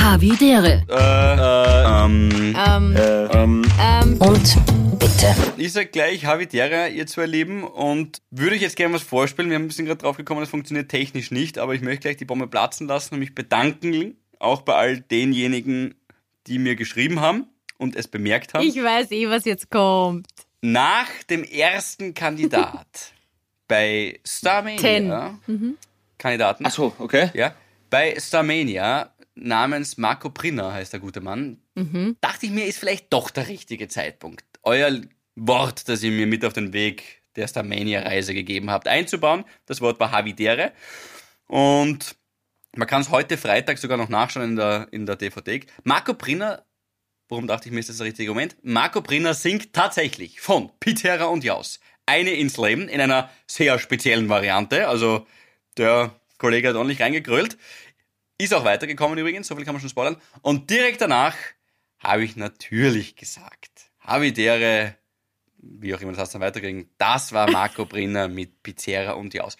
Havidere. 0.00 0.82
Äh, 0.88 2.04
ähm, 2.04 2.56
Ähm, 2.56 2.96
Ähm, 3.32 3.62
Ähm, 3.78 4.16
und 4.18 4.98
bitte. 4.98 5.34
ich 5.58 5.72
sag 5.72 5.92
gleich 5.92 6.24
Havidere, 6.24 6.88
ihr 6.88 7.06
zwei 7.06 7.26
Lieben, 7.26 7.64
und 7.64 8.22
würde 8.30 8.56
ich 8.56 8.62
jetzt 8.62 8.76
gerne 8.76 8.94
was 8.94 9.02
vorspielen. 9.02 9.50
Wir 9.50 9.56
haben 9.56 9.64
ein 9.64 9.68
bisschen 9.68 9.84
gerade 9.84 10.00
drauf 10.00 10.16
gekommen, 10.16 10.40
das 10.40 10.48
funktioniert 10.48 10.88
technisch 10.88 11.30
nicht, 11.30 11.58
aber 11.58 11.74
ich 11.74 11.82
möchte 11.82 12.00
gleich 12.00 12.16
die 12.16 12.24
Bombe 12.24 12.46
platzen 12.46 12.86
lassen 12.86 13.14
und 13.14 13.20
mich 13.20 13.34
bedanken, 13.34 14.16
auch 14.38 14.62
bei 14.62 14.74
all 14.74 15.00
denjenigen, 15.00 15.94
die 16.46 16.58
mir 16.58 16.76
geschrieben 16.76 17.20
haben 17.20 17.46
und 17.76 17.94
es 17.94 18.08
bemerkt 18.08 18.54
haben. 18.54 18.66
ich 18.66 18.82
weiß 18.82 19.10
eh, 19.10 19.28
was 19.28 19.44
jetzt 19.44 19.70
kommt. 19.70 20.26
Nach 20.62 21.08
dem 21.28 21.44
ersten 21.44 22.14
Kandidat 22.14 22.86
bei 23.68 24.18
Starmania, 24.26 25.38
Kandidaten, 26.16 26.64
ach 26.66 26.70
so, 26.70 26.94
okay. 26.98 27.30
ja, 27.34 27.54
bei 27.90 28.16
Starmania 28.18 29.10
namens 29.34 29.96
Marco 29.96 30.30
Prinner 30.30 30.72
heißt 30.72 30.92
der 30.92 31.00
gute 31.00 31.20
Mann, 31.20 31.62
dachte 32.20 32.46
ich 32.46 32.52
mir, 32.52 32.66
ist 32.66 32.78
vielleicht 32.78 33.12
doch 33.12 33.30
der 33.30 33.48
richtige 33.48 33.88
Zeitpunkt, 33.88 34.44
euer 34.62 35.00
Wort, 35.36 35.88
das 35.88 36.02
ihr 36.02 36.10
mir 36.10 36.26
mit 36.26 36.44
auf 36.44 36.52
den 36.52 36.72
Weg 36.72 37.22
der 37.36 37.48
Starmania-Reise 37.48 38.34
gegeben 38.34 38.70
habt, 38.70 38.88
einzubauen. 38.88 39.44
Das 39.66 39.80
Wort 39.80 40.00
war 40.00 40.10
Havidere. 40.10 40.72
Und 41.46 42.16
man 42.76 42.86
kann 42.86 43.02
es 43.02 43.10
heute 43.10 43.36
Freitag 43.36 43.78
sogar 43.78 43.96
noch 43.96 44.08
nachschauen 44.08 44.50
in 44.50 44.56
der, 44.56 44.88
in 44.90 45.06
der 45.06 45.16
DVD. 45.16 45.60
Marco 45.84 46.14
Prinner, 46.14 46.64
warum 47.28 47.46
dachte 47.46 47.68
ich 47.68 47.72
mir, 47.72 47.80
ist 47.80 47.88
das 47.88 47.98
der 47.98 48.06
richtige 48.06 48.30
Moment? 48.30 48.56
Marco 48.62 49.00
Prinner 49.00 49.34
singt 49.34 49.72
tatsächlich 49.72 50.40
von 50.40 50.70
Pitera 50.80 51.26
und 51.26 51.44
Jaus 51.44 51.80
eine 52.06 52.32
ins 52.32 52.56
Leben 52.56 52.88
in 52.88 53.00
einer 53.00 53.30
sehr 53.46 53.78
speziellen 53.78 54.28
Variante. 54.28 54.88
Also 54.88 55.26
der 55.76 56.12
Kollege 56.38 56.68
hat 56.68 56.76
ordentlich 56.76 57.00
reingegrölt. 57.00 57.56
Ist 58.40 58.54
auch 58.54 58.64
weitergekommen 58.64 59.18
übrigens, 59.18 59.48
so 59.48 59.54
viel 59.54 59.66
kann 59.66 59.74
man 59.74 59.80
schon 59.82 59.90
spoilern. 59.90 60.16
Und 60.40 60.70
direkt 60.70 61.02
danach 61.02 61.36
habe 61.98 62.24
ich 62.24 62.36
natürlich 62.36 63.14
gesagt, 63.14 63.90
Havidere, 64.00 64.96
wie 65.58 65.94
auch 65.94 66.00
immer 66.00 66.12
das 66.12 66.20
heißt, 66.22 66.34
dann 66.36 66.40
weiterging, 66.40 66.88
das 66.96 67.34
war 67.34 67.50
Marco 67.50 67.84
Brinner 67.86 68.28
mit 68.28 68.62
Pizzeria 68.62 69.12
und 69.12 69.34
Jaus. 69.34 69.58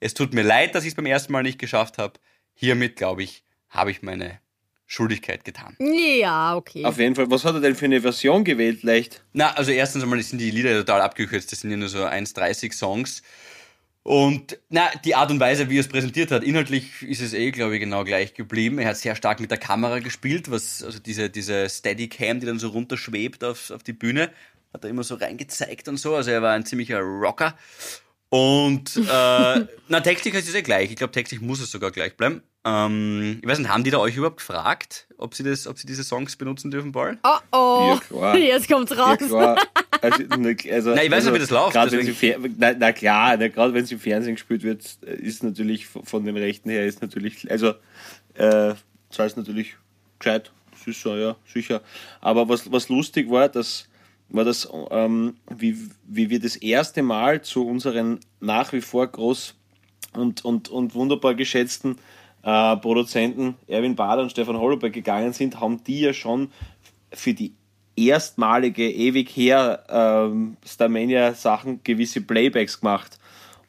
Es 0.00 0.14
tut 0.14 0.32
mir 0.32 0.42
leid, 0.42 0.74
dass 0.74 0.84
ich 0.84 0.90
es 0.90 0.94
beim 0.94 1.04
ersten 1.04 1.30
Mal 1.30 1.42
nicht 1.42 1.58
geschafft 1.58 1.98
habe. 1.98 2.14
Hiermit, 2.54 2.96
glaube 2.96 3.22
ich, 3.22 3.44
habe 3.68 3.90
ich 3.90 4.00
meine 4.00 4.40
Schuldigkeit 4.86 5.44
getan. 5.44 5.76
Ja, 5.78 6.56
okay. 6.56 6.86
Auf 6.86 6.98
jeden 6.98 7.14
Fall. 7.14 7.30
Was 7.30 7.44
hat 7.44 7.54
er 7.54 7.60
denn 7.60 7.74
für 7.74 7.84
eine 7.84 8.00
Version 8.00 8.44
gewählt, 8.44 8.82
leicht? 8.82 9.22
Na, 9.34 9.52
also 9.52 9.72
erstens 9.72 10.02
einmal 10.02 10.22
sind 10.22 10.38
die 10.38 10.50
Lieder 10.50 10.72
total 10.78 11.02
abgekürzt. 11.02 11.52
Das 11.52 11.60
sind 11.60 11.70
ja 11.70 11.76
nur 11.76 11.90
so 11.90 11.98
1,30 11.98 12.72
Songs. 12.72 13.22
Und 14.04 14.58
na, 14.68 14.90
die 15.04 15.14
Art 15.14 15.30
und 15.30 15.38
Weise, 15.38 15.70
wie 15.70 15.76
er 15.76 15.80
es 15.80 15.88
präsentiert 15.88 16.32
hat, 16.32 16.42
inhaltlich 16.42 17.02
ist 17.02 17.20
es 17.20 17.34
eh, 17.34 17.52
glaube 17.52 17.74
ich, 17.74 17.80
genau 17.80 18.02
gleich 18.02 18.34
geblieben. 18.34 18.78
Er 18.78 18.88
hat 18.88 18.96
sehr 18.96 19.14
stark 19.14 19.38
mit 19.38 19.50
der 19.52 19.58
Kamera 19.58 20.00
gespielt, 20.00 20.50
was, 20.50 20.82
also 20.82 20.98
diese, 20.98 21.30
diese 21.30 21.68
Steadicam, 21.68 22.40
die 22.40 22.46
dann 22.46 22.58
so 22.58 22.68
runterschwebt 22.68 23.44
auf, 23.44 23.70
auf 23.70 23.84
die 23.84 23.92
Bühne, 23.92 24.32
hat 24.72 24.82
er 24.84 24.90
immer 24.90 25.04
so 25.04 25.14
reingezeigt 25.14 25.86
und 25.88 25.98
so. 25.98 26.16
Also 26.16 26.32
er 26.32 26.42
war 26.42 26.54
ein 26.54 26.66
ziemlicher 26.66 26.98
Rocker. 27.00 27.56
Und 28.28 28.96
äh, 28.96 29.02
na, 29.88 30.00
textlich 30.00 30.34
ist 30.34 30.48
es 30.48 30.54
eh 30.54 30.62
gleich. 30.62 30.90
Ich 30.90 30.96
glaube, 30.96 31.12
textlich 31.12 31.40
muss 31.40 31.60
es 31.60 31.70
sogar 31.70 31.92
gleich 31.92 32.16
bleiben. 32.16 32.42
Ähm, 32.64 33.40
ich 33.42 33.48
weiß 33.48 33.58
nicht, 33.58 33.68
haben 33.70 33.82
die 33.82 33.90
da 33.90 33.98
euch 33.98 34.16
überhaupt 34.16 34.36
gefragt, 34.38 35.08
ob 35.18 35.34
sie, 35.34 35.42
das, 35.42 35.66
ob 35.66 35.78
sie 35.78 35.86
diese 35.86 36.04
Songs 36.04 36.36
benutzen 36.36 36.70
dürfen, 36.70 36.92
Paul? 36.92 37.18
oh 37.24 37.38
oh. 37.52 37.88
Ja, 37.94 38.00
klar. 38.00 38.38
Jetzt 38.38 38.68
kommt's 38.70 38.96
raus. 38.96 39.18
Ja. 39.30 39.56
Also, 40.00 40.20
ne, 40.36 40.56
also, 40.72 40.94
Na, 40.96 41.04
ich 41.04 41.10
weiß 41.12 41.24
nicht, 41.26 41.34
wie 41.34 41.38
das 41.38 41.50
läuft, 41.50 41.74
Gerade 41.74 41.92
wenn 41.92 42.00
sie 42.04 42.10
deswegen- 42.10 42.56
na, 42.58 42.72
na 42.76 42.90
klar, 42.90 43.38
gerade 43.38 43.72
wenn 43.72 43.84
es 43.84 43.92
im 43.92 44.00
Fernsehen 44.00 44.34
gespielt 44.34 44.64
wird, 44.64 44.82
ist 45.02 45.44
natürlich 45.44 45.86
von 45.86 46.24
den 46.24 46.36
Rechten 46.36 46.70
her 46.70 46.84
ist 46.84 47.02
natürlich, 47.02 47.48
also 47.48 47.68
äh, 48.34 48.74
das 49.08 49.18
heißt 49.18 49.36
natürlich 49.36 49.76
gescheit, 50.18 50.50
sicher, 50.84 51.16
ja, 51.16 51.36
sicher. 51.46 51.82
Aber 52.20 52.48
was, 52.48 52.72
was 52.72 52.88
lustig 52.88 53.30
war, 53.30 53.48
das 53.48 53.86
war 54.28 54.42
das, 54.44 54.68
ähm, 54.90 55.36
wie, 55.56 55.76
wie 56.08 56.30
wir 56.30 56.40
das 56.40 56.56
erste 56.56 57.04
Mal 57.04 57.42
zu 57.42 57.64
unseren 57.64 58.18
nach 58.40 58.72
wie 58.72 58.80
vor 58.80 59.06
groß 59.06 59.54
und, 60.14 60.44
und, 60.44 60.68
und 60.68 60.96
wunderbar 60.96 61.34
geschätzten 61.36 61.96
äh, 62.42 62.76
Produzenten 62.76 63.54
Erwin 63.66 63.96
Bader 63.96 64.22
und 64.22 64.30
Stefan 64.30 64.58
Hollerberg 64.58 64.92
gegangen 64.92 65.32
sind, 65.32 65.60
haben 65.60 65.82
die 65.84 66.00
ja 66.00 66.12
schon 66.12 66.50
für 67.12 67.34
die 67.34 67.54
erstmalige, 67.96 68.90
ewig 68.90 69.28
her 69.30 69.84
ähm, 69.88 70.56
Starmania-Sachen 70.64 71.80
gewisse 71.84 72.20
Playbacks 72.20 72.80
gemacht. 72.80 73.18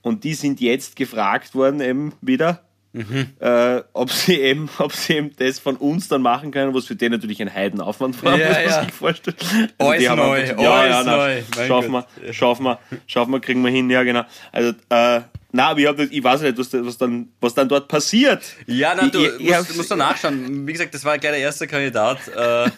Und 0.02 0.24
die 0.24 0.34
sind 0.34 0.62
jetzt 0.62 0.96
gefragt 0.96 1.56
worden, 1.56 1.82
eben 1.82 2.14
wieder, 2.22 2.64
äh, 2.94 3.82
ob, 3.94 4.12
sie 4.12 4.40
eben, 4.40 4.70
ob 4.78 4.94
sie 4.94 5.14
eben 5.14 5.32
das 5.38 5.60
von 5.60 5.76
uns 5.78 6.08
dann 6.08 6.22
machen 6.22 6.52
können, 6.52 6.74
was 6.74 6.86
für 6.86 6.96
den 6.96 7.12
natürlich 7.12 7.42
ein 7.42 7.54
Heidenaufwand 7.54 8.22
war, 8.24 8.38
Ja, 8.38 8.48
muss 8.48 8.56
man 8.56 8.66
ja. 8.66 8.84
sich 8.84 8.94
vorstellen. 8.94 9.38
Alles 9.78 10.04
neu, 10.04 10.12
einfach 10.12 10.42
gesagt, 10.42 10.62
ja, 10.62 10.86
ja, 10.86 11.00
alles 11.00 11.06
na, 11.06 11.18
neu, 11.18 11.68
Schaffen 11.68 11.92
wir, 11.92 12.34
schaffen 12.34 12.64
wir, 12.64 12.80
schaffen 13.08 13.32
wir, 13.32 13.40
kriegen 13.40 13.64
wir 13.64 13.72
hin, 13.72 13.90
ja 13.90 14.04
genau. 14.04 14.24
Also, 14.52 14.74
äh, 14.90 15.22
na, 15.56 15.68
aber 15.70 15.80
ich, 15.80 15.88
hab, 15.88 16.00
ich 16.00 16.24
weiß 16.24 16.42
nicht, 16.42 16.58
was, 16.58 16.74
was, 16.74 16.98
dann, 16.98 17.30
was 17.40 17.54
dann 17.54 17.70
dort 17.70 17.88
passiert. 17.88 18.44
Ja, 18.66 18.94
na, 18.98 19.08
du 19.08 19.20
Ich- 19.20 19.40
ich- 19.40 19.56
musst, 19.56 19.78
musst 19.78 19.92
da 19.92 19.96
nachschauen. 19.96 20.66
Wie 20.68 20.72
gesagt, 20.74 20.94
das 20.94 21.06
war 21.06 21.18
gleich 21.20 21.34
der 21.34 21.42
erste 21.42 21.68
Kandidat. 21.68 22.18
Äh, 22.36 22.70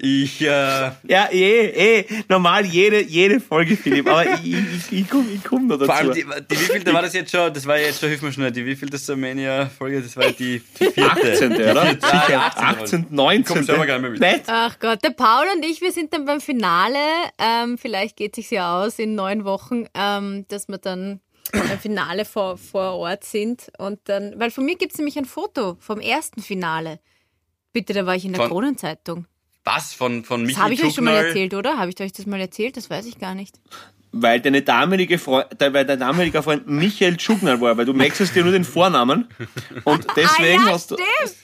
ich, 0.00 0.42
äh, 0.42 0.46
Ja, 1.08 1.28
eh, 1.30 2.00
eh, 2.00 2.04
normal 2.28 2.64
jede, 2.66 3.00
jede 3.02 3.38
Folge, 3.40 3.76
Philipp, 3.76 4.08
aber 4.08 4.24
ich, 4.42 4.52
ich, 4.54 4.92
ich 5.00 5.08
komme 5.08 5.26
ich 5.32 5.44
komm 5.44 5.68
noch 5.68 5.76
dazu. 5.78 5.86
vor 5.86 5.94
allem, 5.94 6.12
die, 6.14 6.24
die 6.50 6.60
wievielte 6.60 6.92
war 6.92 7.02
das 7.02 7.12
jetzt 7.14 7.30
schon? 7.30 7.52
Das 7.54 7.64
war 7.66 7.78
jetzt 7.78 8.00
schon, 8.00 8.08
hilf 8.08 8.22
mir 8.22 8.32
schnell, 8.32 8.50
die 8.50 8.66
wievielte 8.66 8.98
Starmania-Folge? 8.98 10.02
Das 10.02 10.16
war 10.16 10.30
die 10.32 10.58
vierte. 10.60 11.00
18. 11.32 11.52
oder? 11.52 11.86
Sicher, 11.90 12.24
ja, 12.30 12.40
18. 12.56 12.64
18, 12.64 13.06
19. 13.10 13.44
Komm, 13.44 13.64
selber 13.64 13.86
gar 13.86 13.98
nicht 14.00 14.20
mehr 14.20 14.32
mit. 14.32 14.42
Ach 14.48 14.76
Gott, 14.80 15.02
der 15.04 15.10
Paul 15.10 15.46
und 15.54 15.64
ich, 15.64 15.80
wir 15.80 15.92
sind 15.92 16.12
dann 16.12 16.24
beim 16.24 16.40
Finale. 16.40 16.98
Ähm, 17.38 17.78
vielleicht 17.78 18.16
geht 18.16 18.34
sich's 18.34 18.50
ja 18.50 18.80
aus 18.82 18.98
in 18.98 19.14
neun 19.14 19.44
Wochen, 19.44 19.86
ähm, 19.94 20.44
dass 20.48 20.68
wir 20.68 20.78
dann 20.78 21.20
Finale 21.80 22.24
vor, 22.24 22.56
vor 22.58 22.94
Ort 22.94 23.24
sind. 23.24 23.70
Und 23.78 24.00
dann, 24.04 24.38
weil 24.38 24.50
von 24.50 24.64
mir 24.64 24.76
gibt's 24.76 24.98
nämlich 24.98 25.18
ein 25.18 25.24
Foto 25.24 25.76
vom 25.80 26.00
ersten 26.00 26.42
Finale. 26.42 27.00
Bitte, 27.72 27.92
da 27.92 28.06
war 28.06 28.14
ich 28.14 28.24
in 28.24 28.32
der 28.32 28.42
Von- 28.42 28.50
Kronenzeitung. 28.50 29.26
Was? 29.64 29.94
Von, 29.94 30.24
von 30.24 30.42
Das 30.42 30.46
Michi 30.48 30.60
habe 30.60 30.74
ich 30.74 30.84
euch 30.84 30.94
schon 30.94 31.04
mal 31.04 31.14
erzählt, 31.14 31.52
oder? 31.52 31.76
Habe 31.76 31.90
ich 31.90 32.00
euch 32.00 32.12
das 32.12 32.24
mal 32.26 32.40
erzählt? 32.40 32.76
Das 32.76 32.88
weiß 32.88 33.04
ich 33.06 33.18
gar 33.18 33.34
nicht. 33.34 33.58
Weil 34.12 34.40
deine 34.40 34.62
damalige 34.62 35.18
Freund, 35.18 35.48
weil 35.58 35.84
dein 35.84 35.98
damaliger 35.98 36.42
Freund 36.42 36.68
Michael 36.68 37.16
Tschugnal 37.16 37.60
war, 37.60 37.76
weil 37.76 37.84
du 37.84 37.98
wechselst 37.98 38.34
dir 38.36 38.44
nur 38.44 38.52
den 38.52 38.64
Vornamen. 38.64 39.28
Und 39.84 40.06
deswegen 40.16 40.62
ah, 40.62 40.66
ja, 40.68 40.72
hast 40.72 40.92
du. 40.92 40.94
stimmt. 40.94 41.36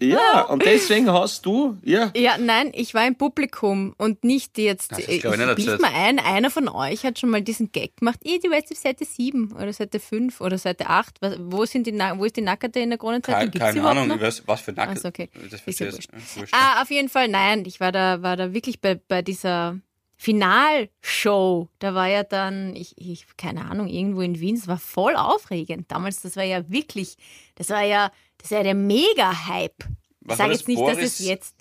Ja, 0.00 0.42
und 0.42 0.64
deswegen 0.64 1.10
hast 1.10 1.44
du, 1.44 1.76
ja. 1.82 2.10
Ja, 2.16 2.38
nein, 2.38 2.72
ich 2.74 2.94
war 2.94 3.06
im 3.06 3.16
Publikum 3.16 3.94
und 3.98 4.24
nicht 4.24 4.58
jetzt. 4.58 4.92
Das 4.92 5.00
ist, 5.00 5.08
ich 5.08 5.24
ich, 5.24 5.36
nicht 5.36 5.56
bild 5.56 5.80
mal 5.80 5.92
ein, 5.94 6.18
einer 6.18 6.50
von 6.50 6.68
euch 6.68 7.04
hat 7.04 7.18
schon 7.18 7.30
mal 7.30 7.42
diesen 7.42 7.70
Gag 7.72 7.96
gemacht. 7.96 8.18
Du 8.24 8.50
weißt 8.50 8.70
auf 8.72 8.78
Seite 8.78 9.04
7 9.04 9.52
oder 9.52 9.72
Seite 9.72 10.00
5 10.00 10.40
oder 10.40 10.58
Seite 10.58 10.86
8. 10.86 11.20
Was, 11.20 11.36
wo, 11.38 11.64
sind 11.64 11.86
die, 11.86 11.92
wo 11.92 12.24
ist 12.24 12.36
die 12.36 12.42
Nackerte 12.42 12.80
in 12.80 12.90
der 12.90 12.98
Kronenzeitung? 12.98 13.38
Keine, 13.38 13.50
die 13.50 13.58
keine 13.58 13.88
Ahnung, 13.88 14.08
noch? 14.08 14.16
ich 14.16 14.22
weiß, 14.22 14.42
was 14.46 14.60
für 14.62 14.72
Nacken. 14.72 14.94
Ach 14.96 15.02
so, 15.02 15.08
okay. 15.08 15.28
Das 15.34 15.44
Ist 15.44 15.52
ja 15.52 15.58
verstehe 15.58 15.88
ich. 15.88 15.94
wurscht. 15.94 16.10
Ja, 16.12 16.40
wurscht. 16.40 16.54
Ah, 16.54 16.82
auf 16.82 16.90
jeden 16.90 17.08
Fall, 17.08 17.28
nein. 17.28 17.64
Ich 17.66 17.80
war 17.80 17.92
da, 17.92 18.22
war 18.22 18.36
da 18.36 18.52
wirklich 18.54 18.80
bei, 18.80 18.94
bei 18.94 19.22
dieser 19.22 19.78
Finalshow. 20.16 21.68
Da 21.78 21.94
war 21.94 22.06
ja 22.06 22.22
dann, 22.24 22.76
ich, 22.76 22.94
ich, 22.98 23.26
keine 23.36 23.70
Ahnung, 23.70 23.88
irgendwo 23.88 24.20
in 24.20 24.38
Wien. 24.38 24.56
Es 24.56 24.68
war 24.68 24.78
voll 24.78 25.16
aufregend. 25.16 25.90
Damals, 25.90 26.20
das 26.20 26.36
war 26.36 26.44
ja 26.44 26.68
wirklich, 26.68 27.16
das 27.54 27.70
war 27.70 27.82
ja, 27.82 28.12
das 28.40 28.50
war 28.50 28.58
ja 28.58 28.64
der 28.64 28.74
Mega-Hype. 28.74 29.84
Ich 30.28 30.34
sage 30.36 30.52
jetzt 30.52 30.68
nicht, 30.68 30.76
Boris- 30.78 30.96
dass 30.96 31.04
es 31.04 31.26
jetzt 31.26 31.54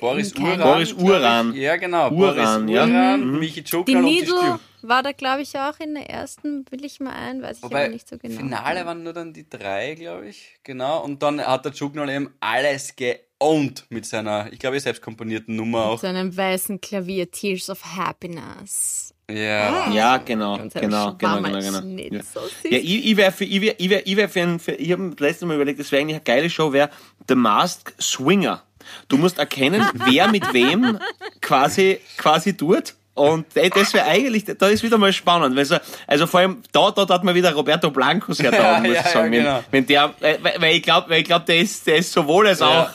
Boris 0.00 0.34
Kein- 0.34 0.44
Uran. 0.44 0.60
Boris 0.60 0.88
glaub 0.90 1.00
ich. 1.02 1.08
Uran. 1.08 1.54
Ja, 1.54 1.76
genau. 1.76 2.10
Uran, 2.10 2.66
Boris 2.66 2.74
ja. 2.76 2.84
Uran, 2.84 3.30
Mhm. 3.32 3.38
Michi 3.38 3.54
Die 3.54 3.64
Tschugnal 3.64 4.04
und 4.04 4.10
die 4.10 4.14
Needle 4.20 4.36
Stür. 4.38 4.60
war 4.82 5.02
da, 5.02 5.12
glaube 5.12 5.40
ich, 5.42 5.58
auch 5.58 5.78
in 5.80 5.94
der 5.94 6.10
ersten, 6.10 6.66
will 6.70 6.84
ich 6.84 7.00
mal 7.00 7.14
ein, 7.14 7.40
weiß 7.40 7.58
ich 7.58 7.62
Wobei, 7.62 7.84
aber 7.84 7.92
nicht 7.94 8.06
so 8.08 8.18
genau. 8.18 8.36
Finale 8.36 8.84
waren 8.84 9.02
nur 9.02 9.14
dann 9.14 9.32
die 9.32 9.48
drei, 9.48 9.94
glaube 9.94 10.28
ich. 10.28 10.56
Genau. 10.64 11.02
Und 11.02 11.22
dann 11.22 11.40
hat 11.40 11.64
der 11.64 11.72
Tschugnal 11.72 12.10
eben 12.10 12.34
alles 12.40 12.94
geowned 12.96 13.86
mit 13.88 14.04
seiner, 14.04 14.52
ich 14.52 14.58
glaube, 14.58 14.78
selbst 14.80 15.00
komponierten 15.00 15.56
Nummer 15.56 15.86
auch. 15.86 16.00
Zu 16.00 16.08
einem 16.08 16.36
weißen 16.36 16.78
Klavier, 16.82 17.30
Tears 17.30 17.70
of 17.70 17.82
Happiness. 17.96 19.14
Ja. 19.30 19.90
Ja, 19.90 20.16
genau, 20.18 20.56
genau, 20.56 20.68
genau, 20.72 21.14
genau, 21.14 21.16
Schwammerl 21.18 21.60
genau. 21.62 21.80
Schnitt, 21.80 22.12
Ja. 22.12 22.20
so. 22.22 22.40
Ja, 22.64 22.78
ich, 22.78 23.06
ich 23.06 23.16
wäre 23.16 23.32
für, 23.32 23.44
ich 23.44 23.60
wär, 23.60 23.74
ich 23.80 23.90
wär, 23.90 24.06
ich 24.06 24.16
wär 24.16 24.28
für, 24.28 24.40
ein, 24.42 24.60
für 24.60 24.72
ich 24.72 24.92
habe 24.92 25.14
letztes 25.18 25.46
Mal 25.48 25.54
überlegt, 25.56 25.80
das 25.80 25.90
wäre 25.90 26.02
eigentlich 26.02 26.16
eine 26.16 26.24
geile 26.24 26.48
Show, 26.48 26.72
wäre 26.72 26.90
The 27.28 27.34
Masked 27.34 28.00
Swinger. 28.00 28.62
Du 29.08 29.16
musst 29.16 29.38
erkennen, 29.38 29.84
wer 29.94 30.28
mit 30.28 30.52
wem 30.52 30.98
quasi, 31.40 31.98
quasi 32.16 32.56
tut. 32.56 32.94
Und 33.14 33.46
das 33.56 33.94
wäre 33.94 34.04
eigentlich, 34.06 34.44
da 34.44 34.68
ist 34.68 34.82
wieder 34.82 34.98
mal 34.98 35.12
spannend. 35.12 35.56
Weil 35.56 35.64
so, 35.64 35.76
also 36.06 36.26
vor 36.26 36.40
allem, 36.40 36.62
da, 36.70 36.90
da 36.90 37.08
hat 37.08 37.24
man 37.24 37.34
wieder 37.34 37.52
Roberto 37.54 37.90
Blanco 37.90 38.32
sehr 38.34 38.52
Ja, 38.52 38.74
da, 38.74 38.80
muss 38.80 38.94
ja, 38.94 39.00
ich 39.00 39.06
sagen. 39.08 39.32
ja, 39.32 39.32
wenn, 39.32 39.42
genau. 39.42 39.64
wenn 39.70 39.86
der, 39.86 40.14
weil, 40.42 40.54
weil 40.60 40.76
ich 40.76 40.82
glaube, 40.82 41.08
weil 41.10 41.20
ich 41.22 41.24
glaub, 41.24 41.46
der 41.46 41.58
ist, 41.58 41.84
der 41.86 41.96
ist 41.96 42.12
sowohl 42.12 42.46
als 42.46 42.60
Ja. 42.60 42.82
auch 42.82 42.90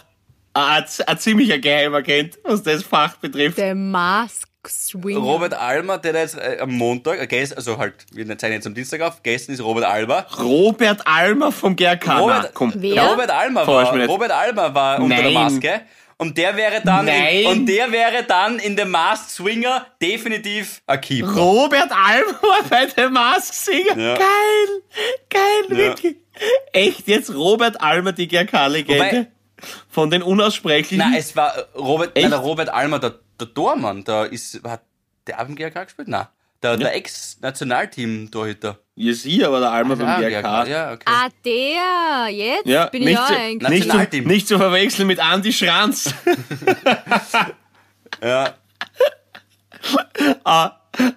ein, 0.54 0.86
ein 1.08 1.18
ziemlicher 1.18 1.58
Geheimagent, 1.58 2.38
was 2.44 2.62
das 2.62 2.84
Fach 2.84 3.16
betrifft. 3.18 3.58
The 3.58 3.74
Masked 3.74 4.51
Swinger. 4.68 5.20
Robert 5.20 5.54
Almer, 5.54 5.98
der 5.98 6.14
da 6.14 6.20
jetzt 6.20 6.38
äh, 6.38 6.58
am 6.62 6.72
Montag, 6.72 7.20
äh, 7.20 7.28
gest, 7.28 7.56
also 7.56 7.78
halt, 7.78 7.94
wir 8.12 8.26
zeichnen 8.38 8.58
jetzt 8.58 8.68
am 8.68 8.74
Dienstag 8.74 9.02
auf, 9.02 9.24
gestern 9.24 9.54
ist 9.54 9.64
Robert 9.64 9.86
Almer. 9.86 10.26
Robert 10.40 11.06
Almer 11.08 11.52
vom 11.52 11.76
GRK. 11.76 12.20
Robert, 12.20 12.54
komm. 12.54 12.72
Wer? 12.76 13.04
Robert 13.04 13.32
Almer 13.32 13.66
war. 13.66 14.08
Robert 14.08 14.32
Almer 14.32 14.74
war 14.74 15.00
unter 15.00 15.16
der 15.16 15.26
Nein. 15.26 15.34
Maske. 15.34 15.82
Und 16.18 16.38
der 16.38 16.56
wäre 16.56 16.82
dann 16.86 17.06
Nein. 17.06 17.36
in, 17.40 17.48
und 17.48 17.66
der 17.66 17.92
wäre 17.92 18.24
dann 18.28 18.60
in 18.60 18.76
dem 18.76 18.92
Masked 18.92 19.32
Swinger 19.32 19.88
definitiv 20.00 20.84
ein 20.86 21.02
Keeper. 21.02 21.32
Robert 21.36 21.92
Almer 21.92 22.26
war 22.44 22.64
bei 22.70 22.86
der 22.86 23.10
Mask 23.10 23.52
Singer. 23.56 23.98
Ja. 23.98 24.14
Geil. 24.14 24.82
Geil, 25.32 25.42
Ja. 25.70 25.78
wirklich. 25.78 26.18
Echt 26.74 27.08
jetzt 27.08 27.34
Robert 27.34 27.82
Almer, 27.82 28.12
die 28.12 28.28
GRK-Legende? 28.28 29.28
Von 29.90 30.12
den 30.12 30.22
Unaussprechlichen. 30.22 31.00
Nein, 31.00 31.16
es 31.20 31.36
war 31.36 31.56
äh, 31.58 31.64
Robert, 31.76 32.16
nein, 32.16 32.30
der 32.30 32.40
Robert 32.40 32.70
Almer, 32.70 33.00
der, 33.00 33.16
der 33.42 33.54
Tormann, 33.54 34.04
da 34.04 34.24
ist, 34.26 34.62
hat 34.64 34.82
der 35.28 35.40
im 35.50 35.56
GRK 35.56 35.84
gespielt? 35.86 36.08
Nein. 36.08 36.28
Der, 36.64 36.78
der 36.78 36.96
Ex-Nationalteam-Torhüter. 36.96 38.78
Ja, 38.94 39.14
sie, 39.14 39.44
aber 39.44 39.60
der 39.60 39.72
vom 39.98 40.06
Ah, 40.08 40.20
GRK. 40.20 40.68
Ja, 40.68 40.92
okay. 40.94 41.06
Ah, 41.08 41.28
der, 41.44 42.30
jetzt 42.30 42.68
Ja, 42.68 42.86
bin 42.86 43.08
ich 43.08 43.16
zu, 43.18 43.24
eigentlich. 43.36 43.70
nicht, 43.70 43.82
zu, 43.82 43.88
Nationalteam. 43.88 44.28
nicht 44.28 44.48
zu 44.48 44.58
verwechseln 44.60 45.08
mit 45.08 45.20
Andy 45.20 45.52
Schranz. 45.52 46.14
Ja. 48.24 48.54
ah, 50.44 50.72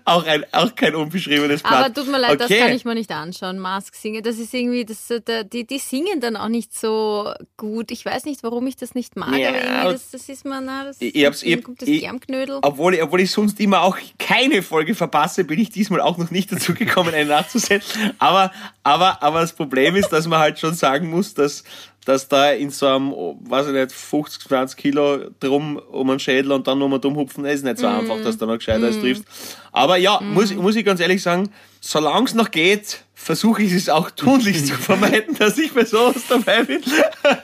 auch, 0.04 0.24
ein, 0.24 0.44
auch 0.52 0.74
kein 0.76 0.94
unbeschriebenes 0.94 1.62
Blatt. 1.62 1.72
Aber 1.86 1.94
tut 1.94 2.06
mir 2.08 2.18
leid, 2.18 2.34
okay. 2.40 2.46
das 2.48 2.58
kann 2.58 2.72
ich 2.72 2.84
mir 2.84 2.94
nicht 2.94 3.10
anschauen. 3.10 3.58
Mask 3.58 3.94
singen, 3.94 4.22
das 4.22 4.38
ist 4.38 4.54
irgendwie, 4.54 4.84
das, 4.84 5.10
äh, 5.10 5.44
die, 5.44 5.66
die 5.66 5.78
singen 5.78 6.20
dann 6.20 6.36
auch 6.36 6.48
nicht 6.48 6.78
so 6.78 7.32
gut. 7.56 7.90
Ich 7.90 8.04
weiß 8.04 8.24
nicht, 8.26 8.42
warum 8.42 8.66
ich 8.66 8.76
das 8.76 8.94
nicht 8.94 9.16
mag, 9.16 9.36
Ja, 9.36 9.48
aber 9.48 9.58
irgendwie, 9.58 9.92
das, 9.92 10.10
das 10.12 10.28
ist 10.28 10.44
mir, 10.44 10.60
na, 10.60 10.84
das 10.84 10.96
Ich- 11.00 11.24
hab's- 11.26 11.42
ich- 11.42 11.62
kommt 11.62 11.82
das 11.82 11.88
ich- 11.88 12.02
Germknödel. 12.02 12.58
Obwohl, 12.62 12.94
ich- 12.94 13.02
obwohl 13.02 13.20
ich 13.20 13.30
sonst 13.30 13.58
immer 13.60 13.82
auch 13.82 13.96
keine 14.18 14.62
Folge 14.62 14.94
verpasse, 14.94 15.44
bin 15.44 15.58
ich 15.58 15.70
diesmal 15.70 16.00
auch 16.00 16.18
noch 16.18 16.30
nicht 16.30 16.52
dazu 16.52 16.74
gekommen, 16.74 17.12
eine 17.14 17.28
nachzusehen. 17.28 17.82
Aber, 18.18 18.52
aber, 18.84 19.22
aber 19.22 19.40
das 19.40 19.54
Problem 19.54 19.96
ist, 19.96 20.10
dass 20.10 20.26
man 20.26 20.38
halt 20.38 20.58
schon 20.58 20.74
sagen 20.74 21.10
muss, 21.10 21.34
dass, 21.34 21.64
dass 22.04 22.28
da 22.28 22.50
in 22.52 22.70
so 22.70 22.86
einem, 22.86 23.12
weiß 23.12 23.68
ich 23.68 23.72
nicht, 23.72 23.92
50, 23.92 24.48
20 24.48 24.76
Kilo 24.78 25.30
drum 25.40 25.76
um 25.76 26.10
einen 26.10 26.18
Schädel 26.20 26.52
und 26.52 26.66
dann 26.66 26.80
um 26.82 26.92
einen 26.92 27.00
Dummhupfen, 27.00 27.44
ist 27.44 27.64
nicht 27.64 27.78
so 27.78 27.86
einfach, 27.86 28.20
dass 28.22 28.36
du 28.38 28.46
noch 28.46 28.56
gescheiter 28.58 28.86
als 28.86 28.98
triffst. 29.00 29.24
Aber 29.72 29.96
ja, 29.96 30.20
muss, 30.20 30.52
muss 30.54 30.76
ich 30.76 30.84
ganz 30.84 31.00
ehrlich 31.00 31.22
sagen, 31.22 31.50
solange 31.80 32.26
es 32.26 32.34
noch 32.34 32.50
geht, 32.50 33.02
versuche 33.14 33.62
ich 33.62 33.72
es 33.72 33.88
auch 33.88 34.10
tunlichst 34.10 34.66
zu 34.68 34.74
vermeiden, 34.80 35.34
dass 35.38 35.56
ich 35.58 35.72
bei 35.72 35.84
sowas 35.84 36.22
dabei 36.28 36.62
bin. 36.64 36.82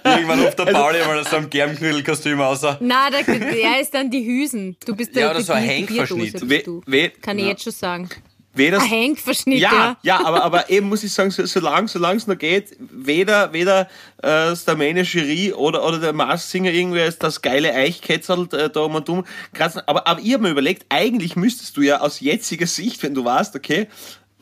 Irgendwann 0.05 0.41
ruft 0.41 0.59
der 0.59 0.67
Also- 0.67 0.79
Pauli 0.79 0.99
mal 1.07 1.25
so 1.25 1.37
einem 1.37 1.49
Germknödelkostüm 1.51 2.41
aus. 2.41 2.63
Na, 2.81 3.11
der, 3.11 3.23
der 3.25 3.81
ist 3.81 3.95
dann 3.95 4.11
die 4.11 4.25
Hüsen. 4.25 4.77
Du 4.85 4.95
bist 4.95 5.15
der 5.17 5.23
Ja, 5.25 5.31
oder 5.31 5.41
so 5.41 5.53
ein 5.53 5.63
Henkverschnitt. 5.65 6.49
We, 6.49 6.63
we, 6.87 7.11
Kann 7.23 7.39
ich 7.39 7.47
jetzt 7.47 7.63
schon 7.65 7.73
sagen. 7.73 8.09
Weder, 8.53 8.81
Ein 8.81 8.89
Henkverschnitt, 8.89 9.61
Ja, 9.61 9.73
ja. 9.73 9.97
ja, 10.03 10.27
aber, 10.27 10.43
aber 10.43 10.71
eben 10.71 10.89
muss 10.89 11.05
ich 11.05 11.13
sagen, 11.13 11.31
so, 11.31 11.45
solange 11.47 11.87
es 11.87 12.27
noch 12.27 12.39
geht, 12.39 12.77
weder, 12.79 13.53
weder 13.53 13.83
äh, 13.83 13.87
das 14.23 14.63
Starmania 14.63 15.03
Jury 15.03 15.53
oder, 15.53 15.87
oder 15.87 15.99
der 15.99 16.13
Mars-Singer 16.13 16.73
irgendwer 16.73 17.07
ist 17.07 17.23
das 17.23 17.43
geile 17.43 17.73
Eichketzel 17.73 18.49
äh, 18.53 18.69
da 18.69 18.81
um 18.81 18.97
und 18.97 19.09
um. 19.09 19.25
kratzen. 19.53 19.83
Aber, 19.87 20.07
aber 20.07 20.21
ich 20.21 20.33
habe 20.33 20.45
mir 20.45 20.51
überlegt, 20.51 20.87
eigentlich 20.89 21.37
müsstest 21.37 21.77
du 21.77 21.83
ja 21.83 22.01
aus 22.01 22.21
jetziger 22.21 22.67
Sicht, 22.67 23.03
wenn 23.03 23.15
du 23.15 23.25
weißt, 23.25 23.55
okay, 23.55 23.87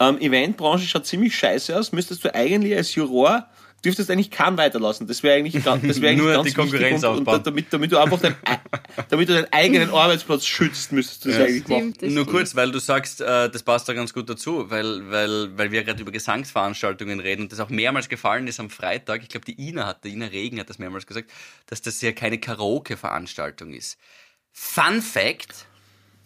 ähm, 0.01 0.19
Eventbranche 0.21 0.87
schaut 0.87 1.07
ziemlich 1.07 1.37
scheiße 1.37 1.77
aus, 1.77 1.93
müsstest 1.93 2.25
du 2.25 2.35
eigentlich 2.35 2.77
als 2.77 2.95
Juror 2.95 3.47
dürftest 3.85 4.11
eigentlich 4.11 4.31
keinen 4.31 4.59
weiterlassen. 4.59 5.07
Das 5.07 5.23
wäre 5.23 5.37
eigentlich, 5.39 5.63
das 5.63 5.65
wäre 5.65 5.85
eigentlich 5.85 6.17
Nur 6.17 6.33
ganz 6.33 6.49
die 6.49 6.55
Konkurrenz 6.55 6.83
wichtig 7.03 7.09
und, 7.11 7.19
aufbauen. 7.19 7.37
und 7.37 7.47
damit, 7.47 7.67
damit 7.73 7.93
du 7.93 7.99
einfach 7.99 8.21
dein, 8.21 8.35
damit 9.09 9.29
du 9.29 9.35
deinen 9.35 9.53
eigenen 9.53 9.91
Arbeitsplatz 9.95 10.47
schützt, 10.47 10.91
müsstest 10.93 11.25
du 11.25 11.29
das 11.29 11.39
Ja. 11.39 11.45
eigentlich 11.45 11.69
machen. 11.69 11.79
Stimmt, 11.81 12.03
das 12.03 12.13
Nur 12.13 12.23
stimmt. 12.25 12.37
kurz, 12.37 12.57
weil 12.57 12.71
du 12.73 12.79
sagst, 12.81 13.21
äh, 13.21 13.49
das 13.49 13.63
passt 13.63 13.89
da 13.89 13.93
ganz 13.93 14.13
gut 14.13 14.29
dazu, 14.29 14.69
weil, 14.71 15.11
weil, 15.11 15.57
weil 15.57 15.71
wir 15.71 15.85
gerade 15.85 16.03
über 16.03 16.11
Gesangsveranstaltungen 16.11 17.21
reden 17.21 17.43
und 17.43 17.53
das 17.53 17.61
auch 17.61 17.69
mehrmals 17.69 18.09
gefallen 18.09 18.47
ist 18.49 18.59
am 18.59 18.71
Freitag. 18.71 19.23
Ich 19.23 19.29
glaube, 19.29 19.45
die 19.47 19.69
Ina 19.69 19.87
hat, 19.87 20.05
die 20.05 20.09
Ina 20.13 20.27
Regen 20.27 20.59
hat 20.59 20.69
das 20.71 20.79
mehrmals 20.79 21.07
gesagt, 21.07 21.31
dass 21.67 21.81
das 21.83 22.01
ja 22.01 22.13
keine 22.13 22.39
Karaoke-Veranstaltung 22.39 23.73
ist. 23.73 23.97
Fun 24.53 25.03
Fact, 25.03 25.67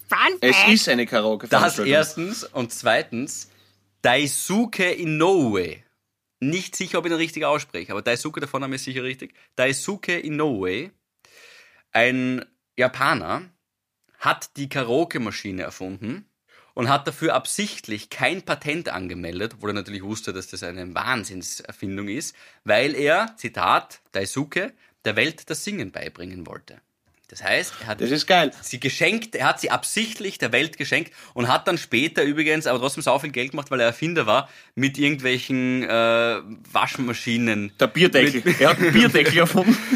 Fun 0.08 0.36
Es 0.40 0.56
Fact. 0.56 0.72
ist 0.72 0.88
eine 0.88 1.04
das 1.04 1.10
Karaoke-Veranstaltung. 1.10 1.92
erstens 1.92 2.44
und 2.44 2.72
zweitens, 2.72 3.48
Daisuke 4.02 4.90
Inoue. 4.90 5.76
Nicht 6.42 6.74
sicher, 6.74 6.98
ob 6.98 7.06
ich 7.06 7.12
ihn 7.12 7.16
richtig 7.16 7.44
ausspreche, 7.44 7.92
aber 7.92 8.02
Daisuke, 8.02 8.40
der 8.40 8.48
Vorname 8.48 8.74
ist 8.74 8.82
sicher 8.82 9.04
richtig. 9.04 9.32
Daisuke 9.54 10.18
Inoue, 10.18 10.90
ein 11.92 12.44
Japaner, 12.76 13.48
hat 14.18 14.56
die 14.56 14.68
Karaoke-Maschine 14.68 15.62
erfunden 15.62 16.26
und 16.74 16.88
hat 16.88 17.06
dafür 17.06 17.34
absichtlich 17.34 18.10
kein 18.10 18.42
Patent 18.42 18.88
angemeldet, 18.88 19.54
obwohl 19.54 19.70
er 19.70 19.74
natürlich 19.74 20.02
wusste, 20.02 20.32
dass 20.32 20.48
das 20.48 20.64
eine 20.64 20.92
Wahnsinnserfindung 20.92 22.08
ist, 22.08 22.34
weil 22.64 22.96
er, 22.96 23.36
Zitat, 23.36 24.02
Daisuke, 24.10 24.74
der 25.04 25.14
Welt 25.14 25.48
das 25.48 25.62
Singen 25.62 25.92
beibringen 25.92 26.44
wollte. 26.48 26.80
Das 27.32 27.42
heißt, 27.42 27.72
er 27.80 27.86
hat 27.86 28.00
Das 28.02 28.10
ist 28.10 28.26
geil. 28.26 28.50
sie 28.60 28.78
geschenkt, 28.78 29.34
er 29.34 29.46
hat 29.48 29.58
sie 29.58 29.70
absichtlich 29.70 30.36
der 30.36 30.52
Welt 30.52 30.76
geschenkt 30.76 31.14
und 31.32 31.48
hat 31.48 31.66
dann 31.66 31.78
später 31.78 32.22
übrigens 32.24 32.66
aber 32.66 32.78
trotzdem 32.78 33.02
so 33.02 33.18
viel 33.18 33.30
Geld 33.30 33.52
gemacht, 33.52 33.70
weil 33.70 33.80
er 33.80 33.86
Erfinder 33.86 34.26
war, 34.26 34.50
mit 34.74 34.98
irgendwelchen 34.98 35.82
äh, 35.82 36.40
Waschmaschinen. 36.70 37.72
Der 37.80 37.86
Bierdeckel. 37.86 38.42
Er 38.60 38.68
hat 38.70 38.78
einen 38.80 38.92
Bierdeckel 38.92 39.38
erfunden. 39.38 39.74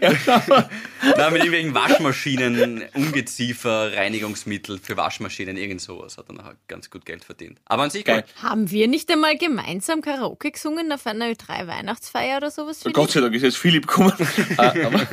Ja, 0.00 0.12
aber- 0.26 0.70
Nein, 1.02 1.32
mit 1.32 1.42
irgendwelchen 1.42 1.74
Waschmaschinen, 1.74 2.84
Ungeziefer, 2.94 3.92
Reinigungsmittel 3.94 4.78
für 4.78 4.96
Waschmaschinen, 4.96 5.56
irgend 5.56 5.80
sowas. 5.80 6.16
Hat 6.16 6.28
er 6.28 6.34
nachher 6.34 6.54
ganz 6.68 6.88
gut 6.88 7.04
Geld 7.04 7.24
verdient. 7.24 7.58
Aber 7.66 7.82
an 7.82 7.90
sich 7.90 8.04
Geil. 8.04 8.22
gut. 8.22 8.42
Haben 8.42 8.70
wir 8.70 8.86
nicht 8.88 9.10
einmal 9.10 9.36
gemeinsam 9.36 10.00
Karaoke 10.00 10.52
gesungen 10.52 10.92
auf 10.92 11.04
einer 11.06 11.26
Ö3-Weihnachtsfeier 11.26 12.36
oder 12.38 12.50
sowas? 12.52 12.80
Philipp? 12.80 12.94
Gott 12.94 13.10
sei 13.10 13.20
Dank 13.20 13.34
ist 13.34 13.42
jetzt 13.42 13.58
Philipp 13.58 13.86
gekommen. 13.86 14.12
Ah, 14.56 14.68
aber, 14.86 15.06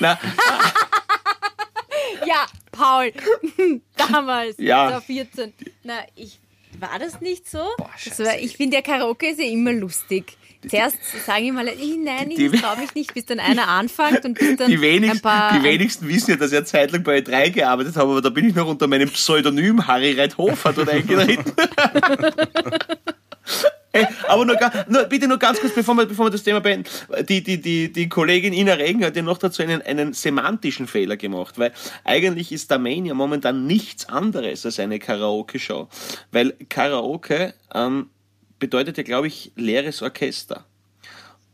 na, 0.00 0.18
Paul. 2.78 3.12
Damals. 3.96 4.56
Ja. 4.58 4.90
Da 4.90 5.00
14. 5.00 5.52
Na, 5.84 5.94
ich. 6.14 6.38
War 6.80 6.98
das 7.00 7.20
nicht 7.20 7.50
so? 7.50 7.64
das 7.78 8.02
scheiße. 8.02 8.24
war, 8.24 8.38
ich 8.38 8.56
finde 8.56 8.76
ja 8.76 8.82
Karaoke 8.82 9.30
ist 9.30 9.40
ja 9.40 9.46
immer 9.46 9.72
lustig. 9.72 10.36
Zuerst 10.68 10.96
sage 11.24 11.44
ich 11.44 11.52
mal, 11.52 11.66
ich, 11.68 11.96
nein, 11.96 12.30
ich 12.30 12.60
traue 12.60 12.78
mich 12.78 12.94
nicht, 12.94 13.14
bis 13.14 13.24
dann 13.24 13.40
einer 13.40 13.68
anfängt 13.68 14.24
und 14.24 14.38
bis 14.38 14.56
dann 14.56 14.68
die, 14.70 14.80
wenigsten, 14.80 15.18
ein 15.18 15.22
paar. 15.22 15.58
die 15.58 15.62
wenigsten 15.62 16.08
wissen 16.08 16.32
ja, 16.32 16.36
dass 16.36 16.50
ich 16.50 16.56
eine 16.56 16.66
Zeit 16.66 16.92
lang 16.92 17.04
bei 17.04 17.18
E3 17.18 17.50
gearbeitet 17.50 17.96
habe, 17.96 18.10
aber 18.10 18.22
da 18.22 18.28
bin 18.28 18.48
ich 18.48 18.54
noch 18.54 18.66
unter 18.66 18.86
meinem 18.86 19.08
Pseudonym 19.08 19.86
Harry 19.86 20.12
Reithofer 20.12 20.72
dort 20.72 20.88
eingetreten. 20.88 21.52
Aber 24.28 24.44
nur, 24.44 24.56
nur, 24.88 25.04
bitte 25.04 25.26
nur 25.28 25.38
ganz 25.38 25.60
kurz, 25.60 25.74
bevor 25.74 25.94
wir, 25.96 26.06
bevor 26.06 26.26
wir 26.26 26.30
das 26.30 26.42
Thema 26.42 26.60
beenden. 26.60 26.88
Die, 27.28 27.42
die, 27.42 27.60
die, 27.60 27.92
die 27.92 28.08
Kollegin 28.08 28.52
Ina 28.52 28.74
Regen 28.74 29.04
hat 29.04 29.16
ja 29.16 29.22
noch 29.22 29.38
dazu 29.38 29.62
einen, 29.62 29.82
einen 29.82 30.12
semantischen 30.12 30.86
Fehler 30.86 31.16
gemacht, 31.16 31.58
weil 31.58 31.72
eigentlich 32.04 32.52
ist 32.52 32.64
Starmania 32.66 33.14
momentan 33.14 33.66
nichts 33.66 34.08
anderes 34.08 34.64
als 34.66 34.78
eine 34.78 34.98
Karaoke-Show. 34.98 35.88
Weil 36.32 36.52
Karaoke 36.68 37.54
ähm, 37.74 38.10
bedeutet 38.58 38.96
ja, 38.98 39.02
glaube 39.02 39.26
ich, 39.28 39.52
leeres 39.56 40.02
Orchester. 40.02 40.64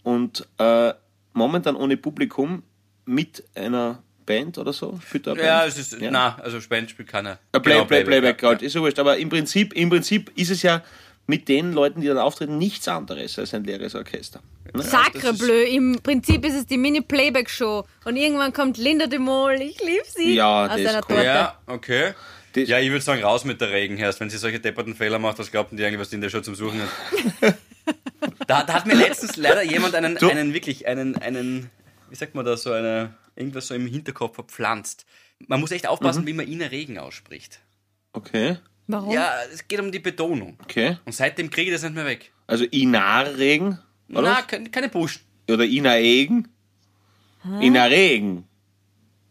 Und 0.02 0.46
äh, 0.58 0.92
momentan 1.32 1.76
ohne 1.76 1.96
Publikum 1.96 2.62
mit 3.06 3.44
einer 3.54 4.02
Band 4.26 4.56
oder 4.58 4.72
so. 4.72 4.99
Eine 5.26 5.42
Ja, 5.42 5.58
Band. 5.60 5.68
es 5.68 5.78
ist, 5.78 6.00
Ja. 6.00 6.10
na, 6.10 6.37
also 6.42 6.60
Spend 6.60 6.90
spielt 6.90 7.08
keiner. 7.08 7.38
Äh, 7.52 7.60
Play, 7.60 7.75
Genau, 7.75 7.84
Play, 7.84 8.04
Playback, 8.04 8.42
ja. 8.42 8.49
halt, 8.49 8.62
ist 8.62 8.75
ja 8.75 8.80
wurscht. 8.80 8.99
Aber 8.99 9.18
im 9.18 9.28
Prinzip, 9.28 9.72
im 9.75 9.90
Prinzip 9.90 10.30
ist 10.37 10.50
es 10.50 10.62
ja 10.62 10.82
mit 11.26 11.49
den 11.49 11.73
Leuten, 11.73 12.00
die 12.00 12.07
dann 12.07 12.19
auftreten, 12.19 12.59
nichts 12.59 12.87
anderes 12.88 13.38
als 13.38 13.54
ein 13.54 13.64
leeres 13.64 13.95
Orchester. 13.95 14.43
Ne? 14.75 14.83
Sacre 14.83 15.33
bleu, 15.33 15.62
im 15.64 15.99
Prinzip 16.02 16.45
ist 16.45 16.54
es 16.54 16.66
die 16.66 16.76
Mini-Playback-Show. 16.76 17.85
Und 18.04 18.16
irgendwann 18.16 18.52
kommt 18.52 18.76
Linda 18.76 19.07
de 19.07 19.19
Mol, 19.19 19.54
ich 19.54 19.81
liebe 19.81 20.04
sie, 20.07 20.35
Ja, 20.35 20.64
aus 20.64 20.69
das 20.71 20.81
ist 20.81 20.87
einer 20.88 20.99
cool. 20.99 21.14
Torte. 21.16 21.25
Ja, 21.25 21.59
okay. 21.66 22.14
Das- 22.52 22.69
ja, 22.69 22.78
ich 22.78 22.90
würde 22.90 23.00
sagen, 23.04 23.23
raus 23.23 23.45
mit 23.45 23.61
der 23.61 23.71
Regen 23.71 23.97
erst. 23.99 24.21
Wenn 24.21 24.31
sie 24.31 24.38
solche 24.38 24.61
depperten 24.61 24.95
Fehler 24.95 25.19
macht, 25.19 25.38
was 25.38 25.50
glaubten 25.50 25.76
die 25.76 25.85
eigentlich, 25.85 25.99
was 26.00 26.11
die 26.11 26.16
in 26.16 26.21
der 26.21 26.31
Show 26.31 26.40
zum 26.40 26.54
Suchen 26.54 26.81
hat? 26.83 27.54
da, 28.47 28.62
da 28.62 28.73
hat 28.75 28.87
mir 28.87 28.95
letztens 28.95 29.37
leider 29.37 29.62
jemand 29.62 29.95
einen, 29.95 30.16
einen 30.19 30.52
wirklich, 30.54 30.87
einen, 30.87 31.16
einen, 31.16 31.71
wie 32.11 32.16
sagt 32.16 32.35
man 32.35 32.45
da, 32.45 32.57
so 32.57 32.73
eine, 32.73 33.14
irgendwas 33.35 33.69
so 33.69 33.75
im 33.75 33.87
Hinterkopf 33.87 34.35
verpflanzt. 34.37 35.04
Man 35.47 35.61
muss 35.61 35.73
echt 35.73 35.87
aufpassen, 35.88 36.26
wie 36.26 36.33
man 36.33 36.47
Ina 36.47 36.66
Regen 36.66 36.99
ausspricht. 36.99 37.61
Okay, 38.12 38.57
Warum? 38.86 39.12
Ja, 39.12 39.32
es 39.52 39.66
geht 39.66 39.80
um 39.80 39.90
die 39.90 39.98
Betonung. 39.98 40.58
okay. 40.62 40.98
Und 41.06 41.12
seitdem 41.14 41.48
kriege 41.50 41.70
ich 41.70 41.74
das 41.74 41.82
nicht 41.82 41.94
mehr 41.94 42.04
weg. 42.04 42.32
Also 42.46 42.64
Inar 42.64 43.36
Regen, 43.38 43.78
oder? 44.10 44.22
Na, 44.22 44.42
keine, 44.42 44.68
keine 44.70 44.88
Busch. 44.90 45.20
Oder 45.50 45.64
Ina 45.64 45.96
Egen? 45.98 46.48
Ina 47.60 47.84
Regen, 47.84 48.44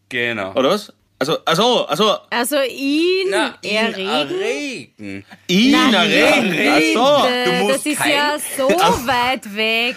Genau. 0.08 0.52
oder 0.54 0.70
was? 0.70 0.92
Also, 1.18 1.38
also, 1.44 1.86
also, 1.86 2.16
Also 2.30 2.56
ihn 2.62 3.28
Na, 3.30 3.56
ihn 3.62 3.70
erregen? 3.76 4.08
erregen. 4.08 5.24
Ina 5.48 5.90
Na, 5.90 6.02
Regen, 6.02 6.50
bitte, 6.50 6.72
ach 6.72 6.80
so. 7.24 7.28
Du 7.44 7.52
musst 7.64 7.74
das 7.76 7.86
ist 7.86 7.98
kein- 7.98 8.10
ja 8.12 8.36
so 8.56 8.68
weit 9.06 9.56
weg. 9.56 9.96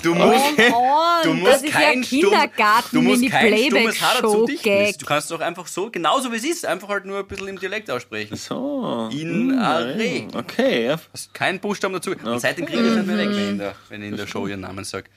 Du 0.00 0.14
musst, 0.14 0.44
on, 0.56 0.56
du 1.22 1.34
musst 1.34 1.52
das 1.52 1.62
ist 1.64 1.72
kein 1.72 2.02
ja 2.02 2.08
Kindergarten 2.08 2.88
Stumm, 2.88 3.04
du 3.04 3.10
musst 3.10 3.30
kein 3.30 3.58
stummes 3.58 4.00
Haar 4.00 4.22
dazu 4.22 4.46
dichten. 4.46 4.94
Du 4.98 5.06
kannst 5.06 5.30
doch 5.30 5.40
einfach 5.40 5.66
so, 5.66 5.90
genauso 5.90 6.32
wie 6.32 6.36
es 6.36 6.44
ist, 6.44 6.64
einfach 6.64 6.88
halt 6.88 7.04
nur 7.04 7.18
ein 7.18 7.26
bisschen 7.26 7.48
im 7.48 7.58
Dialekt 7.58 7.90
aussprechen. 7.90 8.36
So. 8.36 9.10
In 9.12 9.58
Are. 9.58 9.94
Okay, 10.34 10.86
ja. 10.86 10.98
Hast 11.12 11.34
keinen 11.34 11.60
Buchstaben 11.60 11.92
dazu. 11.94 12.12
Und 12.12 12.40
seitdem 12.40 12.64
kriege 12.64 12.80
ich 12.80 12.88
das 12.88 12.96
nicht 12.96 13.06
mehr 13.06 13.18
weg, 13.18 13.28
wenn 13.28 13.42
ich 13.42 13.50
in 13.50 13.58
der, 13.58 13.74
wenn 13.90 14.02
ich 14.02 14.08
in 14.08 14.16
der 14.16 14.26
Show 14.26 14.46
ihren 14.46 14.60
Namen 14.60 14.84
sage. 14.84 15.10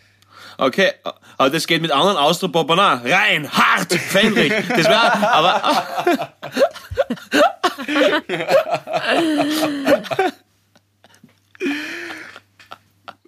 Okay, 0.58 0.92
aber 1.38 1.50
das 1.50 1.68
geht 1.68 1.82
mit 1.82 1.92
anderen 1.92 2.18
Austropopern 2.18 2.80
auch. 2.80 3.06
Rein, 3.06 3.50
hart, 3.50 3.94
Fenrich. 3.94 4.54
Das 4.70 4.86
wäre, 4.86 5.32
aber 5.32 6.34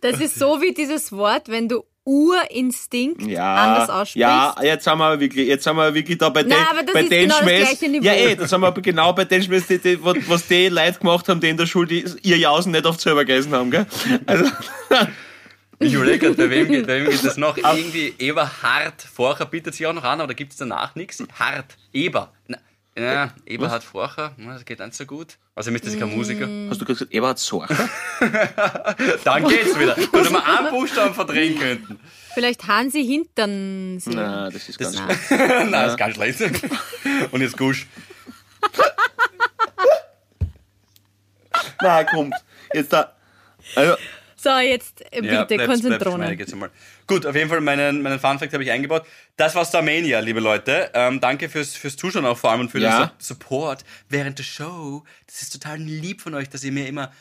Das 0.01 0.19
ist 0.21 0.35
so 0.39 0.61
wie 0.61 0.73
dieses 0.73 1.11
Wort, 1.11 1.49
wenn 1.49 1.67
du 1.67 1.83
Urinstinkt 2.05 3.21
ja, 3.23 3.55
anders 3.55 3.89
aussprichst. 3.89 4.15
ja, 4.15 4.55
jetzt 4.63 4.85
sind 4.85 4.97
wir 4.97 5.03
aber 5.05 5.19
wirklich, 5.19 5.47
jetzt 5.47 5.63
sind 5.65 5.75
wir 5.75 5.93
wirklich 5.93 6.17
da 6.17 6.29
bei 6.29 6.43
den, 6.43 6.53
aber 6.53 6.83
das 6.83 6.93
bei 6.93 7.01
ist 7.01 7.11
den 7.11 7.21
genau 7.29 7.39
das 7.41 7.81
Niveau. 7.81 8.05
Ja, 8.05 8.13
eh, 8.13 8.35
da 8.35 8.47
sind 8.47 8.61
wir 8.61 8.67
aber 8.67 8.81
genau 8.81 9.11
bei 9.13 9.25
den 9.25 9.43
Schmähs, 9.43 9.67
die, 9.67 9.77
die, 9.79 9.99
was 10.01 10.47
die 10.47 10.69
Leute 10.69 10.99
gemacht 10.99 11.27
haben, 11.27 11.41
die 11.41 11.49
in 11.49 11.57
der 11.57 11.65
Schule 11.65 11.87
die 11.87 12.05
ihr 12.21 12.37
Jausen 12.37 12.71
nicht 12.71 12.85
oft 12.85 13.01
selber 13.01 13.25
gegessen 13.25 13.51
haben, 13.53 13.71
gell? 13.71 13.85
Also, 14.25 14.45
Ich 15.79 15.93
überlege 15.93 16.17
gerade, 16.19 16.35
bei 16.35 16.49
wem, 16.49 16.67
geht- 16.69 16.87
bei 16.87 17.01
wem 17.03 17.11
geht 17.11 17.23
das 17.23 17.37
noch? 17.37 17.55
Irgendwie 17.55 18.11
Eberhard 18.17 18.99
Forcher 19.01 19.45
bietet 19.45 19.75
sich 19.75 19.85
auch 19.85 19.93
noch 19.93 20.03
an, 20.05 20.21
oder 20.21 20.33
gibt 20.33 20.53
es 20.53 20.57
danach 20.57 20.95
nichts? 20.95 21.21
Hart, 21.37 21.77
Eber. 21.93 22.31
Na, 22.47 22.57
ja, 22.97 23.31
Eberhard 23.45 23.83
Forcher, 23.83 24.33
das 24.37 24.65
geht 24.65 24.79
nicht 24.79 24.95
so 24.95 25.05
gut. 25.05 25.37
Also 25.55 25.71
müsste 25.71 25.89
das 25.89 25.99
kein 25.99 26.15
Musiker. 26.15 26.47
hast 26.69 26.81
du 26.81 26.85
gerade 26.85 26.93
gesagt, 26.93 27.13
Eberhard 27.13 27.39
Sorcher? 27.39 27.75
Dann 29.23 29.47
geht's 29.47 29.77
wieder. 29.77 29.95
Wenn 29.97 30.31
wir 30.31 30.45
einen 30.45 30.69
Buchstaben 30.71 31.13
verdrehen 31.13 31.59
könnten. 31.59 31.99
Vielleicht 32.33 32.67
Hansi 32.67 33.05
Hintern. 33.05 33.97
Nein, 33.97 34.51
das 34.51 34.69
ist 34.69 34.79
ganz 34.79 34.95
Nein. 34.95 35.17
Nein, 35.29 35.71
das 35.71 35.91
ist 35.91 35.97
ganz 35.97 36.15
schlecht. 36.15 36.41
Und 37.31 37.41
jetzt 37.41 37.57
Gusch. 37.57 37.87
Nein, 41.81 42.05
kommt. 42.07 42.35
Jetzt 42.73 42.93
da. 42.93 43.13
Also, 43.75 43.95
So, 44.39 44.57
jetzt 44.59 45.01
äh, 45.11 45.23
Ja, 45.25 45.43
bitte 45.43 45.55
bleib's- 45.55 45.81
Konzentronen. 45.81 46.37
Gut, 47.07 47.25
auf 47.25 47.35
jeden 47.35 47.49
Fall 47.49 47.59
meinen, 47.61 48.01
meinen 48.03 48.19
Funfact 48.19 48.53
habe 48.53 48.63
ich 48.63 48.71
eingebaut. 48.71 49.03
Das 49.35 49.55
war 49.55 49.65
Starmania, 49.65 50.19
liebe 50.19 50.39
Leute. 50.39 50.91
Ähm, 50.93 51.19
danke 51.19 51.49
fürs, 51.49 51.75
fürs 51.75 51.95
Zuschauen 51.97 52.25
auch 52.25 52.37
vor 52.37 52.51
allem 52.51 52.61
und 52.61 52.69
für 52.69 52.79
Ja. 52.79 53.05
den 53.07 53.09
Su- 53.19 53.33
Support 53.33 53.83
während 54.09 54.37
der 54.37 54.43
Show. 54.43 55.03
Das 55.25 55.41
ist 55.41 55.53
total 55.53 55.79
lieb 55.79 56.21
von 56.21 56.35
euch, 56.35 56.49
dass 56.49 56.63
ihr 56.63 56.71
mir 56.71 56.87
immer 56.87 57.11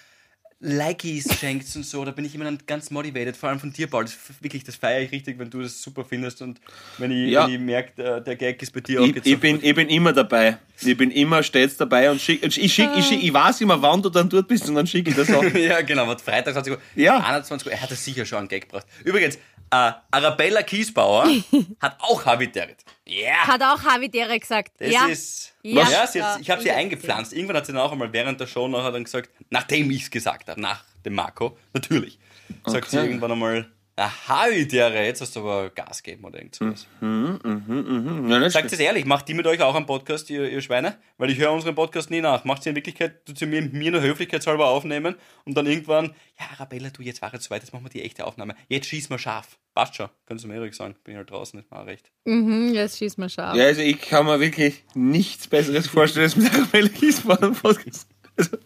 Likes 0.66 1.32
schenkt 1.38 1.64
und 1.76 1.84
so. 1.84 2.04
Da 2.04 2.10
bin 2.10 2.24
ich 2.24 2.34
immer 2.34 2.44
dann 2.44 2.58
ganz 2.66 2.90
motivated, 2.90 3.36
vor 3.36 3.48
allem 3.48 3.60
von 3.60 3.72
dir, 3.72 3.86
Paul. 3.86 4.04
Das, 4.04 4.16
wirklich, 4.40 4.64
das 4.64 4.74
feiere 4.76 5.02
ich 5.02 5.12
richtig, 5.12 5.38
wenn 5.38 5.48
du 5.48 5.62
das 5.62 5.80
super 5.80 6.04
findest 6.04 6.42
und 6.42 6.60
wenn 6.98 7.12
ich, 7.12 7.30
Ja. 7.30 7.46
wenn 7.46 7.54
ich 7.54 7.60
merke, 7.60 7.92
der, 7.96 8.20
der 8.20 8.36
Gag 8.36 8.60
ist 8.60 8.72
bei 8.72 8.80
dir 8.80 9.00
auch 9.00 9.06
ich, 9.06 9.24
ich, 9.24 9.38
bin, 9.38 9.60
ich 9.62 9.74
bin 9.74 9.88
immer 9.88 10.12
dabei. 10.12 10.58
Ich 10.80 10.96
bin 10.96 11.10
immer 11.12 11.42
stets 11.42 11.76
dabei 11.76 12.10
und 12.10 12.20
schick, 12.20 12.42
ich, 12.44 12.54
schick, 12.54 12.90
ich, 12.96 13.06
schick, 13.06 13.22
ich 13.22 13.32
weiß 13.32 13.60
immer, 13.60 13.80
wann 13.80 14.02
du 14.02 14.10
dann 14.10 14.28
dort 14.28 14.48
bist 14.48 14.68
und 14.68 14.74
dann 14.74 14.86
schicke 14.86 15.10
ich 15.10 15.16
das 15.16 15.30
auch. 15.32 15.42
ja, 15.54 15.80
genau, 15.82 16.06
was 16.08 16.20
Freitag 16.20 16.52
20 16.54 16.72
Uhr. 16.72 16.80
Ja. 16.96 17.18
21 17.18 17.66
Uhr. 17.66 17.72
Er 17.72 17.80
hat 17.82 17.90
das 17.90 18.04
sicher 18.04 18.26
schon 18.26 18.40
einen 18.40 18.48
Gag 18.48 18.62
gebracht. 18.62 18.86
Übrigens, 19.04 19.36
äh, 19.70 19.92
Arabella 20.10 20.62
Kiesbauer 20.62 21.28
hat 21.80 21.96
auch 22.00 22.24
Habitat. 22.24 22.76
Ja. 23.04 23.46
Hat 23.46 23.62
auch 23.62 23.82
Havi 23.84 24.08
Dere 24.08 24.38
gesagt. 24.38 24.72
Das 24.78 24.92
ja. 24.92 25.06
ist. 25.06 25.54
Ja. 25.74 25.88
Ja, 25.90 26.06
sie 26.06 26.22
hat, 26.22 26.40
ich 26.40 26.50
habe 26.50 26.62
sie 26.62 26.68
Ja. 26.68 26.76
eingepflanzt. 26.76 27.32
Irgendwann 27.32 27.56
hat 27.56 27.66
sie 27.66 27.72
dann 27.72 27.82
auch 27.82 27.92
einmal 27.92 28.12
während 28.12 28.40
der 28.40 28.46
Show 28.46 28.68
nachher 28.68 28.92
dann 28.92 29.04
gesagt, 29.04 29.30
nachdem 29.50 29.90
ich 29.90 30.02
es 30.04 30.10
gesagt 30.10 30.48
habe, 30.48 30.60
nach 30.60 30.84
dem 31.04 31.14
Marco, 31.14 31.56
natürlich, 31.74 32.18
sagt 32.66 32.90
sie 32.90 32.98
irgendwann 32.98 33.32
einmal, 33.32 33.70
aha, 33.96 34.48
Idere, 34.48 35.04
jetzt 35.04 35.20
hast 35.22 35.34
du 35.36 35.40
aber 35.40 35.70
Gas 35.70 36.02
gegeben 36.02 36.24
oder 36.24 36.38
irgend 36.38 36.54
sowas. 36.54 36.86
Ja, 37.00 38.38
nicht 38.38 38.52
Sagt 38.52 38.72
es 38.72 38.78
ehrlich, 38.78 39.04
macht 39.06 39.26
die 39.28 39.34
mit 39.34 39.46
euch 39.46 39.60
auch 39.62 39.74
einen 39.74 39.86
Podcast, 39.86 40.28
ihr, 40.30 40.50
ihr 40.50 40.60
Schweine? 40.60 40.98
Weil 41.18 41.30
ich 41.30 41.38
höre 41.38 41.52
unseren 41.52 41.74
Podcast 41.74 42.10
nie 42.10 42.20
nach. 42.20 42.44
Macht 42.44 42.62
sie 42.62 42.68
in 42.70 42.76
Wirklichkeit, 42.76 43.24
tut 43.24 43.38
sie 43.38 43.46
mir, 43.46 43.62
mir 43.62 43.90
nur 43.92 44.02
höflichkeitshalber 44.02 44.66
aufnehmen 44.68 45.16
und 45.44 45.56
dann 45.56 45.66
irgendwann, 45.66 46.14
ja, 46.38 46.46
Arabella, 46.52 46.90
du, 46.90 47.02
jetzt 47.02 47.22
war 47.22 47.32
jetzt 47.32 47.44
soweit, 47.44 47.62
jetzt 47.62 47.72
machen 47.72 47.84
wir 47.84 47.90
die 47.90 48.02
echte 48.02 48.26
Aufnahme. 48.26 48.54
Jetzt 48.68 48.86
schieß 48.88 49.08
mal 49.08 49.18
scharf. 49.18 49.58
Passt 49.76 49.94
schon, 49.94 50.08
kannst 50.24 50.42
du 50.42 50.48
mir 50.48 50.54
ehrlich 50.54 50.74
sagen. 50.74 50.96
Bin 51.04 51.12
ich 51.12 51.18
halt 51.18 51.30
draußen, 51.30 51.60
ist 51.60 51.70
auch 51.70 51.84
recht. 51.84 52.10
Mhm, 52.24 52.72
jetzt 52.72 52.96
schieß 52.96 53.18
mal 53.18 53.28
scharf. 53.28 53.54
Ja, 53.54 53.66
also 53.66 53.82
ich 53.82 54.00
kann 54.00 54.24
mir 54.24 54.40
wirklich 54.40 54.82
nichts 54.94 55.48
Besseres 55.48 55.86
vorstellen 55.86 56.24
als 56.24 56.34
mit 56.34 56.50
Arabella 56.50 56.88
Kiesbauer 56.88 57.42
im 57.42 57.54
Podcast. 57.54 58.08
Also, 58.38 58.56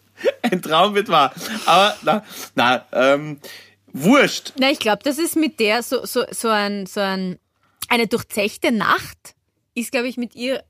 ein 0.41 0.61
Traum 0.61 0.95
wird 0.95 1.09
wahr. 1.09 1.33
Aber, 1.65 1.97
na, 2.03 2.23
na, 2.55 2.85
ähm, 2.93 3.41
wurscht. 3.91 4.53
Na, 4.57 4.71
ich 4.71 4.79
glaube, 4.79 5.03
das 5.03 5.17
ist 5.17 5.35
mit 5.35 5.59
der 5.59 5.83
so, 5.83 6.05
so, 6.05 6.23
so, 6.31 6.47
ein, 6.47 6.85
so 6.85 7.01
ein, 7.01 7.37
eine 7.89 8.07
durchzechte 8.07 8.71
Nacht 8.71 9.35
ist, 9.75 9.91
glaube 9.91 10.07
ich, 10.07 10.15
mit 10.15 10.33
ihr 10.33 10.63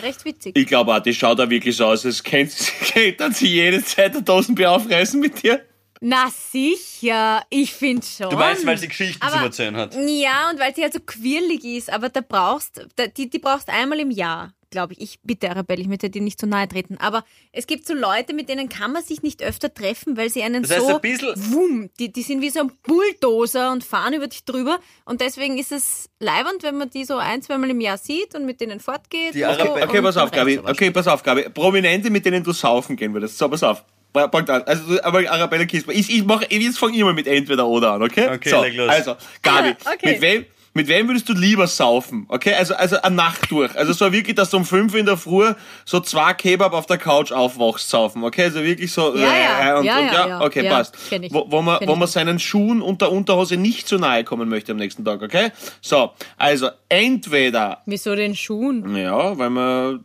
recht 0.00 0.24
witzig. 0.24 0.56
Ich 0.56 0.68
glaube 0.68 0.94
auch, 0.94 1.00
die 1.00 1.14
schaut 1.14 1.40
da 1.40 1.50
wirklich 1.50 1.76
so 1.76 1.86
aus, 1.86 2.06
als 2.06 2.22
könnte 2.22 2.54
könnte 2.92 3.32
sie 3.32 3.48
jede 3.48 3.84
Zeit 3.84 4.14
der 4.14 4.22
Dosenbier 4.22 4.70
aufreißen 4.70 5.18
mit 5.18 5.42
dir. 5.42 5.64
Na 6.02 6.30
sicher, 6.30 7.42
ich 7.50 7.74
finde 7.74 8.06
schon. 8.06 8.30
Du 8.30 8.36
meinst, 8.36 8.64
weil 8.64 8.78
sie 8.78 8.88
Geschichten 8.88 9.20
zu 9.20 9.34
Aber- 9.34 9.44
erzählen 9.44 9.76
hat? 9.76 9.94
Ja, 9.94 10.50
und 10.50 10.58
weil 10.58 10.74
sie 10.74 10.82
halt 10.82 10.94
so 10.94 11.00
quirlig 11.00 11.62
ist, 11.64 11.92
aber 11.92 12.08
da 12.08 12.20
brauchst, 12.26 12.86
da, 12.96 13.06
die, 13.06 13.28
die 13.28 13.38
brauchst 13.38 13.68
einmal 13.68 14.00
im 14.00 14.10
Jahr, 14.10 14.54
glaube 14.70 14.94
ich. 14.94 15.00
Ich 15.02 15.18
bitte, 15.22 15.50
Arabelle, 15.50 15.82
ich 15.82 15.88
möchte 15.88 16.08
dir 16.08 16.22
nicht 16.22 16.40
zu 16.40 16.46
nahe 16.46 16.66
treten. 16.68 16.96
Aber 16.98 17.22
es 17.52 17.66
gibt 17.66 17.86
so 17.86 17.92
Leute, 17.92 18.32
mit 18.32 18.48
denen 18.48 18.70
kann 18.70 18.92
man 18.92 19.02
sich 19.04 19.22
nicht 19.22 19.42
öfter 19.42 19.74
treffen, 19.74 20.16
weil 20.16 20.30
sie 20.30 20.42
einen 20.42 20.62
Das 20.62 20.70
heißt, 20.72 20.86
so, 20.86 20.94
ein 20.94 21.00
bisschen- 21.02 21.52
wumm, 21.52 21.90
die, 21.98 22.10
die 22.10 22.22
sind 22.22 22.40
wie 22.40 22.48
so 22.48 22.60
ein 22.60 22.72
Bulldozer 22.82 23.70
und 23.70 23.84
fahren 23.84 24.14
über 24.14 24.26
dich 24.26 24.46
drüber. 24.46 24.78
Und 25.04 25.20
deswegen 25.20 25.58
ist 25.58 25.70
es 25.70 26.08
leibend, 26.18 26.62
wenn 26.62 26.78
man 26.78 26.88
die 26.88 27.04
so 27.04 27.16
ein, 27.18 27.42
zweimal 27.42 27.68
im 27.68 27.80
Jahr 27.82 27.98
sieht 27.98 28.34
und 28.34 28.46
mit 28.46 28.62
denen 28.62 28.80
fortgeht. 28.80 29.34
Die 29.34 29.40
so 29.40 29.48
Okay, 29.50 29.98
und 29.98 30.04
pass 30.04 30.16
auf, 30.16 30.30
Gabi. 30.30 30.58
Okay, 30.60 30.90
pass 30.92 31.06
auf, 31.08 31.22
Gabi. 31.22 31.50
Prominente, 31.50 32.08
mit 32.08 32.24
denen 32.24 32.42
du 32.42 32.52
saufen 32.52 32.96
gehen 32.96 33.12
würdest. 33.12 33.36
So, 33.36 33.50
pass 33.50 33.62
auf. 33.62 33.84
Punkt 34.12 34.50
an. 34.50 34.62
Also, 34.64 34.82
du- 34.94 35.04
aber 35.04 35.20
Arabella 35.30 35.64
Kiesbauer. 35.64 35.94
Ich, 35.94 36.10
ich 36.10 36.24
mache, 36.24 36.46
jetzt 36.50 36.78
fange 36.78 36.96
ich 36.96 37.02
mal 37.02 37.14
mit 37.14 37.26
entweder 37.26 37.66
oder 37.66 37.92
an, 37.92 38.02
okay? 38.02 38.28
Okay, 38.34 38.48
so, 38.50 38.62
leg 38.62 38.74
los. 38.76 38.88
Also, 38.88 39.16
Gabi, 39.42 39.74
Okay. 39.84 40.12
mit 40.12 40.20
wem, 40.20 40.44
mit 40.72 40.86
wem 40.88 41.08
würdest 41.08 41.28
du 41.28 41.32
lieber 41.32 41.66
saufen? 41.66 42.26
Okay, 42.28 42.54
also, 42.54 42.74
also 42.74 43.00
eine 43.02 43.16
Nacht 43.16 43.50
durch. 43.50 43.76
Also 43.76 43.92
so 43.92 44.12
wirklich, 44.12 44.36
dass 44.36 44.50
du 44.50 44.58
um 44.58 44.64
fünf 44.64 44.94
in 44.94 45.04
der 45.06 45.16
Früh 45.16 45.52
so 45.84 45.98
zwei 46.00 46.32
Kebab 46.34 46.72
auf 46.72 46.86
der 46.86 46.96
Couch 46.98 47.32
aufwachst, 47.32 47.90
saufen. 47.90 48.22
Okay, 48.22 48.44
also 48.44 48.62
wirklich 48.62 48.92
so. 48.92 49.16
Ja, 49.16 49.36
ja. 49.36 49.74
äh, 49.74 49.78
und, 49.78 49.84
Ja, 49.84 49.98
und, 49.98 50.04
ja, 50.06 50.28
ja. 50.28 50.40
Okay, 50.42 50.64
Ja, 50.64 50.70
passt. 50.76 50.96
Wo, 51.30 51.46
wo 51.50 51.60
man, 51.62 51.78
Kenn 51.80 51.88
wo 51.88 51.94
ich. 51.94 51.98
man 51.98 52.08
seinen 52.08 52.38
Schuhen 52.38 52.82
und 52.82 53.00
der 53.00 53.10
Unterhose 53.10 53.56
nicht 53.56 53.88
zu 53.88 53.98
nahe 53.98 54.22
kommen 54.22 54.48
möchte 54.48 54.72
am 54.72 54.78
nächsten 54.78 55.04
Tag, 55.04 55.22
okay? 55.22 55.50
So, 55.80 56.12
also 56.36 56.68
entweder, 56.88 57.82
Wieso 57.86 58.14
den 58.14 58.36
Schuhen? 58.36 58.94
ja, 58.96 59.36
weil 59.38 59.50
man 59.50 60.04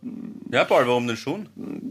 Ja, 0.52 0.64
Paul, 0.66 0.88
warum 0.88 1.06
denn 1.08 1.18
schon? 1.18 1.48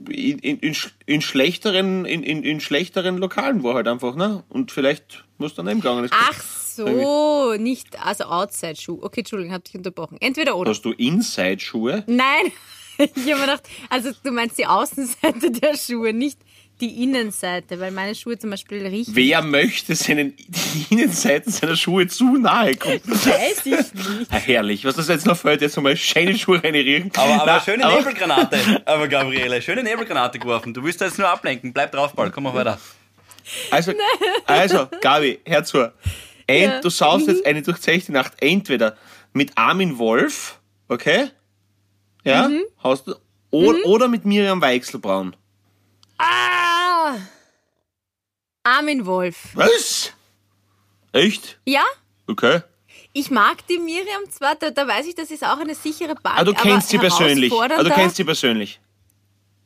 in, 0.09 0.39
in, 0.41 0.59
in, 0.59 0.77
in 1.07 1.21
schlechteren, 1.21 2.05
in, 2.05 2.23
in, 2.23 2.43
in 2.43 2.61
schlechteren 2.61 3.19
Lokalen 3.19 3.63
war 3.63 3.75
halt 3.75 3.87
einfach, 3.89 4.17
ne? 4.17 4.43
Und 4.49 4.73
vielleicht 4.73 5.25
muss 5.39 5.55
daneben 5.55 5.81
gegangen. 5.81 6.05
ist. 6.05 6.13
Ach 6.17 6.35
so, 6.77 7.55
nicht, 7.55 7.99
also 8.05 8.25
Outside-Schuh. 8.25 8.99
Okay, 9.03 9.21
Entschuldigung, 9.21 9.55
hab 9.55 9.65
dich 9.65 9.75
unterbrochen. 9.75 10.19
Entweder 10.21 10.57
oder. 10.57 10.71
Hast 10.71 10.85
du 10.85 10.93
Inside-Schuhe? 10.93 12.05
Nein, 12.07 12.53
ich 12.99 13.09
habe 13.11 13.21
mir 13.25 13.41
gedacht, 13.41 13.63
also 13.91 14.11
du 14.23 14.31
meinst 14.31 14.59
die 14.59 14.67
Außenseite 14.67 15.51
der 15.51 15.77
Schuhe, 15.77 16.13
nicht 16.13 16.39
die 16.81 17.05
Innenseite, 17.05 17.79
weil 17.79 17.93
meine 17.93 18.17
Schuhe 18.17 18.37
zum 18.37 18.51
Beispiel 18.51 18.85
riechen. 18.85 19.15
Wer 19.15 19.43
möchte 19.43 19.95
seinen 19.95 20.35
die 20.37 20.87
Innenseiten 20.95 21.53
seiner 21.53 21.77
Schuhe 21.77 22.09
zu 22.09 22.37
nahe 22.37 22.75
kommen? 22.75 23.01
Weiß 23.05 23.65
ich 23.65 23.73
nicht. 23.95 24.33
Ja, 24.33 24.39
herrlich, 24.39 24.85
was 24.85 24.97
das 24.97 25.07
jetzt 25.07 25.25
noch 25.25 25.37
fällt, 25.37 25.63
jetzt 25.63 25.77
nochmal 25.77 25.97
schöne 25.97 26.37
Schuhe 26.37 26.63
reinriechen. 26.63 27.13
Aber, 27.17 27.35
aber 27.35 27.47
Na, 27.47 27.61
schöne 27.61 27.85
aber- 27.85 27.99
Nebelgranate. 27.99 28.83
Aber 28.87 29.07
Gabriele, 29.07 29.63
schöne 29.63 29.85
Nebelgranate 29.85 30.41
geworfen. 30.41 30.75
Du 30.75 30.83
willst 30.83 31.01
da 31.01 31.05
jetzt 31.07 31.17
nur 31.19 31.29
ablenken. 31.29 31.73
Bleib 31.73 31.93
drauf, 31.93 32.13
Paul. 32.15 32.33
Komm 32.33 32.43
mal 32.45 32.55
weiter. 32.55 32.79
Also, 33.71 33.93
also, 34.47 34.89
Gabi, 35.01 35.39
hör 35.47 35.63
zu. 35.65 35.93
Ja. 36.49 36.81
Du 36.81 36.91
saust 36.91 37.27
jetzt 37.27 37.47
eine 37.47 37.63
durchzechte 37.63 38.13
Nacht 38.13 38.35
entweder 38.41 38.97
mit 39.33 39.57
Armin 39.57 39.99
Wolf, 39.99 40.61
okay? 40.89 41.31
Ja, 42.25 42.49
Mhm. 42.49 42.63
hast 42.83 43.07
du, 43.07 43.15
oder, 43.51 43.79
oder 43.87 44.09
mit 44.09 44.25
Miriam 44.25 44.61
Weichselbraun. 44.61 45.37
Ah! 46.19 47.15
Armin 48.63 49.05
Wolf. 49.07 49.37
Was? 49.55 50.13
Echt? 51.13 51.59
Ja? 51.67 51.83
Okay. 52.27 52.63
Ich 53.13 53.31
mag 53.31 53.67
die 53.69 53.79
Miriam 53.79 54.29
zwar, 54.31 54.55
da, 54.57 54.71
da 54.71 54.87
weiß 54.89 55.07
ich, 55.07 55.15
das 55.15 55.31
ist 55.31 55.45
auch 55.45 55.59
eine 55.59 55.75
sichere 55.75 56.15
Bank. 56.17 56.39
Ah, 56.39 56.45
du 56.45 56.53
kennst 56.55 56.89
sie 56.89 56.99
aber 56.99 57.09
persönlich. 57.09 57.53
Ah, 57.53 57.83
du 57.83 57.91
kennst 57.91 58.17
sie 58.17 58.25
persönlich. 58.25 58.81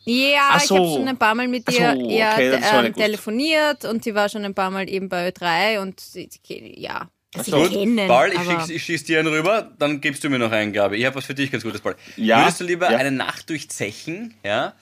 Ja, 0.08 0.50
Ach 0.52 0.64
ich 0.64 0.70
habe 0.70 0.86
so. 0.86 0.96
schon 0.96 1.08
ein 1.08 1.18
paar 1.18 1.34
Mal 1.34 1.48
mit 1.48 1.70
ihr 1.70 1.92
so, 1.94 2.10
ja, 2.10 2.32
okay, 2.32 2.62
war 2.62 2.84
ähm, 2.84 2.94
telefoniert 2.94 3.84
und 3.84 4.04
sie 4.04 4.14
war 4.14 4.28
schon 4.28 4.44
ein 4.44 4.54
paar 4.54 4.70
Mal 4.70 4.88
eben 4.88 5.08
bei 5.08 5.28
Ö3 5.28 5.80
und 5.80 6.00
sie, 6.00 6.28
ja, 6.46 7.10
sie 7.36 7.50
Gut, 7.50 7.70
kennen. 7.70 8.08
Paul, 8.08 8.32
ich, 8.32 8.70
ich 8.70 8.82
schieß 8.84 9.04
dir 9.04 9.18
einen 9.18 9.28
rüber, 9.28 9.70
dann 9.78 10.00
gibst 10.00 10.24
du 10.24 10.30
mir 10.30 10.38
noch 10.38 10.50
einen, 10.50 10.72
Gabi. 10.72 10.96
Ich 10.96 11.04
habe 11.04 11.16
was 11.16 11.26
für 11.26 11.34
dich 11.34 11.50
ganz 11.50 11.62
Gutes, 11.62 11.82
Paul. 11.82 11.94
Ja, 12.16 12.40
Würdest 12.40 12.60
du 12.60 12.64
lieber 12.64 12.90
ja. 12.90 12.96
eine 12.96 13.10
Nacht 13.10 13.50
durch 13.50 13.68
Zechen, 13.68 14.34
ja, 14.42 14.74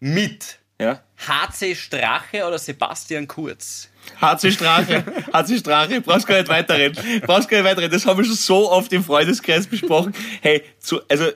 mit 0.00 0.58
Ja? 0.80 1.02
HC 1.26 1.74
Strache 1.74 2.46
oder 2.46 2.58
Sebastian 2.58 3.26
Kurz? 3.26 3.88
HC 4.20 4.52
Strache, 4.52 5.04
HC 5.32 5.58
Strache, 5.58 6.00
brauchst 6.00 6.26
gar 6.26 6.38
nicht 6.38 6.48
weiterreden. 6.48 6.96
Brauchst 7.26 7.48
gar 7.48 7.58
nicht 7.58 7.66
weiterreden. 7.66 7.92
Das 7.92 8.06
haben 8.06 8.18
wir 8.18 8.24
schon 8.24 8.34
so 8.34 8.70
oft 8.70 8.92
im 8.92 9.04
Freundeskreis 9.04 9.66
besprochen. 9.66 10.12
Hey, 10.40 10.62
zu, 10.78 11.00
also, 11.08 11.26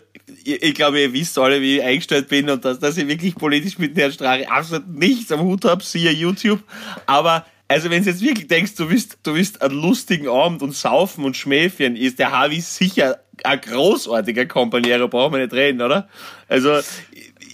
ich, 0.44 0.62
ich 0.62 0.74
glaube, 0.74 1.00
ihr 1.00 1.12
wisst 1.12 1.38
alle, 1.38 1.60
wie 1.60 1.78
ich 1.78 1.82
eingestellt 1.82 2.28
bin 2.28 2.48
und 2.50 2.64
dass, 2.64 2.78
dass 2.78 2.96
ich 2.96 3.06
wirklich 3.06 3.34
politisch 3.34 3.78
mit 3.78 3.96
Herrn 3.96 4.12
Strache 4.12 4.50
absolut 4.50 4.88
nichts 4.88 5.30
am 5.32 5.40
Hut 5.40 5.64
habe, 5.64 5.82
siehe 5.82 6.10
YouTube. 6.10 6.62
Aber, 7.06 7.46
also 7.68 7.90
wenn 7.90 8.02
du 8.02 8.10
jetzt 8.10 8.22
wirklich 8.22 8.48
denkst, 8.48 8.74
du 8.74 8.90
willst, 8.90 9.18
du 9.22 9.34
willst 9.34 9.62
einen 9.62 9.80
lustigen 9.80 10.28
Abend 10.28 10.62
und 10.62 10.74
saufen 10.74 11.24
und 11.24 11.36
schmäfchen, 11.36 11.96
ist 11.96 12.18
der 12.18 12.32
Harvey 12.32 12.60
sicher 12.60 13.20
ein 13.44 13.60
großartiger 13.60 14.46
Kompaniero, 14.46 15.08
brauchen 15.08 15.34
wir 15.34 15.40
nicht 15.40 15.52
reden, 15.52 15.80
oder? 15.80 16.08
Also, 16.48 16.80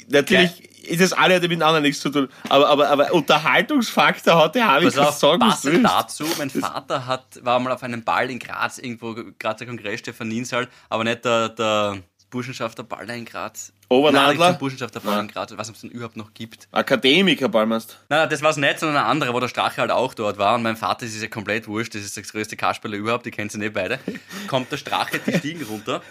natürlich 0.08 0.67
das 0.96 1.12
eine 1.12 1.34
hat 1.34 1.42
mit 1.42 1.52
dem 1.52 1.62
anderen 1.62 1.82
nichts 1.82 2.00
zu 2.00 2.10
tun. 2.10 2.28
Aber, 2.48 2.68
aber, 2.68 2.88
aber 2.88 3.12
Unterhaltungsfaktor 3.12 4.36
hat 4.36 4.54
der 4.54 4.66
Harvey 4.68 4.90
sagen, 4.90 5.06
was 5.06 5.20
passend 5.20 5.74
willst. 5.74 5.84
dazu, 5.84 6.24
mein 6.38 6.50
Vater 6.50 7.06
hat, 7.06 7.44
war 7.44 7.58
mal 7.60 7.72
auf 7.72 7.82
einem 7.82 8.02
Ball 8.02 8.30
in 8.30 8.38
Graz, 8.38 8.78
irgendwo, 8.78 9.14
Grazer 9.38 9.66
Kongress, 9.66 10.00
Stephaniensaal, 10.00 10.68
aber 10.88 11.04
nicht 11.04 11.24
der, 11.24 11.50
der 11.50 11.98
Burschenschafter 12.30 12.82
Ball 12.82 13.08
in 13.10 13.24
Graz. 13.24 13.72
Obernadler? 13.88 14.50
Nein, 14.50 14.58
Burschenschafter 14.58 15.00
Ball 15.00 15.20
in 15.20 15.28
Graz, 15.28 15.50
ob 15.50 15.60
es 15.60 15.80
den 15.80 15.90
überhaupt 15.90 16.16
noch 16.16 16.34
gibt. 16.34 16.68
Akademiker, 16.72 17.48
Ballmast. 17.48 17.98
Nein, 18.08 18.20
nein, 18.20 18.28
das 18.28 18.42
war 18.42 18.50
es 18.50 18.58
nicht, 18.58 18.78
sondern 18.78 18.98
ein 18.98 19.10
anderer, 19.10 19.32
wo 19.32 19.40
der 19.40 19.48
Strache 19.48 19.80
halt 19.80 19.90
auch 19.90 20.12
dort 20.12 20.36
war. 20.36 20.54
Und 20.54 20.62
mein 20.62 20.76
Vater, 20.76 21.06
ist 21.06 21.20
ja 21.20 21.28
komplett 21.28 21.66
wurscht, 21.68 21.94
das 21.94 22.02
ist 22.02 22.16
das 22.16 22.30
größte 22.30 22.56
Kasperle 22.56 22.96
überhaupt, 22.96 23.24
die 23.24 23.30
kennen 23.30 23.48
sie 23.48 23.58
nicht 23.58 23.72
beide. 23.72 23.98
Kommt 24.46 24.70
der 24.70 24.76
Strache 24.76 25.20
die 25.26 25.38
Stiegen 25.38 25.64
runter. 25.64 26.02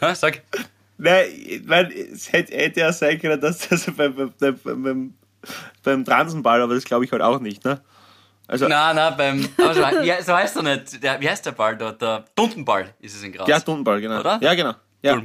Sag, 0.14 0.42
Nein, 0.98 1.26
ich 1.46 1.64
mein, 1.64 1.90
es 1.90 2.32
hätte, 2.32 2.56
hätte 2.56 2.80
ja 2.80 2.92
sein 2.92 3.18
können, 3.20 3.40
dass 3.40 3.68
das 3.68 3.86
beim, 3.96 4.14
beim, 4.14 4.58
beim, 4.62 5.14
beim, 5.82 6.04
Transenball, 6.04 6.60
aber 6.60 6.74
das 6.74 6.84
glaube 6.84 7.04
ich 7.04 7.12
halt 7.12 7.22
auch 7.22 7.40
nicht, 7.40 7.64
ne? 7.64 7.80
Also, 8.48 8.66
nein, 8.66 8.96
nein, 8.96 9.14
beim, 9.16 9.48
aber 9.58 9.74
so, 9.74 9.80
ja, 10.02 10.22
so 10.22 10.34
heißt 10.34 10.56
er 10.56 10.62
nicht. 10.62 11.02
Der, 11.02 11.20
wie 11.20 11.28
heißt 11.28 11.44
der 11.44 11.52
Ball 11.52 11.76
dort? 11.76 12.00
Der 12.00 12.24
Duntenball 12.34 12.94
ist 12.98 13.14
es 13.14 13.22
in 13.22 13.32
Graz. 13.32 13.46
ja, 13.46 13.60
Stundenball, 13.60 14.00
genau. 14.00 14.20
Oder? 14.20 14.38
Ja, 14.42 14.54
genau. 14.54 14.74
Ja. 15.02 15.20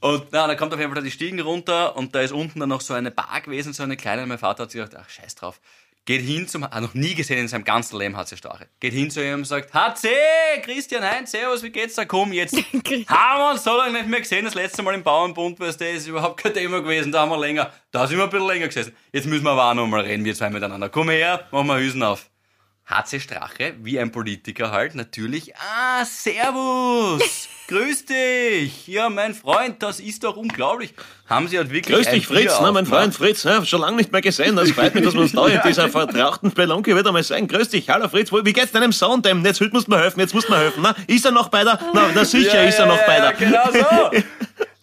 Und 0.00 0.26
na, 0.30 0.46
dann 0.46 0.56
kommt 0.56 0.72
auf 0.74 0.78
jeden 0.78 0.92
Fall 0.92 1.02
die 1.02 1.10
Stiegen 1.10 1.40
runter 1.40 1.96
und 1.96 2.14
da 2.14 2.20
ist 2.20 2.32
unten 2.32 2.60
dann 2.60 2.68
noch 2.68 2.82
so 2.82 2.94
eine 2.94 3.10
Bar 3.10 3.40
gewesen, 3.40 3.72
so 3.72 3.82
eine 3.82 3.96
kleine. 3.96 4.22
Und 4.22 4.28
mein 4.28 4.38
Vater 4.38 4.64
hat 4.64 4.70
sich 4.70 4.80
gedacht, 4.80 5.02
ach, 5.02 5.08
scheiß 5.08 5.34
drauf. 5.34 5.60
Geht 6.06 6.22
hin 6.22 6.46
zum, 6.46 6.62
hat 6.62 6.80
noch 6.80 6.94
nie 6.94 7.16
gesehen 7.16 7.38
in 7.38 7.48
seinem 7.48 7.64
ganzen 7.64 7.98
Leben 7.98 8.16
HC 8.16 8.36
Strache. 8.36 8.68
Geht 8.78 8.92
hin 8.92 9.10
zu 9.10 9.24
ihm 9.24 9.40
und 9.40 9.44
sagt, 9.44 9.74
HC, 9.74 10.08
Christian 10.62 11.02
Heinz, 11.02 11.32
servus, 11.32 11.64
wie 11.64 11.70
geht's 11.70 11.96
da? 11.96 12.04
Komm, 12.04 12.32
jetzt 12.32 12.56
haben 13.08 13.40
wir 13.40 13.50
uns 13.50 13.64
so 13.64 13.76
lange 13.76 13.92
nicht 13.94 14.08
mehr 14.08 14.20
gesehen, 14.20 14.44
das 14.44 14.54
letzte 14.54 14.84
Mal 14.84 14.94
im 14.94 15.02
Bauernbund, 15.02 15.58
weißt 15.58 15.80
du, 15.80 15.84
das 15.84 15.94
ist 15.94 16.06
überhaupt 16.06 16.40
kein 16.40 16.54
Thema 16.54 16.80
gewesen, 16.80 17.10
da 17.10 17.22
haben 17.22 17.30
wir 17.30 17.40
länger, 17.40 17.72
da 17.90 18.06
sind 18.06 18.18
wir 18.18 18.24
ein 18.24 18.30
bisschen 18.30 18.46
länger 18.46 18.68
gesessen. 18.68 18.94
Jetzt 19.10 19.26
müssen 19.26 19.42
wir 19.42 19.50
aber 19.50 19.70
auch 19.70 19.74
noch 19.74 19.88
mal 19.88 20.02
reden, 20.02 20.24
wir 20.24 20.36
zwei 20.36 20.48
miteinander. 20.48 20.88
Komm 20.90 21.10
her, 21.10 21.48
machen 21.50 21.66
wir 21.66 21.78
Hüsen 21.78 22.04
auf. 22.04 22.30
HC 22.88 23.18
Strache, 23.18 23.74
wie 23.82 23.98
ein 23.98 24.12
Politiker 24.12 24.70
halt, 24.70 24.94
natürlich. 24.94 25.56
Ah, 25.56 26.04
servus! 26.04 27.48
Grüß 27.68 28.04
dich! 28.04 28.86
Ja, 28.86 29.08
mein 29.08 29.34
Freund, 29.34 29.82
das 29.82 29.98
ist 29.98 30.22
doch 30.22 30.36
unglaublich. 30.36 30.94
Haben 31.28 31.48
sie 31.48 31.58
halt 31.58 31.70
wirklich. 31.70 31.96
Grüß 31.96 32.08
dich, 32.10 32.26
Fritz, 32.28 32.60
ne, 32.60 32.70
mein. 32.70 32.86
Freund 32.86 33.12
Fritz, 33.12 33.44
ne, 33.44 33.66
schon 33.66 33.80
lange 33.80 33.96
nicht 33.96 34.12
mehr 34.12 34.20
gesehen. 34.20 34.54
Das 34.54 34.70
freut 34.70 34.94
mich, 34.94 35.02
dass 35.02 35.14
wir 35.14 35.22
uns 35.22 35.32
da 35.32 35.48
in 35.48 35.60
dieser 35.66 35.88
vertrauten 35.88 36.52
Spelunke 36.52 36.96
wieder 36.96 37.10
mal 37.10 37.24
sehen. 37.24 37.48
Grüß 37.48 37.70
dich, 37.70 37.88
hallo 37.90 38.08
Fritz, 38.08 38.30
wie 38.32 38.52
geht's 38.52 38.70
deinem 38.70 38.92
Sohn, 38.92 39.20
dem? 39.20 39.44
Jetzt 39.44 39.60
heute 39.60 39.72
musst 39.72 39.88
du 39.88 39.90
mir 39.90 39.98
helfen, 39.98 40.20
jetzt 40.20 40.32
musst 40.32 40.48
du 40.48 40.52
mir 40.52 40.60
helfen, 40.60 40.80
ne? 40.80 40.94
Ist 41.08 41.24
er 41.24 41.32
noch 41.32 41.48
bei 41.48 41.64
der? 41.64 41.80
Na, 41.92 42.08
na 42.14 42.24
sicher 42.24 42.64
ist 42.68 42.78
er 42.78 42.86
noch 42.86 43.04
bei 43.04 43.16
der. 43.16 43.24
Ja, 43.24 43.32
genau 43.32 43.72
so. 43.72 44.22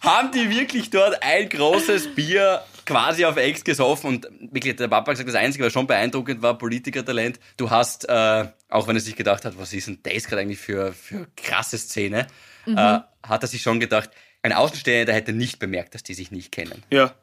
Haben 0.00 0.32
die 0.32 0.50
wirklich 0.50 0.90
dort 0.90 1.22
ein 1.22 1.48
großes 1.48 2.14
Bier 2.14 2.60
quasi 2.84 3.24
auf 3.24 3.38
Ex 3.38 3.64
gesoffen 3.64 4.08
und 4.08 4.28
wirklich, 4.52 4.76
der 4.76 4.88
Papa 4.88 5.12
hat 5.12 5.16
gesagt, 5.16 5.30
das 5.30 5.36
Einzige, 5.36 5.64
was 5.64 5.72
schon 5.72 5.86
beeindruckend 5.86 6.42
war, 6.42 6.58
Politikertalent, 6.58 7.40
du 7.56 7.70
hast, 7.70 8.06
äh, 8.10 8.44
auch 8.68 8.86
wenn 8.86 8.96
er 8.96 9.00
sich 9.00 9.16
gedacht 9.16 9.46
hat, 9.46 9.58
was 9.58 9.72
ist 9.72 9.86
denn 9.86 10.00
das 10.02 10.24
gerade 10.24 10.42
eigentlich 10.42 10.58
für, 10.58 10.92
für 10.92 11.26
krasse 11.34 11.78
Szene, 11.78 12.26
Mhm. 12.66 12.78
äh, 12.78 13.00
hat 13.22 13.42
er 13.42 13.46
sich 13.46 13.62
schon 13.62 13.80
gedacht, 13.80 14.10
ein 14.42 14.52
Außenstehender 14.52 15.12
hätte 15.12 15.32
nicht 15.32 15.58
bemerkt, 15.58 15.94
dass 15.94 16.02
die 16.02 16.14
sich 16.14 16.30
nicht 16.30 16.52
kennen. 16.52 16.82
Ja, 16.90 17.14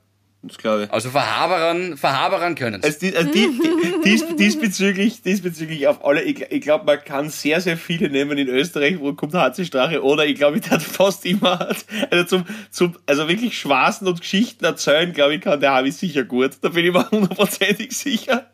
das 0.44 0.58
glaube 0.58 0.86
ich. 0.86 0.92
Also 0.92 1.12
verhaberern, 1.12 1.98
verhaberern 1.98 2.56
können 2.56 2.84
Also, 2.84 2.98
die, 3.00 3.16
also 3.16 3.32
die, 3.32 3.48
die, 3.48 3.94
dies, 4.04 4.26
diesbezüglich, 4.38 5.22
diesbezüglich 5.22 5.86
auf 5.88 6.04
alle, 6.04 6.24
ich, 6.24 6.42
ich 6.52 6.62
glaube, 6.62 6.86
man 6.86 7.00
kann 7.04 7.30
sehr, 7.30 7.62
sehr 7.62 7.78
viele 7.78 8.10
nehmen 8.10 8.40
in 8.40 8.48
Österreich, 8.48 9.00
wo 9.00 9.14
kommt 9.14 9.36
HC 9.36 9.66
Strache, 9.66 10.04
oder 10.04 10.26
ich 10.26 10.34
glaube, 10.36 10.60
der 10.60 10.72
hat 10.72 10.82
fast 10.82 11.28
immer, 11.28 11.70
also 12.10 12.24
zum, 12.26 12.46
zum, 12.72 12.98
also 13.06 13.28
wirklich 13.28 13.60
Schwaßen 13.60 14.08
und 14.08 14.20
Geschichten 14.22 14.66
erzählen, 14.66 15.14
glaube 15.14 15.36
ich, 15.36 15.42
kann 15.42 15.60
der 15.60 15.74
Harvey 15.74 15.92
sicher 15.92 16.24
gut. 16.24 16.54
Da 16.62 16.70
bin 16.70 16.86
ich 16.86 16.92
mir 16.92 17.08
hundertprozentig 17.12 17.96
sicher. 17.96 18.50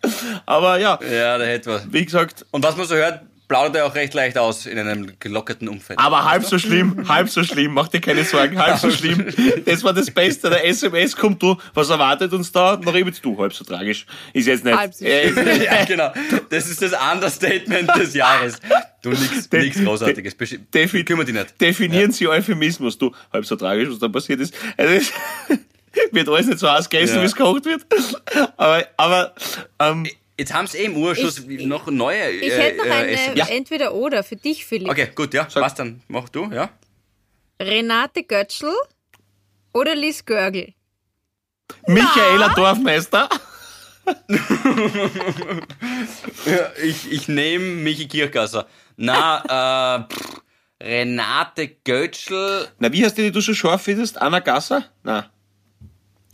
Aber 0.46 0.78
ja, 0.80 1.00
Ja, 1.02 1.38
der 1.38 1.48
hätte 1.48 1.72
was. 1.72 1.88
wie 1.94 2.04
gesagt, 2.04 2.46
Und 2.52 2.66
was 2.66 2.76
man 2.76 2.86
so 2.86 2.96
hört, 2.96 3.22
plaudert 3.48 3.76
er 3.78 3.86
auch 3.86 3.96
recht 3.96 4.14
leicht 4.14 4.38
aus 4.38 4.66
in 4.66 4.78
einem 4.78 5.14
gelockerten 5.20 5.68
Umfeld. 5.70 5.98
aber 6.00 6.30
halb 6.30 6.44
so 6.44 6.60
schlimm, 6.60 7.08
halb 7.08 7.30
so 7.30 7.44
schlimm, 7.44 7.74
mach 7.74 7.88
dir 7.88 8.02
keine 8.02 8.24
Sorgen, 8.26 8.60
halb 8.60 8.78
so 8.78 8.92
schlimm. 8.92 9.26
Das 9.66 9.84
war 9.84 9.94
das 9.94 10.12
Beste, 10.12 10.50
der 10.50 10.66
SMS 10.68 11.16
kommt, 11.16 11.42
du, 11.42 11.56
was 11.74 11.90
erwartet 11.90 12.34
uns 12.34 12.52
da? 12.52 12.76
Noch 12.78 12.94
eben 12.96 13.12
du, 13.22 13.38
halb 13.40 13.54
so 13.54 13.64
tragisch. 13.64 14.06
Ist 14.34 14.48
jetzt 14.48 14.66
nicht. 14.66 14.78
Halb 14.78 14.94
so 14.94 15.06
Äh, 15.06 15.64
ja, 15.66 15.86
genau. 15.86 16.12
Das 16.50 16.68
ist 16.68 16.82
das 16.82 16.92
Understatement 17.14 17.90
des 17.96 18.14
Jahres. 18.14 18.58
Du 19.02 19.10
nix, 19.12 19.50
De- 19.50 19.62
nix 19.64 19.82
Großartiges. 19.82 20.36
Defi- 20.74 21.04
Kümmert 21.06 21.28
dich 21.30 21.36
nicht. 21.36 21.62
Definieren 21.62 22.12
Sie 22.12 22.28
Euphemismus, 22.28 22.98
du, 22.98 23.14
halb 23.32 23.46
so 23.46 23.56
tragisch, 23.56 23.90
was 23.90 24.00
da 24.00 24.08
passiert 24.10 24.42
ist. 24.42 24.54
Also, 24.76 24.94
es 24.94 25.14
wird 26.12 26.28
alles 26.28 26.48
nicht 26.48 26.60
so 26.60 26.70
heiß 26.70 26.90
gegessen, 26.90 27.16
Ja. 27.16 27.22
wie 27.22 27.26
es 27.26 27.36
gekocht 27.36 27.66
wird. 27.66 27.86
Aber, 28.58 28.86
aber, 28.98 29.34
ähm, 29.80 30.06
Jetzt 30.40 30.54
haben 30.54 30.68
sie 30.68 30.78
eh 30.80 30.86
im 30.86 30.96
Urschuss 30.98 31.40
Ich- 31.40 31.66
noch 31.66 31.88
neue. 31.88 32.30
Ich 32.30 32.52
äh, 32.54 32.58
hätte 32.62 32.78
noch 32.78 32.86
äh, 32.86 32.92
eine 32.92 33.12
Essen. 33.12 33.36
Ja. 33.38 33.48
Entweder-Oder 33.48 34.24
für 34.24 34.36
dich, 34.36 34.66
Philipp. 34.66 34.90
Okay, 34.90 35.10
gut, 35.16 35.34
ja. 35.34 35.48
Was 35.56 35.74
dann? 35.76 36.02
Mach 36.08 36.30
du, 36.30 36.52
ja? 36.52 36.70
Renate 37.60 38.24
Götzl 38.24 38.72
oder 39.74 39.96
Liz 39.96 40.24
Görgel? 40.26 40.74
Michaela 41.88 42.50
Dorfmeister. 42.50 43.28
ja 46.46 46.72
ich 46.82 47.12
ich 47.12 47.28
nehme 47.28 47.66
Michi 47.66 48.08
Kirchgasser. 48.08 48.68
Na, 48.96 50.06
äh, 50.08 50.14
pff, 50.14 50.42
Renate 50.82 51.68
Götschel. 51.84 52.68
Na, 52.80 52.92
wie 52.94 53.04
heißt 53.04 53.18
die, 53.18 53.24
die 53.24 53.32
du 53.32 53.42
so 53.42 53.54
scharf 53.54 53.82
findest? 53.84 54.22
Anna 54.22 54.40
Gasser? 54.40 54.86
Na. 55.04 55.30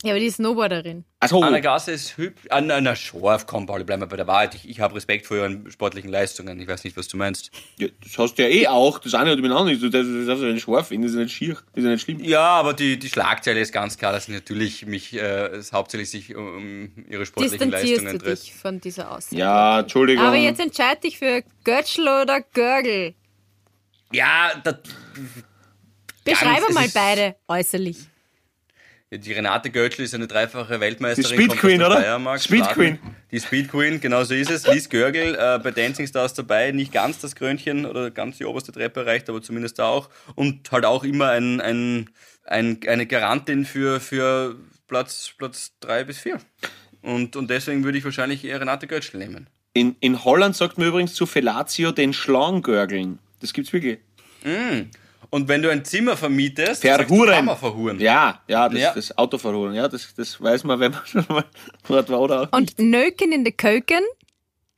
Ja, 0.04 0.10
aber 0.10 0.20
die 0.20 0.28
Snowboarderin. 0.28 1.04
Also, 1.18 1.42
Anna 1.42 1.60
Gasser 1.60 1.92
ist 1.92 2.18
hübsch. 2.18 2.42
Ah, 2.50 2.60
na, 2.60 2.78
na, 2.78 2.94
scharf, 2.94 3.46
komm, 3.46 3.64
Pauli, 3.64 3.84
bleiben 3.84 4.02
wir 4.02 4.06
bei 4.06 4.18
der 4.18 4.26
Wahrheit. 4.26 4.54
Ich, 4.54 4.68
ich 4.68 4.78
habe 4.80 4.94
Respekt 4.94 5.26
vor 5.26 5.38
ihren 5.38 5.70
sportlichen 5.70 6.10
Leistungen. 6.10 6.60
Ich 6.60 6.68
weiß 6.68 6.84
nicht, 6.84 6.94
was 6.98 7.08
du 7.08 7.16
meinst. 7.16 7.50
ja, 7.78 7.88
das 8.02 8.18
hast 8.18 8.34
du 8.34 8.42
ja 8.42 8.48
eh 8.50 8.66
auch. 8.66 8.98
Das 8.98 9.14
eine 9.14 9.30
hat 9.30 9.38
mit 9.38 9.50
anderen. 9.50 9.68
nicht. 9.68 9.82
Das, 9.82 9.90
das 9.92 10.26
darfst 10.26 10.42
du 10.42 10.46
ja 10.46 10.52
nicht 10.52 10.64
scharf 10.64 10.88
finden, 10.88 11.04
das 11.04 11.12
ist 11.12 11.16
ja 11.16 11.24
nicht 11.24 11.34
schier. 11.34 11.54
Das 11.54 11.62
ist 11.76 11.84
ja 11.84 11.90
nicht 11.90 12.02
schlimm. 12.02 12.20
Ja, 12.22 12.42
aber 12.42 12.74
die, 12.74 12.98
die 12.98 13.08
Schlagzeile 13.08 13.60
ist 13.60 13.72
ganz 13.72 13.96
klar, 13.96 14.12
dass 14.12 14.26
sie 14.26 14.32
natürlich 14.32 14.84
mich 14.84 15.14
äh, 15.14 15.46
es 15.46 15.72
hauptsächlich 15.72 16.10
sich 16.10 16.36
um, 16.36 16.56
um 16.56 17.04
ihre 17.08 17.24
sportlichen 17.24 17.70
Distanzierst 17.70 18.02
Leistungen 18.02 18.18
du 18.18 18.24
dreht. 18.26 18.42
dich 18.42 18.54
von 18.54 18.80
dieser 18.82 19.10
Aussage? 19.10 19.36
Ja, 19.36 19.80
Entschuldigung. 19.80 20.22
Aber 20.22 20.36
jetzt 20.36 20.60
entscheid 20.60 21.02
dich 21.02 21.18
für 21.18 21.42
Götzl 21.64 22.02
oder 22.02 22.42
Görgel. 22.52 23.14
Ja, 24.12 24.52
da, 24.62 24.78
Beschreibe 26.24 26.66
es 26.68 26.74
mal 26.74 26.88
beide 26.92 27.36
äußerlich. 27.48 27.96
Die 29.18 29.32
Renate 29.32 29.70
Götschl 29.70 30.02
ist 30.02 30.14
eine 30.14 30.26
dreifache 30.26 30.80
Weltmeisterin. 30.80 31.38
Die 31.38 31.44
Speed 31.44 31.58
Queen, 31.58 31.78
der 31.78 31.88
oder? 31.88 32.00
Steiermark, 32.00 32.40
Speed 32.40 32.64
Staaten. 32.64 32.74
Queen. 32.74 32.98
Die 33.30 33.40
Speed 33.40 33.70
Queen, 33.70 34.00
genau 34.00 34.24
so 34.24 34.34
ist 34.34 34.50
es. 34.50 34.66
Lies 34.66 34.88
Görgel 34.88 35.34
äh, 35.34 35.58
bei 35.58 35.70
Dancing 35.70 36.06
Stars 36.06 36.34
dabei, 36.34 36.70
nicht 36.72 36.92
ganz 36.92 37.18
das 37.18 37.34
Krönchen 37.34 37.86
oder 37.86 38.10
ganz 38.10 38.38
die 38.38 38.44
oberste 38.44 38.72
Treppe 38.72 39.00
erreicht, 39.00 39.28
aber 39.28 39.42
zumindest 39.42 39.78
da 39.78 39.86
auch. 39.86 40.10
Und 40.34 40.70
halt 40.70 40.84
auch 40.84 41.04
immer 41.04 41.30
ein, 41.30 41.60
ein, 41.60 42.10
ein, 42.44 42.80
eine 42.86 43.06
Garantin 43.06 43.64
für, 43.64 44.00
für 44.00 44.56
Platz, 44.86 45.32
Platz 45.36 45.72
drei 45.80 46.04
bis 46.04 46.18
vier. 46.18 46.38
Und, 47.02 47.36
und 47.36 47.50
deswegen 47.50 47.84
würde 47.84 47.98
ich 47.98 48.04
wahrscheinlich 48.04 48.44
eher 48.44 48.60
Renate 48.60 48.86
Götschl 48.86 49.18
nehmen. 49.18 49.48
In, 49.72 49.96
in 50.00 50.24
Holland 50.24 50.54
sagt 50.54 50.78
man 50.78 50.88
übrigens 50.88 51.14
zu 51.14 51.26
Fellatio 51.26 51.90
den 51.90 52.12
Schlangörgeln. 52.12 53.18
Das 53.40 53.52
gibt's 53.52 53.72
wirklich. 53.72 53.98
Und 55.34 55.48
wenn 55.48 55.62
du 55.62 55.68
ein 55.68 55.84
Zimmer 55.84 56.16
vermietest, 56.16 56.82
Verhuren. 56.82 57.34
Kammer 57.34 57.56
verhuren. 57.56 57.98
Ja, 57.98 58.40
ja, 58.46 58.68
das, 58.68 58.80
Ja. 58.80 58.94
das 58.94 59.18
Auto 59.18 59.36
verhuren. 59.36 59.74
Ja, 59.74 59.88
das, 59.88 60.14
das 60.14 60.40
weiß 60.40 60.62
man, 60.62 60.78
wenn 60.78 60.92
man 60.92 61.00
schon 61.06 61.24
mal 61.28 61.44
dort 61.88 62.08
war 62.08 62.20
oder 62.20 62.42
auch. 62.42 62.56
Und 62.56 62.78
Nöken 62.78 63.32
in 63.32 63.42
der 63.42 63.52
Köken 63.52 63.98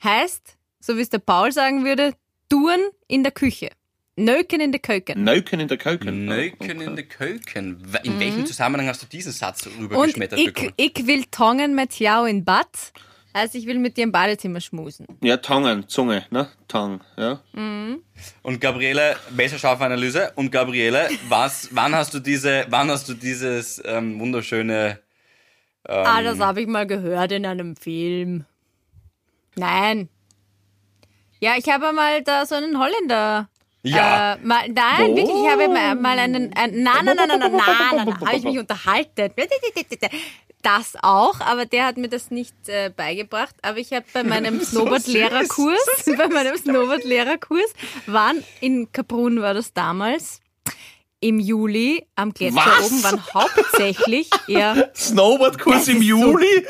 heißt, 0.03 0.57
so 0.81 0.97
wie 0.97 1.03
es 1.03 1.11
der 1.11 1.19
Paul 1.19 1.53
sagen 1.53 1.85
würde, 1.85 2.15
Touren 2.49 2.81
in 3.07 3.23
der 3.23 3.33
Küche. 3.33 3.69
Nöken 4.17 4.63
in 4.63 4.73
der 4.73 4.81
Köken. 4.81 5.25
Neuken 5.25 5.61
in 5.61 5.69
der 5.69 5.77
Köken. 5.77 6.25
Neuken 6.25 6.81
in 6.81 6.97
der 6.97 7.05
Köken. 7.05 7.87
In 8.05 8.19
welchem 8.19 8.47
Zusammenhang 8.47 8.89
hast 8.89 9.03
du 9.03 9.07
diesen 9.07 9.33
Satz 9.33 9.67
Und 9.67 9.79
rübergeschmettert 9.79 10.39
ich, 10.39 10.55
bekommen? 10.55 10.73
ich 10.79 11.07
will 11.07 11.25
Tongen 11.31 11.75
mit 11.75 11.99
Jau 11.99 12.25
in 12.25 12.47
Bad. 12.47 12.67
Heißt, 13.37 13.55
ich 13.55 13.67
will 13.67 13.79
mit 13.79 13.99
dir 13.99 14.05
im 14.05 14.13
Badezimmer 14.13 14.63
schmusen. 14.63 15.07
Ja, 15.23 15.37
Tongen, 15.37 15.87
Zunge, 15.89 16.25
ne? 16.31 16.49
Tong, 16.69 17.01
ja. 17.19 17.43
Und 18.43 18.61
Gabriele, 18.63 19.17
messerscharfe 19.37 19.85
Analyse. 19.85 20.33
Und 20.37 20.51
Gabriele, 20.51 21.11
was, 21.29 21.69
wann 21.73 21.95
hast 21.95 22.15
du 22.15 22.19
diese, 22.19 22.65
wann 22.71 22.91
hast 22.91 23.07
du 23.11 23.13
dieses 23.15 23.83
ähm, 23.85 24.19
wunderschöne 24.19 25.01
ah, 25.85 26.23
das 26.23 26.41
habe 26.41 26.63
ich 26.63 26.67
mal 26.67 26.87
gehört 26.87 27.31
in 27.31 27.45
einem 27.45 27.77
Film. 27.77 28.47
Nein, 29.55 30.09
Ja, 31.39 31.57
ich 31.59 31.69
habe 31.69 31.93
mal 31.93 32.23
da 32.23 32.47
so 32.47 32.55
einen 32.55 32.79
Holländer. 32.79 33.51
Ja. 33.83 34.33
Äh, 34.35 34.39
mal, 34.43 34.67
nein, 34.69 35.11
Oh. 35.13 35.17
wirklich, 35.17 35.37
ich 35.45 35.51
habe 35.51 35.69
mal, 35.69 36.19
einen. 36.19 36.53
Ein, 36.55 36.83
nein, 36.83 37.05
nein, 37.05 37.17
nein, 37.17 37.29
nein, 37.29 37.39
nein, 37.39 37.53
nein, 37.53 37.53
nein, 37.53 38.21
habe 38.21 38.37
ich 38.37 38.45
mich 38.45 38.59
unterhalten. 38.65 39.31
Das 40.63 40.95
auch, 41.03 41.41
aber 41.41 41.65
der 41.67 41.87
hat 41.87 41.97
mir 41.97 42.09
das 42.09 42.31
nicht 42.31 42.55
äh, 42.69 42.91
beigebracht. 42.95 43.55
Aber 43.63 43.79
ich 43.79 43.93
habe 43.93 44.05
bei 44.13 44.25
meinem 44.25 44.61
So 44.61 44.81
Snowboard-Lehrerkurs, 44.81 45.79
bei 46.19 46.29
meinem 46.29 46.57
Snowboard-Lehrerkurs, 46.57 47.73
waren 48.07 48.43
in 48.61 48.91
Kaprun 48.93 49.41
war 49.43 49.55
das 49.55 49.73
damals. 49.73 50.41
Im 51.21 51.41
Juli 51.41 52.07
am 52.15 52.35
Gletscher 52.35 52.57
Was? 52.57 52.87
oben 52.87 53.03
waren 53.03 53.23
hauptsächlich 53.35 54.29
ja, 54.49 54.77
Snowboardkurs 54.95 55.89
im 55.89 55.97
ist 56.03 56.09
so- 56.09 56.15
Juli? 56.15 56.67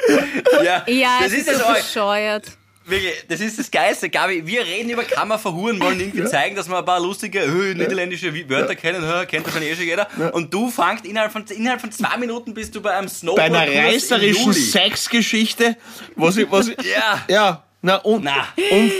Ja, 0.64 0.84
ja, 0.88 1.18
das 1.20 1.32
ist 1.32 1.38
ist 1.40 1.48
das 1.48 1.58
so 1.58 1.64
auch. 1.64 1.74
bescheuert. 1.74 2.56
Wirklich, 2.88 3.14
das 3.28 3.40
ist 3.40 3.58
das 3.58 3.70
Geilste, 3.70 4.08
Gabi. 4.08 4.46
Wir 4.46 4.64
reden 4.64 4.90
über 4.90 5.02
Kammerverhuren, 5.02 5.80
wollen 5.80 5.98
irgendwie 5.98 6.24
zeigen, 6.24 6.54
dass 6.54 6.68
wir 6.68 6.78
ein 6.78 6.84
paar 6.84 7.00
lustige 7.00 7.40
äh, 7.40 7.74
niederländische 7.74 8.32
Wörter 8.48 8.76
kennen. 8.76 9.02
Hä, 9.02 9.26
kennt 9.26 9.44
wahrscheinlich 9.44 9.72
eh 9.72 9.76
schon 9.76 9.84
jeder. 9.86 10.08
Und 10.34 10.54
du 10.54 10.70
fangst 10.70 11.04
innerhalb 11.04 11.32
von, 11.32 11.44
innerhalb 11.46 11.80
von 11.80 11.90
zwei 11.90 12.16
Minuten 12.16 12.54
bist 12.54 12.74
du 12.76 12.80
bei 12.80 12.92
einem 12.94 13.06
Bei 13.06 13.12
Snowboard. 13.12 13.40
einer 13.40 13.66
reißerischen 13.86 14.52
Sexgeschichte, 14.52 15.76
was 16.14 16.36
ich, 16.36 16.50
was 16.50 16.68
ich, 16.68 16.76
Ja. 16.84 17.24
ja, 17.28 17.64
na 17.82 17.96
und, 17.96 18.22
Na. 18.24 18.46
und, 18.70 18.92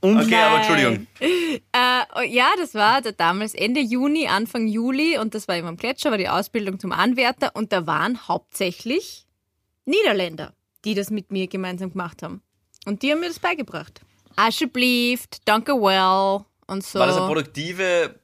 und 0.00 0.22
Okay, 0.24 0.34
aber 0.36 0.56
Entschuldigung. 0.58 1.06
Äh, 1.20 2.26
ja, 2.28 2.48
das 2.58 2.74
war 2.74 3.00
da 3.02 3.12
damals 3.12 3.54
Ende 3.54 3.80
Juni, 3.80 4.26
Anfang 4.28 4.66
Juli 4.66 5.16
und 5.18 5.34
das 5.34 5.48
war 5.48 5.56
immer 5.56 5.68
am 5.68 5.76
Gletscher, 5.76 6.10
war 6.10 6.18
die 6.18 6.28
Ausbildung 6.28 6.78
zum 6.78 6.92
Anwärter 6.92 7.50
und 7.54 7.72
da 7.72 7.86
waren 7.86 8.28
hauptsächlich 8.28 9.26
Niederländer, 9.86 10.52
die 10.84 10.94
das 10.94 11.10
mit 11.10 11.30
mir 11.32 11.46
gemeinsam 11.48 11.90
gemacht 11.90 12.22
haben. 12.22 12.42
Und 12.86 13.02
die 13.02 13.12
haben 13.12 13.20
mir 13.20 13.28
das 13.28 13.38
beigebracht. 13.38 14.00
Alsjeblieft, 14.36 15.42
danke 15.44 15.72
well 15.72 16.44
und 16.66 16.84
so. 16.84 16.98
War 16.98 17.06
das 17.06 17.16
ein 17.16 17.26
produktive, 17.26 18.14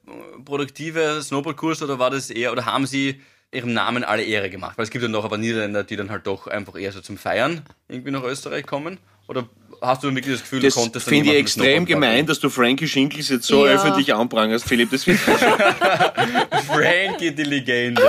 produktive 0.43 1.21
Snowboardkurs 1.21 1.83
oder 1.83 1.99
war 1.99 2.09
das 2.09 2.29
eher, 2.29 2.51
oder 2.51 2.65
haben 2.65 2.87
sie 2.87 3.21
ihrem 3.51 3.73
Namen 3.73 4.03
alle 4.03 4.23
Ehre 4.23 4.49
gemacht? 4.49 4.77
Weil 4.77 4.85
es 4.85 4.89
gibt 4.89 5.03
ja 5.03 5.09
noch 5.09 5.25
aber 5.25 5.37
Niederländer, 5.37 5.83
die 5.83 5.95
dann 5.95 6.09
halt 6.09 6.25
doch 6.27 6.47
einfach 6.47 6.75
eher 6.75 6.91
so 6.91 7.01
zum 7.01 7.17
Feiern 7.17 7.65
irgendwie 7.87 8.11
nach 8.11 8.23
Österreich 8.23 8.65
kommen. 8.65 8.97
Oder 9.27 9.47
hast 9.81 10.03
du 10.03 10.13
wirklich 10.13 10.35
das 10.35 10.41
Gefühl, 10.41 10.61
das 10.61 10.73
du 10.75 10.81
konntest 10.81 11.07
finde 11.07 11.31
ich 11.31 11.37
extrem 11.37 11.85
gemein, 11.85 12.25
dass 12.25 12.39
du 12.39 12.49
Frankie 12.49 12.87
Schinkels 12.87 13.29
jetzt 13.29 13.47
so 13.47 13.65
Ja. 13.65 13.73
öffentlich 13.73 14.13
anprangerst, 14.13 14.65
Philipp. 14.67 14.91
Das 14.91 15.03
finde 15.03 15.19
ich 15.21 15.27
machen? 15.27 15.51
Frankie, 16.67 17.31
die 17.31 17.43
Legende. 17.43 18.01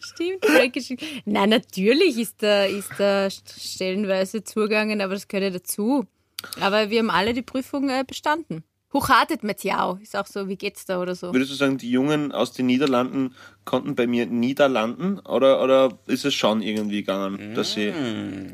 Stimmt, 0.00 0.44
Frankisch. 0.44 0.94
Nein, 1.24 1.50
natürlich 1.50 2.18
ist 2.18 2.42
da, 2.42 2.64
ist 2.64 2.90
da 2.98 3.28
stellenweise 3.30 4.44
zugegangen, 4.44 5.00
aber 5.00 5.14
das 5.14 5.28
gehört 5.28 5.44
ja 5.52 5.58
dazu. 5.58 6.06
Aber 6.60 6.90
wir 6.90 7.00
haben 7.00 7.10
alle 7.10 7.34
die 7.34 7.42
Prüfung 7.42 7.88
äh, 7.90 8.04
bestanden. 8.06 8.62
Hochhartet 8.92 9.44
Matjau, 9.44 9.98
ist 10.02 10.16
auch 10.16 10.26
so, 10.26 10.48
wie 10.48 10.56
geht's 10.56 10.86
da 10.86 11.02
oder 11.02 11.14
so. 11.14 11.32
Würdest 11.34 11.50
du 11.50 11.56
sagen, 11.56 11.76
die 11.76 11.90
Jungen 11.90 12.32
aus 12.32 12.52
den 12.52 12.64
Niederlanden 12.66 13.34
konnten 13.66 13.94
bei 13.94 14.06
mir 14.06 14.24
Niederlanden 14.24 15.18
oder, 15.18 15.62
oder 15.62 15.98
ist 16.06 16.24
es 16.24 16.32
schon 16.34 16.62
irgendwie 16.62 17.00
gegangen, 17.02 17.54
dass 17.54 17.72
sie. 17.74 17.92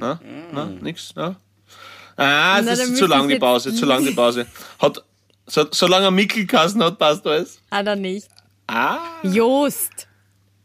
Na? 0.00 0.20
Na? 0.52 0.64
Nix? 0.80 1.12
Na? 1.14 1.36
Ah, 2.16 2.60
Na, 2.60 2.62
das 2.62 2.78
ist 2.80 2.96
zu 2.96 3.06
lang 3.06 3.28
die 3.28 3.38
Pause, 3.38 3.74
zu 3.74 3.84
lang 3.86 4.04
die 4.04 4.10
Pause. 4.16 4.46
Hat, 4.78 5.02
so, 5.46 5.66
solange 5.70 6.06
er 6.06 6.10
Mickelkassen 6.10 6.82
hat, 6.82 6.98
passt 6.98 7.26
alles. 7.26 7.60
Hat 7.70 7.86
er 7.86 7.96
nicht. 7.96 8.28
Ah, 8.66 8.98
Joost. 9.22 10.08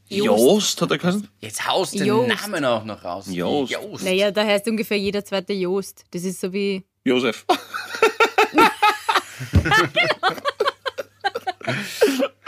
Joost 0.07 0.81
hat 0.81 0.91
er 0.91 0.97
geheißen? 0.97 1.27
Jetzt 1.39 1.67
haust 1.67 1.93
den 1.93 2.05
Joost. 2.05 2.29
Namen 2.29 2.65
auch 2.65 2.83
noch 2.83 3.03
raus. 3.03 3.25
Joost. 3.29 3.71
Joost. 3.73 4.03
Naja, 4.03 4.31
da 4.31 4.43
heißt 4.43 4.67
ungefähr 4.67 4.97
jeder 4.97 5.23
zweite 5.23 5.53
Joost. 5.53 6.03
Das 6.11 6.23
ist 6.23 6.41
so 6.41 6.51
wie. 6.51 6.83
Josef. 7.03 7.45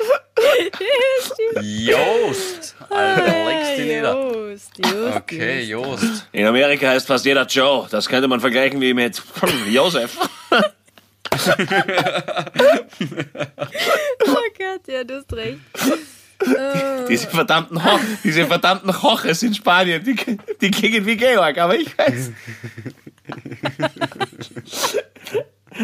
Joost. 1.62 2.76
Alter, 2.90 3.46
legst 3.46 3.78
die 3.78 3.84
nieder. 3.84 4.14
Joost, 4.14 4.72
Joost. 4.78 5.16
Okay, 5.18 5.62
Joost. 5.64 6.28
In 6.32 6.46
Amerika 6.46 6.88
heißt 6.90 7.08
fast 7.08 7.26
jeder 7.26 7.46
Joe. 7.46 7.88
Das 7.90 8.08
könnte 8.08 8.28
man 8.28 8.40
vergleichen 8.40 8.80
wie 8.82 8.94
mit 8.94 9.22
Josef. 9.70 10.18
Oh 14.28 14.48
Gott, 14.58 14.88
ja, 14.88 15.04
du 15.04 15.16
hast 15.16 15.34
recht. 15.34 15.58
Diese 17.10 17.28
verdammten, 17.28 17.84
Ho 17.84 18.00
diese 18.24 18.48
verdammten 18.48 19.02
Hoches 19.04 19.44
in 19.44 19.54
Spanien, 19.54 20.04
die, 20.04 20.16
die 20.60 20.72
klingen 20.72 21.06
wie 21.06 21.16
Georg, 21.16 21.58
aber 21.60 21.76
ich 21.76 21.96
weiß. 21.96 22.32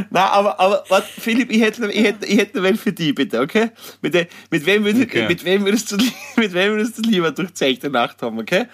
Na, 0.10 0.30
aber, 0.30 0.60
aber 0.60 0.84
warte, 0.90 1.08
Philipp, 1.20 1.52
ich 1.52 1.62
hätte, 1.62 1.90
ich 1.92 2.04
hätte, 2.04 2.26
ich 2.26 2.38
hätte 2.38 2.54
eine 2.60 2.64
Welt 2.64 2.80
für 2.80 2.92
die, 2.94 3.14
bitte, 3.14 3.40
okay? 3.42 3.72
Mit, 4.02 4.14
de, 4.14 4.28
mit, 4.50 4.66
wem 4.66 4.84
würdest, 4.86 5.06
Okay. 5.08 5.28
mit, 5.28 5.44
wem 5.46 5.66
würdest 5.66 5.92
du, 5.92 5.98
mit 6.36 6.54
wem 6.54 6.74
würdest 6.74 6.98
du 6.98 7.02
lieber 7.10 7.32
durch 7.32 7.54
zechte 7.54 7.90
Nacht 7.90 8.22
haben, 8.22 8.40
okay? 8.40 8.66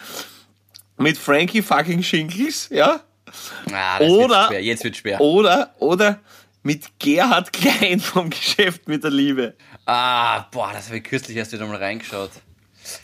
Mit 0.98 1.18
Frankie 1.18 1.62
fucking 1.62 2.04
Schinkels, 2.04 2.70
ja? 2.72 3.02
Ah, 3.72 4.00
das 4.00 4.10
Oder- 4.10 4.30
wird 4.38 4.48
schwer. 4.50 4.64
Jetzt 4.64 4.84
wird 4.84 4.98
schwer. 4.98 5.22
Oder, 5.22 5.74
oder 5.80 6.20
mit 6.62 6.86
Gerhard 7.00 7.52
Klein 7.52 8.00
vom 8.00 8.30
Geschäft 8.30 8.88
mit 8.88 9.04
der 9.04 9.12
Liebe. 9.12 9.56
Ah, 9.86 10.42
boah, 10.52 10.72
das 10.72 10.88
habe 10.88 10.98
ich 10.98 11.04
kürzlich 11.04 11.36
erst 11.36 11.52
wieder 11.52 11.66
mal 11.66 11.78
reingeschaut. 11.78 12.32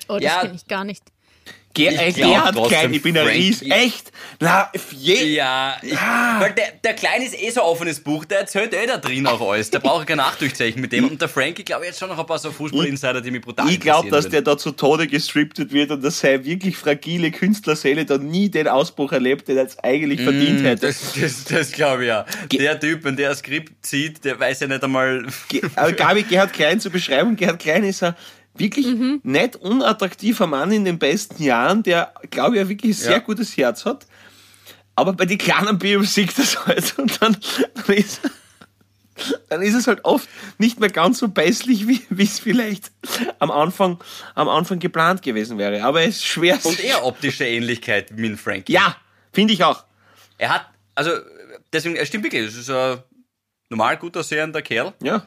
Oh, 0.07 0.13
das 0.15 0.23
Ja. 0.23 0.41
kenne 0.41 0.55
ich 0.55 0.67
gar 0.67 0.83
nicht. 0.85 1.03
Ger 1.73 1.91
Ich 1.91 1.99
äh, 1.99 2.11
glaub 2.11 2.31
Gerhard 2.31 2.67
Klein, 2.69 2.93
ich 2.93 3.01
bin 3.01 3.17
ein. 3.17 3.27
Ries. 3.27 3.61
Echt? 3.61 4.11
Na, 4.39 4.71
je, 4.91 5.33
Ja, 5.35 5.77
ich, 5.83 5.93
weil 5.93 6.53
der, 6.53 6.71
der 6.83 6.93
Kleine 6.93 7.25
ist 7.25 7.39
eh 7.39 7.49
so 7.51 7.61
ein 7.61 7.67
offenes 7.67 7.99
Buch, 7.99 8.25
der 8.25 8.39
erzählt 8.39 8.73
eh 8.73 8.87
da 8.87 8.97
drin 8.97 9.27
auch 9.27 9.39
alles. 9.51 9.69
Der 9.69 9.79
braucht 9.79 10.07
kein 10.07 10.17
Nachdurchzeichen 10.17 10.81
mit 10.81 10.91
dem. 10.91 11.05
Und 11.07 11.21
der 11.21 11.29
Frankie, 11.29 11.63
glaube 11.63 11.83
ich, 11.83 11.89
jetzt 11.89 11.99
schon 11.99 12.09
noch 12.09 12.17
ein 12.17 12.25
paar 12.25 12.39
so 12.39 12.51
Fußball-Insider, 12.51 13.21
die 13.21 13.31
mich 13.31 13.41
brutal 13.41 13.69
Ich 13.69 13.79
glaube, 13.79 14.09
dass 14.09 14.27
der 14.29 14.41
da 14.41 14.57
zu 14.57 14.71
Tode 14.71 15.07
gestriptet 15.07 15.71
wird 15.71 15.91
und 15.91 16.03
dass 16.03 16.19
seine 16.19 16.43
wirklich 16.43 16.75
fragile 16.75 17.29
Künstlerseele 17.31 18.05
da 18.05 18.17
nie 18.17 18.49
den 18.49 18.67
Ausbruch 18.67 19.11
erlebt, 19.11 19.47
den 19.47 19.57
er 19.57 19.63
jetzt 19.63 19.83
eigentlich 19.83 20.21
verdient 20.21 20.61
würden. 20.61 20.65
hätte. 20.65 20.87
Das, 20.87 21.13
das, 21.19 21.43
das 21.45 21.71
glaube 21.71 22.03
ich 22.03 22.07
ja. 22.07 22.25
Der 22.51 22.79
Typ, 22.79 23.03
wenn 23.03 23.15
der 23.15 23.29
ein 23.29 23.35
Skript 23.35 23.85
sieht, 23.85 24.25
der 24.25 24.39
weiß 24.39 24.61
ja 24.61 24.67
nicht 24.67 24.83
einmal. 24.83 25.27
Ge- 25.49 25.61
Aber 25.75 25.91
Gabi, 25.91 26.23
Gerhard 26.23 26.53
Klein 26.53 26.79
zur 26.79 26.91
Beschreibung. 26.91 27.35
Gerhard 27.35 27.59
Klein 27.59 27.83
ist 27.83 28.01
ein 28.03 28.15
wirklich 28.55 28.87
nicht 29.23 29.55
unattraktiver 29.57 30.47
Mann 30.47 30.71
in 30.71 30.85
den 30.85 30.99
besten 30.99 31.41
Jahren, 31.43 31.83
der, 31.83 32.13
glaube 32.29 32.55
ich, 32.55 32.61
ein 32.61 32.69
wirklich 32.69 32.97
sehr 32.97 33.13
Ja. 33.13 33.19
gutes 33.19 33.55
Herz 33.57 33.85
hat. 33.85 34.05
Aber 34.95 35.13
bei 35.13 35.25
den 35.25 35.37
kleinen 35.37 35.79
Babys 35.79 36.13
sieht 36.13 36.37
das 36.37 36.65
halt 36.65 36.93
und 36.97 37.21
dann, 37.21 37.37
dann, 37.75 37.95
ist, 37.95 38.19
dann 39.47 39.61
ist 39.61 39.73
es 39.75 39.87
halt 39.87 40.03
oft 40.03 40.27
nicht 40.57 40.79
mehr 40.79 40.89
ganz 40.89 41.19
so 41.19 41.29
beißlich, 41.29 41.87
wie 41.87 42.01
wie 42.09 42.23
es 42.23 42.39
vielleicht 42.39 42.91
am 43.39 43.49
Anfang, 43.51 43.97
am 44.35 44.49
Anfang 44.49 44.79
geplant 44.79 45.21
gewesen 45.21 45.57
wäre. 45.57 45.81
Aber 45.83 46.01
es 46.01 46.17
ist 46.17 46.25
schwer. 46.25 46.59
Und 46.63 46.79
eher 46.83 47.05
optische 47.05 47.45
Ähnlichkeit 47.45 48.11
mit 48.11 48.31
dem 48.31 48.37
Frankie. 48.37 48.73
Ja, 48.73 48.97
finde 49.31 49.53
ich 49.53 49.63
auch. 49.63 49.85
Er 50.37 50.49
hat, 50.55 50.65
also, 50.95 51.11
deswegen, 51.71 51.95
er 51.95 52.05
stimmt 52.05 52.25
wirklich, 52.25 52.43
es 52.47 52.55
ist 52.55 52.69
ein 52.69 52.97
normal 53.69 53.95
gut 53.97 54.17
aussehender 54.17 54.61
Kerl. 54.61 54.93
Ja, 55.01 55.25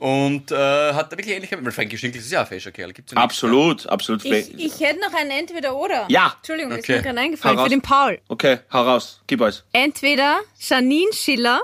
Und 0.00 0.50
äh, 0.50 0.54
hat 0.94 1.12
da 1.12 1.16
wirklich 1.18 1.34
Ähnlichkeit. 1.36 1.62
Weil 1.62 1.72
Frankie 1.72 1.98
Schinkel 1.98 2.22
ist 2.22 2.32
ja 2.32 2.40
ein 2.40 2.46
fescher 2.46 2.72
Kerl. 2.72 2.92
Gibt's 2.94 3.12
ja 3.12 3.16
nicht. 3.18 3.22
absolut, 3.24 3.86
absolut. 3.86 4.24
Ich, 4.24 4.54
ich 4.58 4.80
hätte 4.80 4.98
noch 4.98 5.12
ein 5.12 5.30
Entweder-Oder. 5.30 6.06
Ja. 6.08 6.32
Entschuldigung, 6.38 6.72
ist 6.72 6.78
Okay. 6.84 6.96
mir 6.96 7.02
gerade 7.02 7.20
eingefallen. 7.20 7.58
Für 7.58 7.68
den 7.68 7.82
Paul. 7.82 8.18
Okay, 8.28 8.60
hau 8.72 8.82
raus, 8.82 9.20
gib 9.26 9.42
alles. 9.42 9.62
Entweder 9.74 10.40
Janine 10.58 11.12
Schiller 11.12 11.60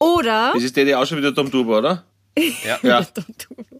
oder. 0.00 0.50
Das 0.54 0.64
ist 0.64 0.76
der, 0.76 0.86
der 0.86 0.98
auch 1.00 1.06
schon 1.06 1.18
wieder 1.18 1.32
Tom 1.32 1.50
Turbo, 1.52 1.78
oder? 1.78 2.02
Ja. 2.64 2.78
Ja. 2.82 3.06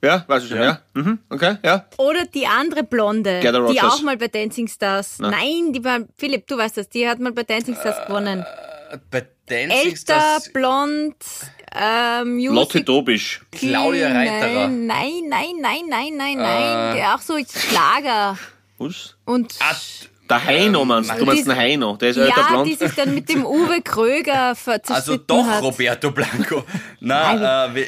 Ja, 0.00 0.24
weißt 0.28 0.44
du 0.44 0.50
schon, 0.50 0.62
ja? 0.62 0.80
Mhm, 0.94 1.18
okay, 1.28 1.56
ja. 1.64 1.86
Oder 1.96 2.24
die 2.26 2.46
andere 2.46 2.84
Blonde, 2.84 3.40
die 3.40 3.80
auch 3.80 4.00
mal 4.02 4.16
bei 4.16 4.28
Dancing 4.28 4.68
Stars. 4.68 5.18
Nein, 5.18 5.72
die 5.72 5.82
war. 5.82 5.98
Philipp, 6.16 6.46
du 6.46 6.56
weißt 6.56 6.76
das, 6.76 6.88
die 6.88 7.08
hat 7.08 7.18
mal 7.18 7.32
bei 7.32 7.42
Dancing 7.42 7.74
Stars 7.74 8.06
gewonnen. 8.06 8.46
Bei 9.10 9.26
Dancing 9.48 9.70
Älter, 9.70 9.96
Stars 9.96 10.52
blond, 10.52 11.14
ähm, 11.74 12.34
Music. 12.36 12.52
Lotte 12.54 12.82
Dobisch. 12.82 13.40
Claudia 13.52 14.08
Reiterer. 14.12 14.68
Nein, 14.68 15.28
nein, 15.28 15.44
nein, 15.60 15.82
nein, 15.88 16.12
nein, 16.16 16.16
nein, 16.16 16.38
Äh. 16.38 16.42
nein. 16.42 16.96
Der 16.96 17.14
auch 17.14 17.20
so 17.20 17.34
Schlager. 17.38 18.38
Was? 18.78 19.16
Und 19.24 19.54
Ah, 19.60 19.74
Der 20.30 20.44
Heino 20.44 20.84
meinst 20.84 21.10
du? 21.10 21.14
Du 21.16 21.24
meinst 21.24 21.46
den 21.46 21.56
Heino, 21.56 21.96
der 21.96 22.10
ist 22.10 22.16
älter 22.18 22.40
ja, 22.40 22.48
blond. 22.48 22.68
die 22.68 22.74
sich 22.74 22.92
dann 22.92 23.14
mit 23.14 23.28
dem 23.28 23.44
Uwe 23.46 23.80
Kröger 23.84 24.54
ver- 24.54 24.72
also 24.72 24.82
zerstritten 24.94 25.26
doch 25.26 25.46
hat. 25.46 25.62
Roberto 25.62 26.10
Blanco. 26.10 26.64
Na, 27.00 27.66
äh, 27.66 27.74
wie- 27.74 27.86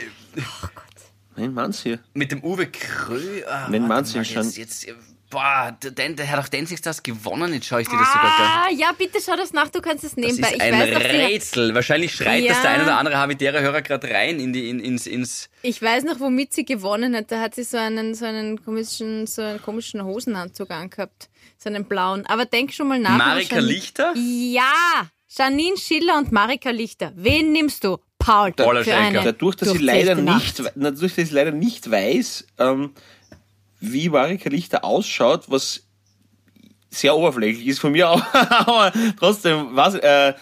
Nein, 1.36 1.54
meinst 1.54 1.80
du 1.84 1.90
hier? 1.90 1.98
mit 2.14 2.32
dem 2.32 2.42
Uwe 2.42 2.66
Krö. 2.66 3.42
Ah, 3.48 3.66
Wen 3.70 3.86
meinst 3.86 4.14
du 4.14 4.18
mal, 4.18 4.24
schon? 4.24 4.44
Jetzt, 4.44 4.56
jetzt, 4.58 4.88
äh, 4.88 4.94
boah, 5.30 5.76
der, 5.82 5.90
der, 6.10 6.30
hat 6.30 6.38
auch 6.44 6.48
Dancing 6.48 6.76
Stars 6.76 7.02
gewonnen. 7.02 7.54
Jetzt 7.54 7.66
schaue 7.66 7.82
ich 7.82 7.88
dir 7.88 7.96
das 7.96 8.08
sogar. 8.08 8.66
Ah, 8.66 8.68
ja, 8.76 8.92
bitte 8.92 9.18
schau 9.24 9.36
das 9.36 9.52
nach, 9.52 9.68
du 9.68 9.80
kannst 9.80 10.04
es 10.04 10.10
Das 10.10 10.16
nebenbei. 10.16 10.48
ist 10.48 10.54
ich 10.56 10.62
ein 10.62 10.72
weiß 10.72 11.04
Rätsel. 11.04 11.74
Wahrscheinlich 11.74 12.12
schreit 12.14 12.42
Ja. 12.42 12.52
das 12.52 12.62
der 12.62 12.70
ein 12.72 12.82
oder 12.82 12.98
andere 12.98 13.16
habitäre 13.16 13.60
Hörer 13.62 13.82
gerade 13.82 14.10
rein 14.10 14.40
in 14.40 14.52
die, 14.52 14.68
in, 14.68 14.80
ins, 14.80 15.06
ins. 15.06 15.48
ich 15.62 15.80
weiß 15.80 16.04
noch, 16.04 16.20
womit 16.20 16.52
sie 16.52 16.64
gewonnen 16.64 17.14
hat. 17.16 17.30
Da 17.32 17.40
hat 17.40 17.54
sie 17.54 17.62
so 17.64 17.76
einen, 17.78 18.14
so 18.14 18.24
einen 18.26 18.62
komischen, 18.62 19.26
so 19.26 19.42
einen 19.42 19.62
komischen 19.62 20.04
Hosenanzug 20.04 20.70
angehabt. 20.70 21.30
So 21.56 21.68
einen 21.68 21.84
blauen. 21.84 22.26
Aber 22.26 22.44
denk 22.46 22.72
schon 22.72 22.88
mal 22.88 22.98
nach. 22.98 23.16
Marika 23.16 23.56
Janine- 23.56 23.66
Lichter? 23.66 24.14
Ja! 24.16 24.72
Janine 25.28 25.76
Schiller 25.76 26.18
und 26.18 26.32
Marika 26.32 26.70
Lichter. 26.70 27.12
Wen 27.14 27.52
nimmst 27.52 27.84
du? 27.84 27.98
Paul, 28.18 28.52
Paula 28.52 28.80
für 28.82 28.90
Schenker. 28.90 29.20
eine 29.20 29.32
Dadurch, 29.32 29.56
dass 29.56 29.74
ich 29.74 29.80
leider 29.80 30.14
nicht, 30.14 30.58
dadurch, 30.74 31.14
dass 31.14 31.24
ich 31.24 31.30
leider 31.30 31.52
nicht 31.52 31.90
weiß, 31.90 32.46
ähm, 32.58 32.92
wie 33.80 34.08
Marika 34.08 34.48
Lichter 34.50 34.84
ausschaut, 34.84 35.44
was 35.48 35.86
sehr 36.90 37.16
oberflächlich 37.16 37.66
ist 37.66 37.78
von 37.80 37.92
mir 37.92 38.08
auch, 38.10 38.22
aber 38.34 38.92
trotzdem, 39.18 39.68
was, 39.72 39.94
äh, 39.94 40.34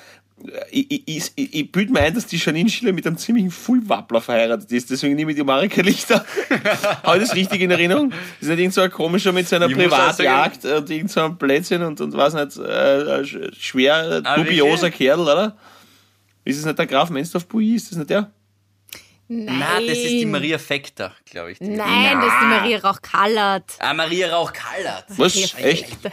ich, 0.71 0.91
ich, 1.09 1.33
ich, 1.35 1.55
ich, 1.55 1.73
bilde 1.73 1.93
mir 1.93 2.01
ein, 2.01 2.15
dass 2.15 2.25
die 2.27 2.37
Janine 2.37 2.71
Schiller 2.71 2.93
mit 2.93 3.05
einem 3.07 3.19
ziemlichen 3.19 3.51
Fullwappler 3.51 4.21
verheiratet 4.21 4.71
ist, 4.71 4.89
deswegen 4.89 5.17
nehme 5.17 5.33
ich 5.33 5.37
die 5.37 5.43
Marika 5.43 5.83
Lichter. 5.83 6.25
Habe 7.03 7.17
ich 7.19 7.25
das 7.25 7.35
richtig 7.35 7.61
in 7.61 7.71
Erinnerung? 7.73 8.13
Ist 8.41 8.49
nicht 8.49 8.59
irgend 8.61 8.73
so 8.75 8.81
ein 8.81 8.91
komischer 8.91 9.33
mit 9.33 9.49
seiner 9.49 9.69
Ich 9.69 9.75
muss 9.77 9.87
auch 9.87 10.17
Privatjagd 10.17 10.65
und 10.65 10.91
irgend 10.91 11.11
so 11.11 11.21
ein 11.23 11.37
Plätzchen 11.39 11.83
und, 11.83 12.01
und 12.01 12.13
was 12.17 12.35
nicht, 12.35 12.57
äh, 12.57 13.23
sch- 13.23 13.53
schwer 13.59 14.23
Ah, 14.25 14.37
dubioser 14.37 14.83
welche? 14.85 14.97
Kerl, 14.97 15.21
oder? 15.21 15.57
Ist 16.45 16.59
es 16.59 16.65
nicht 16.65 16.79
der 16.79 16.87
Graf 16.87 17.11
Menstorf-Bouilly? 17.11 17.75
Ist 17.75 17.91
das 17.91 17.99
nicht 17.99 18.11
der? 18.11 18.31
Nein. 19.29 19.59
Na, 19.59 19.81
das 19.81 19.99
ist 19.99 20.09
die 20.11 20.27
Maria 20.27 20.59
Fekter, 20.59 21.15
glaube 21.31 21.53
ich. 21.53 21.59
die- 21.59 21.69
Nein, 21.69 22.19
das 22.21 22.27
ist 22.33 22.41
die 22.41 22.47
Maria 22.47 22.79
Rauch-Kallert. 22.79 23.65
Ah, 23.79 23.93
Maria 23.95 24.35
Rauch-Kallert. 24.35 25.05
Was? 25.11 25.35
Maria 25.35 25.47
Echt? 25.71 25.87
Fekter. 25.87 26.13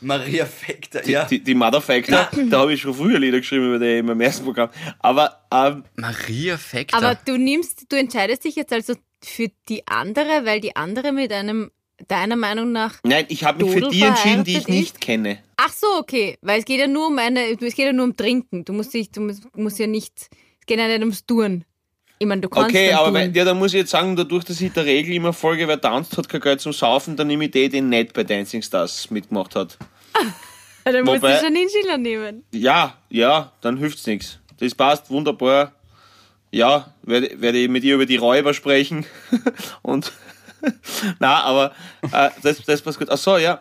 Maria 0.00 0.44
Fekter, 0.44 1.00
Die, 1.00 1.12
ja. 1.12 1.24
die, 1.24 1.42
die 1.42 1.54
Motherfactor, 1.54 2.28
da 2.50 2.58
habe 2.60 2.74
ich 2.74 2.82
schon 2.82 2.92
früher 2.92 3.18
Lieder 3.18 3.38
geschrieben 3.38 3.74
über 3.74 3.78
die 3.84 4.02
meinem 4.02 4.20
ersten 4.20 4.44
Programm. 4.44 4.68
Aber 4.98 5.46
ähm, 5.50 5.84
Maria 5.96 6.58
Fekter. 6.58 6.96
Aber 6.98 7.14
du 7.24 7.38
nimmst, 7.38 7.86
du 7.90 7.96
entscheidest 7.96 8.44
dich 8.44 8.54
jetzt 8.56 8.72
also 8.72 8.94
für 9.24 9.48
die 9.68 9.86
andere, 9.86 10.44
weil 10.44 10.60
die 10.60 10.76
andere 10.76 11.10
mit 11.12 11.32
einem, 11.32 11.70
deiner 12.06 12.36
Meinung 12.36 12.70
nach. 12.72 12.96
nein, 13.02 13.24
ich 13.28 13.44
habe 13.44 13.64
mich 13.64 13.72
für 13.72 13.88
die 13.88 14.02
entschieden, 14.02 14.44
die 14.44 14.58
ich 14.58 14.68
nicht 14.68 15.00
kenne. 15.00 15.38
Ach 15.56 15.72
so, 15.72 15.86
okay. 15.98 16.36
Weil 16.42 16.58
es 16.60 16.66
geht 16.66 16.80
ja 16.80 16.86
nur 16.86 17.06
um 17.06 17.18
eine, 17.18 17.48
es 17.52 17.58
geht 17.74 17.86
ja 17.86 17.92
nur 17.94 18.04
um 18.04 18.14
Trinken. 18.16 18.64
Du 18.66 18.74
musst 18.74 18.92
dich, 18.92 19.10
du 19.10 19.22
musst, 19.22 19.44
musst 19.56 19.78
ja 19.78 19.86
nicht, 19.86 20.12
es 20.60 20.66
geht 20.66 20.78
ja 20.78 20.86
nicht 20.86 21.00
ums 21.00 21.24
Touren. 21.24 21.64
Ich 22.24 22.28
meine, 22.28 22.40
du 22.40 22.48
kannst 22.48 22.70
Okay, 22.70 22.90
aber 22.94 23.12
wenn, 23.12 23.34
ja, 23.34 23.44
dann 23.44 23.58
muss 23.58 23.74
ich 23.74 23.80
jetzt 23.80 23.90
sagen, 23.90 24.16
dadurch, 24.16 24.44
dass 24.44 24.58
ich 24.58 24.72
der 24.72 24.86
Regel 24.86 25.14
immer 25.14 25.34
folge, 25.34 25.68
wer 25.68 25.78
tanzt, 25.78 26.16
hat 26.16 26.26
kein 26.26 26.40
Geld 26.40 26.58
zum 26.58 26.72
Saufen, 26.72 27.16
dann 27.16 27.26
nehme 27.26 27.44
ich 27.44 27.50
den, 27.50 27.70
den 27.70 27.88
nicht 27.90 28.14
bei 28.14 28.24
Dancing 28.24 28.62
Stars 28.62 29.10
mitgemacht 29.10 29.54
hat. 29.54 29.76
dann 30.84 31.04
musst 31.04 31.22
du 31.22 31.38
schon 31.38 31.54
den 31.54 31.68
Schiller 31.68 31.98
nehmen. 31.98 32.42
Ja, 32.50 32.96
ja, 33.10 33.52
dann 33.60 33.76
hilft's 33.76 34.06
nichts. 34.06 34.38
Das 34.58 34.74
passt 34.74 35.10
wunderbar. 35.10 35.72
Ja, 36.50 36.94
werde, 37.02 37.42
werde 37.42 37.58
ich 37.58 37.68
mit 37.68 37.84
ihr 37.84 37.96
über 37.96 38.06
die 38.06 38.16
Räuber 38.16 38.54
sprechen. 38.54 39.04
Und 39.82 40.10
na, 41.18 41.42
aber 41.42 41.74
äh, 42.10 42.30
das, 42.42 42.62
das 42.64 42.80
passt 42.80 42.98
gut. 42.98 43.10
Ach 43.10 43.18
so, 43.18 43.36
ja. 43.36 43.60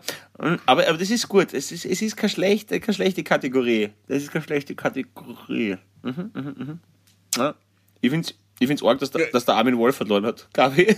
Aber, 0.65 0.87
aber 0.87 0.97
das 0.97 1.09
ist 1.09 1.27
gut. 1.27 1.53
Es 1.53 1.69
ist, 1.73 1.83
es 1.83 2.01
ist 2.01 2.15
keine, 2.15 2.29
schlechte, 2.29 2.79
keine 2.79 2.93
schlechte 2.93 3.25
Kategorie. 3.25 3.89
Das 4.07 4.23
ist 4.23 4.31
keine 4.31 4.45
schlechte 4.45 4.73
Kategorie. 4.73 5.75
Mhm, 6.01 6.31
mhm, 6.33 6.55
mhm. 6.57 6.79
Ja. 7.35 7.55
Ich 7.99 8.09
finde 8.09 8.27
es 8.27 8.35
ich 8.59 8.67
find's 8.67 8.83
arg, 8.83 8.99
dass 8.99 9.11
der, 9.11 9.27
dass 9.27 9.45
der 9.45 9.55
Armin 9.55 9.77
Wolf 9.77 9.95
verloren 9.95 10.25
hat. 10.25 10.47
Gabi. 10.53 10.95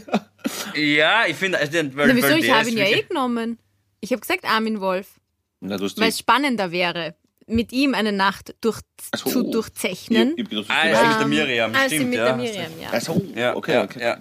ja, 0.76 1.26
ich 1.28 1.36
finde, 1.36 1.58
also, 1.58 1.74
weil, 1.74 2.08
Na, 2.08 2.16
wieso? 2.16 2.28
weil 2.28 2.44
Ich 2.44 2.52
habe 2.52 2.70
ihn 2.70 2.78
ja 2.78 2.86
eh 2.86 3.02
genommen. 3.04 3.58
Ich 4.02 4.12
habe 4.12 4.22
gesagt 4.22 4.46
Armin 4.46 4.82
Wolf, 4.82 5.20
Na, 5.62 5.78
du 5.78 5.86
hast 5.86 6.00
weil 6.00 6.10
es 6.10 6.20
spannender 6.20 6.72
wäre, 6.72 7.16
mit 7.48 7.72
ihm 7.72 7.94
eine 7.94 8.12
Nacht 8.12 8.56
durch, 8.62 8.80
so. 9.16 9.30
zu 9.30 9.44
durchzeichnen. 9.52 10.34
Ich, 10.36 10.52
ich, 10.52 10.60
ich, 10.60 10.70
Ah, 10.70 10.88
ja, 10.88 11.08
mit 11.10 11.20
der 11.20 11.28
Miriam, 11.28 11.76
als 11.76 11.90
sie 11.92 11.96
stimmt, 11.98 12.10
mit 12.10 12.20
ja. 12.20 12.26
der 12.26 12.36
Miriam, 12.38 12.72
ja. 12.82 12.90
also, 12.90 13.22
Ja, 13.36 13.56
okay, 13.56 13.74
ja, 13.74 13.84
okay. 13.84 14.00
ja. 14.02 14.18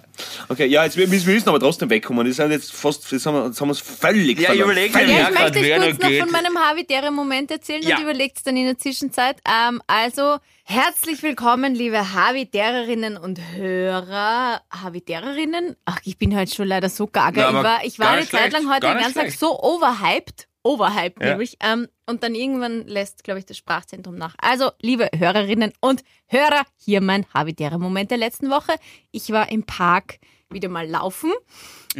Okay, 0.47 0.65
ja, 0.67 0.83
jetzt 0.83 0.95
wir 0.95 1.07
müssen 1.07 1.49
aber 1.49 1.59
trotzdem 1.59 1.89
wegkommen. 1.89 2.25
Das 2.27 2.35
sind 2.35 2.51
jetzt 2.51 2.71
fast, 2.71 3.11
das 3.11 3.25
haben 3.25 3.35
wir, 3.55 3.71
es 3.71 3.79
völlig 3.79 4.37
Ja, 4.39 4.41
ich 4.41 4.45
verloren. 4.47 4.65
überleg 4.71 4.91
Völlig. 4.91 5.07
mir 5.07 5.19
Ja, 5.21 5.29
ich 5.29 5.39
möchte 5.39 5.79
kurz 5.79 5.99
noch 5.99 6.09
geht. 6.09 6.21
von 6.21 6.31
meinem 6.31 6.57
Habitäre-Moment 6.59 7.51
erzählen 7.51 7.81
Ja. 7.81 7.97
und 7.97 8.03
überlegt 8.03 8.37
es 8.37 8.43
dann 8.43 8.57
in 8.57 8.65
der 8.65 8.77
Zwischenzeit. 8.77 9.37
Ähm, 9.47 9.81
also, 9.87 10.37
herzlich 10.63 11.23
willkommen, 11.23 11.73
liebe 11.73 12.13
Habitärinnen 12.13 13.17
und 13.17 13.39
Hörer. 13.55 14.61
Habitärinnen? 14.71 15.75
Ach, 15.85 15.99
ich 16.03 16.17
bin 16.17 16.37
heute 16.37 16.53
schon 16.53 16.67
leider 16.67 16.89
so 16.89 17.07
gaga. 17.07 17.31
Na, 17.41 17.41
ich 17.41 17.55
aber 17.55 17.63
war, 17.63 17.85
ich 17.85 17.97
gar 17.97 18.07
war 18.09 18.17
eine 18.17 18.27
Zeit 18.29 18.53
lang 18.53 18.71
heute 18.71 18.87
den 18.87 18.97
ganzen 18.97 19.15
Tag 19.19 19.31
so 19.31 19.59
overhyped. 19.59 20.47
Overhyped 20.65 21.21
Ja. 21.21 21.29
nämlich. 21.29 21.57
Ähm, 21.61 21.87
und 22.07 22.23
dann 22.23 22.35
irgendwann 22.35 22.85
lässt, 22.87 23.23
glaube 23.23 23.39
ich, 23.39 23.45
das 23.45 23.57
Sprachzentrum 23.57 24.15
nach. 24.15 24.35
Also, 24.39 24.71
liebe 24.81 25.09
Hörerinnen 25.15 25.71
und 25.79 26.03
Hörer, 26.27 26.63
hier 26.77 27.01
mein 27.01 27.25
Habitäre-Moment 27.33 28.11
der 28.11 28.17
letzten 28.17 28.49
Woche. 28.49 28.73
Ich 29.11 29.31
war 29.31 29.49
im 29.51 29.63
Park 29.63 30.19
wieder 30.49 30.69
mal 30.69 30.87
laufen. 30.87 31.31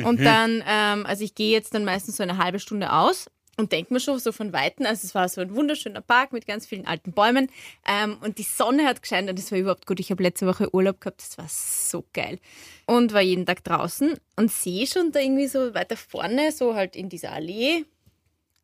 Und 0.04 0.22
dann, 0.24 0.64
ähm, 0.68 1.06
also 1.06 1.24
ich 1.24 1.36
gehe 1.36 1.52
jetzt 1.52 1.74
dann 1.74 1.86
meistens 1.86 2.18
so 2.18 2.24
eine 2.24 2.38
halbe 2.38 2.60
Stunde 2.60 2.92
aus 2.92 3.28
und 3.58 3.72
denke 3.72 3.94
mir 3.94 4.00
schon 4.02 4.20
so 4.20 4.32
von 4.34 4.52
Weitem, 4.52 4.86
also 4.86 5.06
es 5.06 5.16
war 5.16 5.30
so 5.30 5.40
ein 5.42 5.56
wunderschöner 5.56 6.02
Park 6.02 6.34
mit 6.34 6.46
ganz 6.46 6.66
vielen 6.66 6.86
alten 6.86 7.14
Bäumen 7.14 7.50
ähm, 7.88 8.18
und 8.22 8.38
die 8.38 8.44
Sonne 8.44 8.86
hat 8.86 9.02
gescheint 9.02 9.30
und 9.30 9.40
es 9.40 9.52
war 9.52 9.58
überhaupt 9.58 9.86
gut. 9.86 10.00
Ich 10.02 10.12
habe 10.12 10.22
letzte 10.22 10.48
Woche 10.48 10.74
Urlaub 10.74 11.00
gehabt, 11.00 11.22
das 11.22 11.38
war 11.38 11.48
so 11.48 12.04
geil. 12.14 12.40
Und 12.88 13.14
war 13.14 13.22
jeden 13.22 13.46
Tag 13.46 13.64
draußen 13.64 14.16
und 14.36 14.52
sehe 14.52 14.86
schon 14.86 15.12
da 15.12 15.20
irgendwie 15.22 15.48
so 15.48 15.74
weiter 15.74 15.96
vorne, 15.96 16.52
so 16.52 16.76
halt 16.76 16.96
in 16.96 17.08
dieser 17.08 17.32
Allee, 17.32 17.86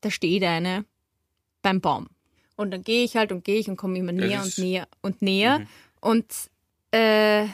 da 0.01 0.11
steht 0.11 0.43
eine 0.43 0.85
beim 1.61 1.81
Baum. 1.81 2.07
Und 2.55 2.71
dann 2.71 2.83
gehe 2.83 3.03
ich 3.03 3.15
halt 3.15 3.31
und 3.31 3.43
gehe 3.43 3.59
ich 3.59 3.69
und 3.69 3.77
komme 3.77 3.97
immer 3.97 4.11
näher 4.11 4.43
und 4.43 4.57
näher 4.57 4.87
und 5.01 5.21
näher. 5.21 5.65
Und 5.99 6.25
äh, 6.91 7.47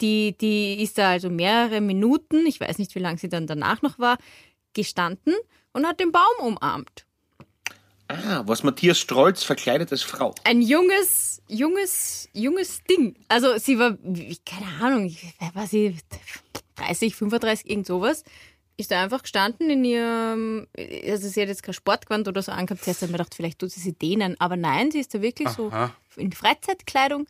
die, 0.00 0.36
die 0.38 0.82
ist 0.82 0.98
da 0.98 1.10
also 1.10 1.30
mehrere 1.30 1.80
Minuten, 1.80 2.46
ich 2.46 2.60
weiß 2.60 2.78
nicht, 2.78 2.94
wie 2.94 3.00
lange 3.00 3.18
sie 3.18 3.28
dann 3.28 3.46
danach 3.46 3.82
noch 3.82 3.98
war, 3.98 4.18
gestanden 4.72 5.34
und 5.72 5.86
hat 5.86 6.00
den 6.00 6.10
Baum 6.10 6.22
umarmt. 6.40 7.04
Ah, 8.08 8.42
was 8.46 8.62
Matthias 8.62 8.98
Strolz 8.98 9.44
verkleidet 9.44 9.90
als 9.90 10.02
Frau. 10.02 10.34
Ein 10.44 10.60
junges, 10.60 11.42
junges, 11.48 12.28
junges 12.32 12.82
Ding. 12.84 13.16
Also 13.28 13.56
sie 13.58 13.78
war, 13.78 13.96
keine 14.44 14.84
Ahnung, 14.84 15.16
war 15.54 15.66
sie, 15.66 15.96
30, 16.76 17.14
35, 17.14 17.70
irgend 17.70 17.86
sowas. 17.86 18.24
Ist 18.76 18.90
da 18.90 19.02
einfach 19.02 19.22
gestanden 19.22 19.70
in 19.70 19.84
ihrem, 19.84 20.66
also 21.06 21.28
sie 21.28 21.40
hat 21.42 21.48
jetzt 21.48 21.62
kein 21.62 21.74
Sportgewand 21.74 22.26
oder 22.26 22.42
so 22.42 22.50
angehabt. 22.50 22.82
Zuerst 22.82 23.02
hat 23.02 23.08
man 23.10 23.18
gedacht, 23.18 23.34
vielleicht 23.34 23.60
tut 23.60 23.70
sie 23.70 23.80
sie 23.80 23.92
dehnen. 23.92 24.34
Aber 24.40 24.56
nein, 24.56 24.90
sie 24.90 24.98
ist 24.98 25.14
da 25.14 25.22
wirklich 25.22 25.48
so 25.50 25.68
Aha. 25.70 25.94
in 26.16 26.32
Freizeitkleidung 26.32 27.26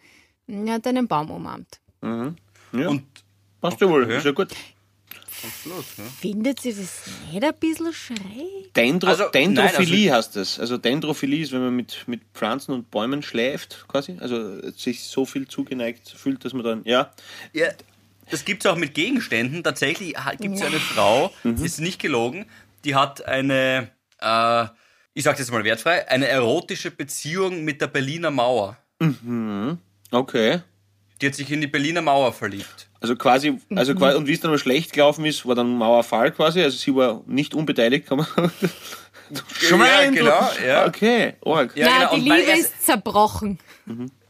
und 0.47 0.71
hat 0.71 0.87
einen 0.87 1.07
Baum 1.07 1.31
umarmt. 1.31 1.81
Ja, 2.03 2.89
Und 2.89 3.03
passt 3.61 3.81
ja 3.81 3.89
wohl, 3.89 4.05
Okay. 4.05 4.17
ist 4.19 4.25
ja 4.25 4.33
gut. 4.33 4.55
los, 5.67 5.85
ja. 5.99 6.05
Findet 6.05 6.61
sie 6.61 6.73
das 6.73 7.03
nicht 7.31 7.45
ein 7.45 7.55
bisschen 7.61 7.93
schräg? 7.93 8.73
Dendro 8.75 9.09
Also, 9.11 9.29
Dendrophilie 9.29 10.07
nein, 10.09 10.17
heißt 10.17 10.37
das. 10.37 10.59
Also 10.59 10.79
Dendrophilie 10.79 11.43
ist, 11.43 11.53
wenn 11.53 11.61
man 11.63 11.77
mit, 11.77 12.05
mit 12.07 12.23
Pflanzen 12.33 12.73
und 12.73 12.91
Bäumen 12.91 13.23
schläft, 13.23 13.85
quasi. 13.89 14.17
Also 14.21 14.71
sich 14.73 15.03
so 15.05 15.27
viel 15.27 15.47
zugeneigt 15.47 16.09
fühlt, 16.09 16.43
dass 16.45 16.55
man 16.55 16.65
dann, 16.65 16.83
ja. 16.85 17.13
Ja, 17.53 17.69
das 18.31 18.45
gibt 18.45 18.65
es 18.65 18.71
auch 18.71 18.77
mit 18.77 18.95
Gegenständen. 18.95 19.63
Tatsächlich 19.63 20.15
gibt 20.41 20.57
es 20.57 20.63
eine 20.63 20.79
Frau, 20.81 21.33
Mhm. 21.43 21.65
ist 21.65 21.81
nicht 21.81 22.01
gelogen, 22.01 22.47
die 22.85 22.95
hat 22.95 23.25
eine, 23.27 23.89
äh, 24.21 24.65
ich 25.15 25.25
sage 25.25 25.39
jetzt 25.39 25.51
mal 25.53 25.65
wertfrei, 25.65 26.09
eine 26.09 26.29
erotische 26.29 26.91
Beziehung 26.91 27.65
mit 27.65 27.81
der 27.81 27.87
Berliner 27.89 28.31
Mauer. 28.31 28.77
Okay. 30.11 30.61
Die 31.21 31.27
hat 31.27 31.35
sich 31.35 31.51
in 31.51 31.61
die 31.61 31.67
Berliner 31.67 32.03
Mauer 32.03 32.33
verliebt. 32.33 32.89
Also 33.01 33.17
quasi, 33.17 33.53
Mhm. 33.69 33.79
also 33.79 33.95
quasi, 33.95 34.17
und 34.17 34.27
wie 34.27 34.33
es 34.33 34.41
dann 34.41 34.51
aber 34.51 34.59
schlecht 34.59 34.93
gelaufen 34.93 35.25
ist, 35.27 35.47
war 35.47 35.55
dann 35.55 35.77
Mauerfall 35.77 36.33
quasi. 36.33 36.63
Also 36.63 36.77
sie 36.79 36.95
war 36.95 37.23
nicht 37.27 37.55
unbeteiligt, 37.55 38.07
kann 38.07 38.19
man 38.19 38.27
Schwein! 39.59 40.13
du- 40.15 40.19
genau, 40.23 40.51
ja. 40.67 40.87
Okay, 40.87 41.35
arg. 41.45 41.77
Ja, 41.77 41.87
Na, 41.89 41.99
genau, 42.11 42.15
die 42.17 42.31
Liebe 42.31 42.53
ist 42.61 42.85
zerbrochen. 42.85 43.59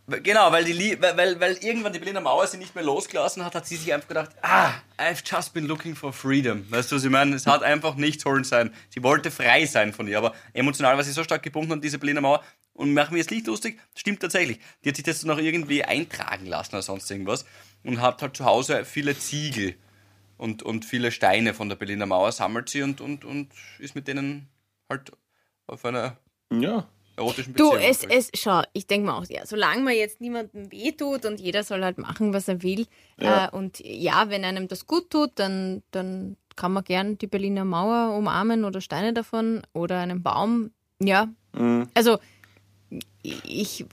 Genau, 0.07 0.53
weil, 0.53 0.65
die, 0.65 1.01
weil, 1.01 1.41
weil, 1.41 1.53
irgendwann 1.63 1.95
die 1.95 1.99
Berliner 1.99 2.21
Mauer 2.21 2.47
sie 2.47 2.59
nicht 2.59 2.75
mehr 2.75 2.85
losgelassen 2.85 3.43
hat, 3.43 3.55
hat 3.55 3.67
sie 3.67 3.77
sich 3.77 3.93
einfach 3.93 4.09
gedacht, 4.09 4.33
ah, 4.43 4.73
I've 4.99 5.23
just 5.25 5.55
been 5.55 5.65
looking 5.65 5.97
for 5.97 6.13
freedom. 6.13 6.71
Weißt 6.71 6.93
du, 6.93 6.97
was 6.97 7.05
ich 7.05 7.11
meine? 7.11 7.35
Es 7.35 7.47
hat 7.47 7.63
einfach 7.63 7.95
nicht 7.95 8.21
sollen 8.21 8.45
sein. 8.45 8.71
Sie 8.91 9.03
wollte 9.03 9.31
frei 9.31 9.65
sein 9.65 9.95
von 9.95 10.07
ihr, 10.07 10.19
aber 10.19 10.35
emotional 10.53 10.97
war 10.97 11.05
sie 11.05 11.13
so 11.13 11.25
stark 11.25 11.43
gebunden 11.43 11.73
an 11.73 11.81
diese 11.81 11.99
Berliner 11.99 12.21
Mauer. 12.21 12.45
Und 12.75 12.93
machen 12.93 13.13
wir 13.13 13.19
jetzt 13.19 13.31
nicht 13.31 13.47
lustig, 13.47 13.81
stimmt 13.95 14.21
tatsächlich. 14.21 14.59
Die 14.85 14.89
hat 14.91 14.97
sich 14.97 15.05
das 15.05 15.23
noch 15.25 15.39
irgendwie 15.39 15.85
eintragen 15.85 16.47
lassen 16.47 16.75
oder 16.75 16.83
sonst 16.83 17.11
irgendwas 17.11 17.47
und 17.85 18.03
hat 18.03 18.21
halt 18.21 18.37
zu 18.37 18.45
Hause 18.45 18.85
viele 18.85 19.17
Ziegel 19.17 19.77
und, 20.37 20.63
und 20.63 20.85
viele 20.85 21.13
Steine 21.13 21.55
von 21.55 21.69
der 21.69 21.77
Berliner 21.77 22.07
Mauer, 22.07 22.33
sammelt 22.33 22.69
sie 22.69 22.83
und, 22.83 23.01
und, 23.01 23.25
und 23.25 23.53
ist 23.79 23.95
mit 23.95 24.09
denen 24.09 24.49
halt 24.91 25.13
auf 25.67 25.85
einer 25.85 26.19
Ja. 26.53 26.89
Erotischen 27.17 27.55
Du, 27.55 27.71
Beziehung. 27.71 27.91
es, 28.11 28.31
es, 28.33 28.41
schau, 28.41 28.63
ich 28.73 28.87
denke 28.87 29.07
mal 29.07 29.19
auch, 29.19 29.27
ja, 29.29 29.47
solange 29.47 29.83
man 29.83 29.95
jetzt 29.95 30.21
niemandem 30.21 30.71
wehtut 30.73 31.25
und 31.27 31.41
jeder 31.41 31.63
soll 31.63 31.83
halt 31.85 31.99
machen, 31.99 32.33
was 32.33 32.49
er 32.49 32.63
will. 32.63 32.87
Ja. 33.21 33.47
Äh, 33.47 33.51
und 33.57 33.81
ja, 33.81 34.29
wenn 34.31 34.45
einem 34.45 34.69
das 34.69 34.87
gut 34.87 35.11
tut, 35.11 35.33
dann, 35.37 35.83
dann 35.91 36.37
kann 36.57 36.73
man 36.73 36.85
gern 36.85 37.19
die 37.19 37.27
Berliner 37.27 37.65
Mauer 37.65 38.17
umarmen 38.17 38.65
oder 38.65 38.81
Steine 38.81 39.13
davon 39.13 39.63
oder 39.73 40.01
einen 40.01 40.23
Baum. 40.23 40.71
Ja, 41.01 41.29
Mhm. 41.53 41.89
also 41.95 42.19
ich, 43.23 43.87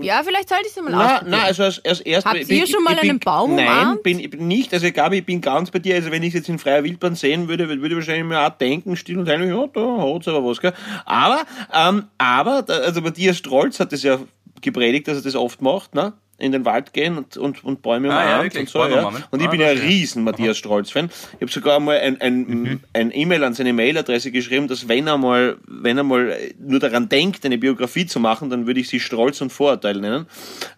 ja, 0.00 0.22
vielleicht 0.24 0.48
sollte 0.48 0.64
ich 0.66 0.76
es 0.76 0.82
mal 0.82 0.90
Na, 0.90 1.04
ausprobieren. 1.16 1.30
na, 1.30 1.44
also 1.44 1.62
als, 1.64 1.84
als 1.84 2.00
erst, 2.00 2.26
Habt 2.26 2.48
ihr 2.48 2.66
schon 2.66 2.82
mal 2.82 2.98
einen 2.98 3.18
Baum 3.18 3.54
Nein, 3.54 3.66
umarmt? 3.66 4.02
bin, 4.02 4.18
ich 4.20 4.30
bin 4.30 4.46
nicht. 4.48 4.72
Also 4.72 4.90
glaube, 4.92 5.16
ich 5.16 5.24
bin 5.26 5.40
ganz 5.40 5.70
bei 5.70 5.78
dir. 5.78 5.94
Also 5.94 6.10
wenn 6.10 6.22
ich 6.22 6.28
es 6.30 6.34
jetzt 6.40 6.48
in 6.48 6.58
freier 6.58 6.84
Wildbahn 6.84 7.14
sehen 7.14 7.48
würde, 7.48 7.68
würde 7.68 7.86
ich 7.88 7.94
wahrscheinlich 7.94 8.24
mir 8.24 8.40
auch 8.40 8.50
denken, 8.50 8.96
still 8.96 9.18
und 9.18 9.28
heimlich, 9.28 9.50
ja, 9.50 9.66
da 9.66 9.80
hat's 10.14 10.28
aber 10.28 10.44
was, 10.44 10.60
gell. 10.60 10.72
Aber, 11.04 11.42
ähm, 11.72 12.04
aber, 12.18 12.64
also 12.68 13.00
Matthias 13.00 13.38
Strolz 13.38 13.80
hat 13.80 13.92
das 13.92 14.02
ja 14.02 14.18
gepredigt, 14.60 15.08
dass 15.08 15.16
er 15.18 15.22
das 15.22 15.34
oft 15.36 15.62
macht, 15.62 15.94
ne? 15.94 16.12
In 16.40 16.52
den 16.52 16.64
Wald 16.64 16.92
gehen 16.92 17.16
und, 17.18 17.36
und, 17.36 17.62
und 17.64 17.82
Bäume 17.82 18.12
Ah, 18.12 18.24
ja, 18.38 18.42
wirklich, 18.42 18.60
und 18.62 18.68
so. 18.68 18.78
Bäume 18.80 18.96
Ja. 18.96 19.12
Und 19.30 19.40
ich 19.40 19.46
Ah, 19.46 19.50
bin 19.50 19.60
ja 19.60 19.68
ein 19.68 19.78
riesen 19.78 20.24
Matthias 20.24 20.58
Strolz-Fan. 20.58 21.10
Ich 21.36 21.40
habe 21.42 21.50
sogar 21.52 21.78
mal 21.80 21.98
ein, 21.98 22.20
ein, 22.20 22.40
Mhm. 22.40 22.80
ein 22.92 23.10
E-Mail 23.14 23.44
an 23.44 23.54
seine 23.54 23.72
Mailadresse 23.72 24.30
geschrieben, 24.32 24.68
dass 24.68 24.88
wenn 24.88 25.06
er 25.06 25.18
mal, 25.18 25.58
wenn 25.66 25.96
er 25.98 26.04
mal 26.04 26.36
nur 26.58 26.80
daran 26.80 27.08
denkt, 27.08 27.44
eine 27.44 27.58
Biografie 27.58 28.06
zu 28.06 28.18
machen, 28.20 28.50
dann 28.50 28.66
würde 28.66 28.80
ich 28.80 28.88
sie 28.88 29.00
Strolz 29.00 29.40
und 29.40 29.50
Vorurteil 29.52 29.96
nennen. 30.00 30.26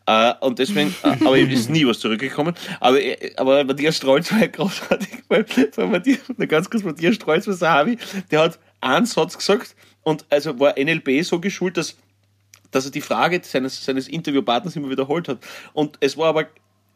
Äh, 0.07 0.33
und 0.41 0.59
deswegen, 0.59 0.95
äh, 1.03 1.25
aber 1.25 1.39
es 1.39 1.49
ist 1.53 1.71
nie 1.71 1.87
was 1.87 1.99
zurückgekommen. 2.01 2.55
Aber, 2.81 3.01
äh, 3.01 3.33
aber 3.37 3.65
Matthias 3.65 3.97
Strolz 3.97 4.33
war 4.33 4.41
ja 4.41 4.47
großartig, 4.49 5.09
weil, 5.29 5.45
weil 5.77 5.87
Matthias, 5.87 6.19
na 6.37 6.47
ganz 6.47 6.69
kurz, 6.69 6.83
Matthias 6.83 7.15
Strolz 7.15 7.47
war 7.47 7.55
Sahavi, 7.55 7.99
der 8.31 8.41
hat 8.41 8.59
einen 8.81 9.07
Satz 9.07 9.39
gesagt 9.39 9.75
und 10.03 10.25
also 10.31 10.59
war 10.59 10.75
NLP 10.77 11.23
so 11.25 11.39
geschult, 11.39 11.77
dass 11.77 11.97
dass 12.73 12.85
er 12.85 12.91
die 12.91 13.01
Frage 13.01 13.41
seines, 13.45 13.85
seines 13.85 14.09
Interviewpartners 14.09 14.75
immer 14.75 14.91
wiederholt 14.91 15.29
hat. 15.29 15.39
Und 15.73 15.97
es 16.01 16.17
war 16.17 16.29
aber 16.29 16.49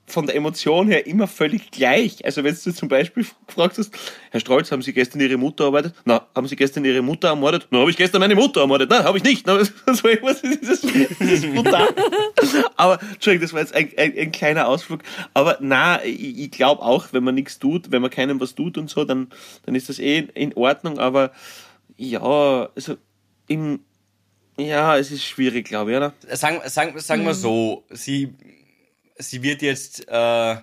von 0.06 0.26
der 0.26 0.36
Emotion 0.36 0.86
her 0.86 1.06
immer 1.06 1.26
völlig 1.26 1.70
gleich. 1.70 2.24
Also 2.24 2.44
wenn 2.44 2.54
du 2.54 2.72
zum 2.72 2.88
Beispiel 2.88 3.26
gefragt 3.46 3.76
hast, 3.76 3.92
Herr 4.30 4.40
Strolz, 4.40 4.70
haben 4.70 4.82
Sie 4.82 4.92
gestern 4.92 5.20
Ihre 5.20 5.36
Mutter 5.36 5.64
ermordet? 5.64 5.94
Na, 6.04 6.26
haben 6.34 6.46
Sie 6.46 6.54
gestern 6.54 6.84
Ihre 6.84 7.02
Mutter 7.02 7.28
ermordet? 7.28 7.66
Na, 7.70 7.80
habe 7.80 7.90
ich 7.90 7.96
gestern 7.96 8.20
meine 8.20 8.36
Mutter 8.36 8.60
ermordet? 8.60 8.88
Nein, 8.88 9.02
habe 9.02 9.18
ich 9.18 9.24
nicht. 9.24 9.46
Na, 9.46 9.62
so 9.64 10.08
dieses, 10.08 10.80
dieses 11.20 11.52
brutal. 11.52 11.88
Aber, 12.76 13.00
Entschuldigung, 13.12 13.42
das 13.42 13.52
war 13.52 13.60
jetzt 13.60 13.74
ein, 13.74 13.90
ein, 13.96 14.16
ein 14.16 14.32
kleiner 14.32 14.68
Ausflug. 14.68 15.02
Aber 15.34 15.58
na, 15.60 16.04
ich, 16.04 16.38
ich 16.38 16.50
glaube 16.52 16.82
auch, 16.82 17.08
wenn 17.12 17.24
man 17.24 17.34
nichts 17.34 17.58
tut, 17.58 17.90
wenn 17.90 18.02
man 18.02 18.10
keinem 18.10 18.40
was 18.40 18.54
tut 18.54 18.78
und 18.78 18.88
so, 18.88 19.04
dann, 19.04 19.28
dann 19.64 19.74
ist 19.74 19.88
das 19.88 19.98
eh 19.98 20.28
in 20.34 20.54
Ordnung. 20.54 20.98
Aber 21.00 21.32
ja, 21.96 22.68
also 22.74 22.96
im, 23.48 23.80
ja, 24.58 24.96
es 24.96 25.10
ist 25.10 25.24
schwierig, 25.24 25.66
glaube 25.66 25.90
ich, 25.90 25.96
oder? 25.96 26.14
Sagen, 26.32 26.60
sagen, 26.68 26.98
sagen 26.98 27.24
wir 27.24 27.34
so, 27.34 27.84
sie, 27.90 28.34
sie 29.16 29.42
wird 29.42 29.62
jetzt 29.62 30.06
äh, 30.08 30.56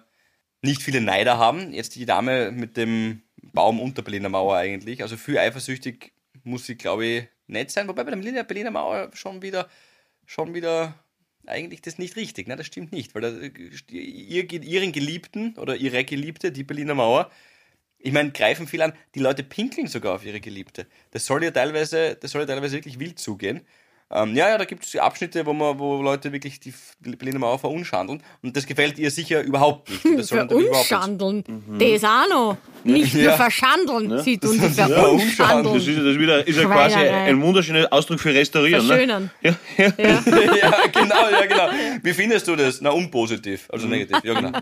nicht 0.62 0.82
viele 0.82 1.02
Neider 1.02 1.38
haben. 1.38 1.74
Jetzt 1.74 1.96
die 1.96 2.06
Dame 2.06 2.52
mit 2.52 2.78
dem 2.78 3.22
Baum 3.42 3.80
unter 3.80 4.02
Berliner 4.02 4.30
Mauer 4.30 4.58
eigentlich. 4.58 5.02
Also 5.02 5.18
viel 5.18 5.38
eifersüchtig 5.38 6.14
muss 6.44 6.66
sie, 6.66 6.76
glaube 6.76 7.06
ich, 7.06 7.28
nicht 7.48 7.72
sein. 7.72 7.88
Wobei 7.88 8.04
bei 8.04 8.12
der 8.12 8.18
Berliner, 8.18 8.44
Berliner 8.44 8.72
Mauer 8.72 9.12
schon 9.14 9.42
wieder, 9.42 9.70
schon 10.26 10.54
wieder 10.54 10.96
eigentlich 11.46 11.82
das 11.82 11.98
nicht 11.98 12.16
richtig. 12.16 12.48
Ne? 12.48 12.56
Das 12.56 12.66
stimmt 12.66 12.92
nicht, 12.92 13.14
weil 13.14 13.22
da, 13.22 13.32
ihr, 13.92 14.52
ihren 14.52 14.92
Geliebten 14.92 15.56
oder 15.58 15.76
ihre 15.76 16.04
Geliebte, 16.04 16.52
die 16.52 16.64
Berliner 16.64 16.96
Mauer, 16.96 17.30
ich 18.00 18.12
meine, 18.12 18.32
greifen 18.32 18.68
viel 18.68 18.82
an. 18.82 18.94
Die 19.16 19.20
Leute 19.20 19.44
pinkeln 19.44 19.88
sogar 19.88 20.16
auf 20.16 20.26
ihre 20.26 20.42
Geliebte. 20.42 20.88
Das 21.12 21.26
soll 21.26 21.44
ja 21.44 21.52
teilweise, 21.52 22.16
das 22.16 22.32
soll 22.32 22.42
ja 22.42 22.48
teilweise 22.48 22.76
wirklich 22.76 23.00
wild 23.00 23.18
zugehen. 23.18 23.62
Ähm, 24.16 24.36
ja, 24.36 24.50
ja, 24.50 24.58
da 24.60 24.66
gibt 24.66 24.86
es 24.86 24.96
Abschnitte, 24.96 25.44
wo, 25.46 25.54
man, 25.54 25.80
wo 25.80 26.02
Leute 26.02 26.32
wirklich 26.32 26.60
die 26.60 26.72
Berliner 27.00 27.40
Mauer 27.40 27.58
verunschandeln. 27.58 28.22
Und 28.44 28.56
das 28.56 28.66
gefällt 28.68 29.00
ihr 29.00 29.10
sicher 29.10 29.42
überhaupt 29.42 29.90
nicht. 29.90 30.04
Das. 30.18 30.30
Verunschandeln. 30.30 31.44
Das 31.80 32.04
auch 32.04 32.30
noch. 32.30 32.58
Nicht 32.84 33.14
nur 33.16 33.24
Ja. 33.24 33.36
verschandeln, 33.36 34.20
sieht 34.22 34.46
uns 34.46 34.62
Das 34.62 34.76
verunschandeln. 34.76 35.76
ist, 35.78 35.88
das 35.88 35.96
ist 35.96 36.20
wieder 36.20 36.46
ist 36.48 36.58
ja 36.58 36.66
quasi 36.66 36.96
ein 36.96 37.42
wunderschöner 37.42 37.88
Ausdruck 37.92 38.20
für 38.20 38.34
restaurieren. 38.34 38.86
Verschönern. 38.86 39.32
Ne? 39.42 39.56
Ja, 39.78 39.86
ja. 39.86 39.94
Ja. 39.98 40.24
ja, 40.62 40.74
genau, 40.92 41.30
ja, 41.30 41.46
genau. 41.48 41.70
Wie 42.04 42.14
findest 42.14 42.48
du 42.48 42.56
das? 42.56 42.82
Na, 42.82 42.92
unpositiv, 42.92 43.68
also 43.72 43.88
negativ. 43.88 44.24
Ja, 44.24 44.34
genau. 44.40 44.52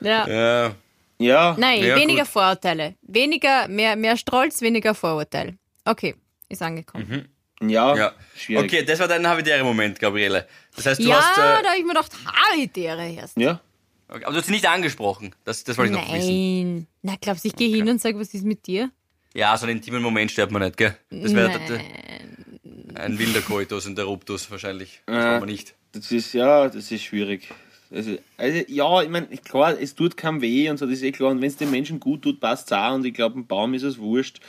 Ja. 0.00 0.26
Ja, 0.28 0.74
ja. 1.22 1.56
Nein, 1.58 1.82
Ja, 1.82 1.96
weniger 1.96 2.22
gut. 2.22 2.28
Vorurteile. 2.32 2.94
Weniger, 3.02 3.68
mehr, 3.68 3.96
mehr 3.96 4.16
Stolz, 4.16 4.60
weniger 4.60 4.94
Vorurteil. 4.94 5.56
Okay, 5.84 6.14
ist 6.48 6.62
angekommen. 6.62 7.28
ja, 7.60 7.96
ja. 7.96 8.12
schwierig. 8.36 8.64
Okay, 8.64 8.84
das 8.84 8.98
war 9.00 9.08
dein 9.08 9.26
habitärer 9.26 9.64
Moment, 9.64 9.98
Gabriele. 9.98 10.46
Das 10.76 10.86
heißt, 10.86 11.00
du 11.00 11.08
Ja, 11.08 11.16
hast. 11.16 11.38
Äh, 11.38 11.62
da 11.62 11.68
habe 11.70 11.78
ich 11.78 11.82
mir 11.84 11.94
gedacht, 11.94 12.12
Habitäre 12.26 13.10
erst. 13.12 13.36
Ja, 13.36 13.60
okay, 14.08 14.24
aber 14.24 14.32
du 14.32 14.38
hast 14.38 14.46
sie 14.46 14.52
nicht 14.52 14.66
angesprochen. 14.68 15.34
Das, 15.44 15.64
das 15.64 15.76
wollte 15.78 15.92
ich 15.94 15.98
noch 15.98 16.12
wissen. 16.12 16.28
Nein. 16.74 16.86
Na, 17.02 17.14
glaubst 17.20 17.44
du, 17.44 17.48
ich 17.48 17.56
gehe 17.56 17.74
hin 17.74 17.88
und 17.88 18.00
sage, 18.00 18.18
was 18.18 18.32
ist 18.34 18.44
mit 18.44 18.66
dir? 18.66 18.90
Ja, 19.34 19.56
so 19.56 19.66
einen 19.66 19.76
intimen 19.78 20.02
Moment 20.02 20.30
stört 20.30 20.50
man 20.50 20.62
nicht, 20.62 20.76
gell? 20.76 20.94
Das 21.10 21.34
wäre 21.34 21.48
Nein. 21.48 22.94
ein 22.94 23.18
wilder 23.18 23.40
Koitus 23.40 23.86
Interruptus 23.86 24.50
wahrscheinlich. 24.50 25.00
Das 25.06 25.16
wollen 25.24 25.40
wir 25.42 25.46
nicht. 25.46 25.74
das 25.92 26.12
ist, 26.12 26.34
ja, 26.34 26.68
das 26.68 26.90
ist 26.92 27.02
schwierig. 27.02 27.48
Also, 27.94 28.16
also 28.36 28.64
ja, 28.68 29.02
ich 29.02 29.08
meine, 29.08 29.26
klar, 29.38 29.78
es 29.78 29.94
tut 29.94 30.16
keinem 30.16 30.40
weh 30.40 30.70
und 30.70 30.78
so, 30.78 30.86
das 30.86 30.94
ist 30.96 31.02
eh 31.02 31.12
klar. 31.12 31.30
Und 31.30 31.40
wenn 31.40 31.48
es 31.48 31.56
den 31.56 31.70
Menschen 31.70 32.00
gut 32.00 32.22
tut, 32.22 32.40
passt 32.40 32.70
es 32.70 32.78
auch. 32.78 32.94
Und 32.94 33.04
ich 33.04 33.14
glaube, 33.14 33.38
ein 33.38 33.46
Baum 33.46 33.74
ist 33.74 33.82
es 33.82 33.98
wurscht. 33.98 34.40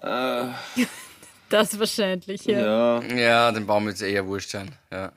Das 1.48 1.78
wahrscheinlich, 1.78 2.44
ja. 2.44 3.00
Ja, 3.00 3.16
Ja, 3.16 3.52
dem 3.52 3.66
Baum 3.66 3.86
wird 3.86 3.96
es 3.96 4.02
eher 4.02 4.26
wurscht 4.26 4.50
sein. 4.50 4.70
Ja. 4.92 5.12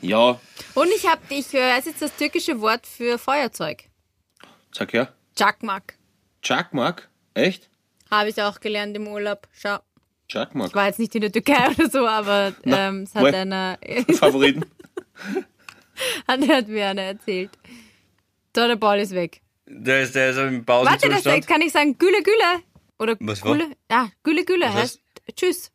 ja, 0.00 0.40
Und 0.74 0.88
ich 0.96 1.06
habe, 1.06 1.20
ich 1.28 1.52
weiß 1.52 1.84
jetzt 1.86 2.02
das 2.02 2.16
türkische 2.16 2.60
Wort 2.60 2.84
für 2.84 3.16
Feuerzeug. 3.16 3.84
sag 4.72 4.92
her. 4.92 5.12
Çakmak. 5.36 5.94
Chakmak? 6.42 7.08
Echt? 7.34 7.70
Habe 8.10 8.28
ich 8.30 8.42
auch 8.42 8.58
gelernt 8.58 8.96
im 8.96 9.06
Urlaub. 9.06 9.46
Schau. 9.52 9.78
Chakmak. 10.26 10.74
War 10.74 10.86
jetzt 10.86 10.98
nicht 10.98 11.14
in 11.14 11.20
der 11.20 11.30
Türkei 11.30 11.68
oder 11.78 11.88
so, 11.88 12.06
aber 12.08 12.52
ähm, 12.64 13.04
es 13.04 13.14
hat 13.14 13.32
einer, 13.32 13.78
Favoriten? 14.18 14.64
hat, 16.28 16.48
hat 16.48 16.68
mir 16.68 16.86
einer 16.88 17.02
erzählt. 17.02 17.50
So, 18.56 18.66
der 18.66 18.76
Ball 18.76 19.00
ist 19.00 19.14
weg. 19.14 19.40
Der 19.66 20.02
ist, 20.02 20.14
der 20.14 20.30
ist 20.30 20.38
im 20.38 20.66
Warte, 20.66 20.88
das 21.08 21.22
Pausenzustand. 21.22 21.46
kann 21.46 21.60
ich 21.60 21.72
sagen, 21.72 21.96
Gülle 21.98 22.22
Gülle. 22.22 22.62
Oder 22.98 23.16
Was 23.20 23.42
war? 23.44 23.52
Gülle, 23.52 23.66
ja, 23.90 24.08
Gülle 24.24 24.44
Gülle 24.44 24.66
Was 24.66 24.74
heißt 24.74 25.00
Tschüss. 25.36 25.70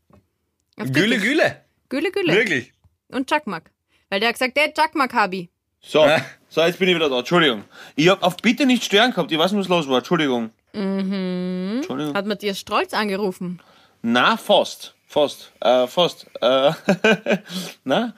Auf 0.78 0.92
Gülle. 0.92 1.20
Gülle. 1.20 1.62
Gülle 1.90 2.12
Gülle. 2.12 2.34
Wirklich. 2.34 2.74
Und 3.10 3.30
Çakmak. 3.30 3.70
Weil 4.10 4.20
der 4.20 4.30
hat 4.30 4.36
gesagt, 4.36 4.58
der 4.58 4.74
Çakmak 4.74 5.14
Habi. 5.14 5.50
So, 5.82 6.04
Äh. 6.06 6.22
so, 6.50 6.62
jetzt 6.62 6.80
bin 6.80 6.90
ich 6.90 6.96
wieder 6.96 7.10
da. 7.10 7.20
Entschuldigung. 7.20 7.64
Ich 7.96 8.08
habe 8.10 8.24
auf 8.24 8.38
Bitte 8.38 8.66
nicht 8.66 8.84
stören 8.84 9.12
gehabt. 9.12 9.32
Ich 9.32 9.38
weiß 9.38 9.52
nicht, 9.52 9.62
was 9.62 9.68
los 9.70 9.88
war. 9.88 10.00
Entschuldigung. 10.00 10.50
Mhm. 10.74 11.74
Entschuldigung. 11.78 12.16
Hat 12.16 12.26
Matthias 12.26 12.60
Strolz 12.60 12.94
angerufen. 12.94 13.60
Na, 14.02 14.38
fast. 14.38 14.96
Fast. 15.08 15.52
Äh, 15.62 15.86
fast. 15.88 16.26
Äh, 16.42 16.72
na? 17.84 18.16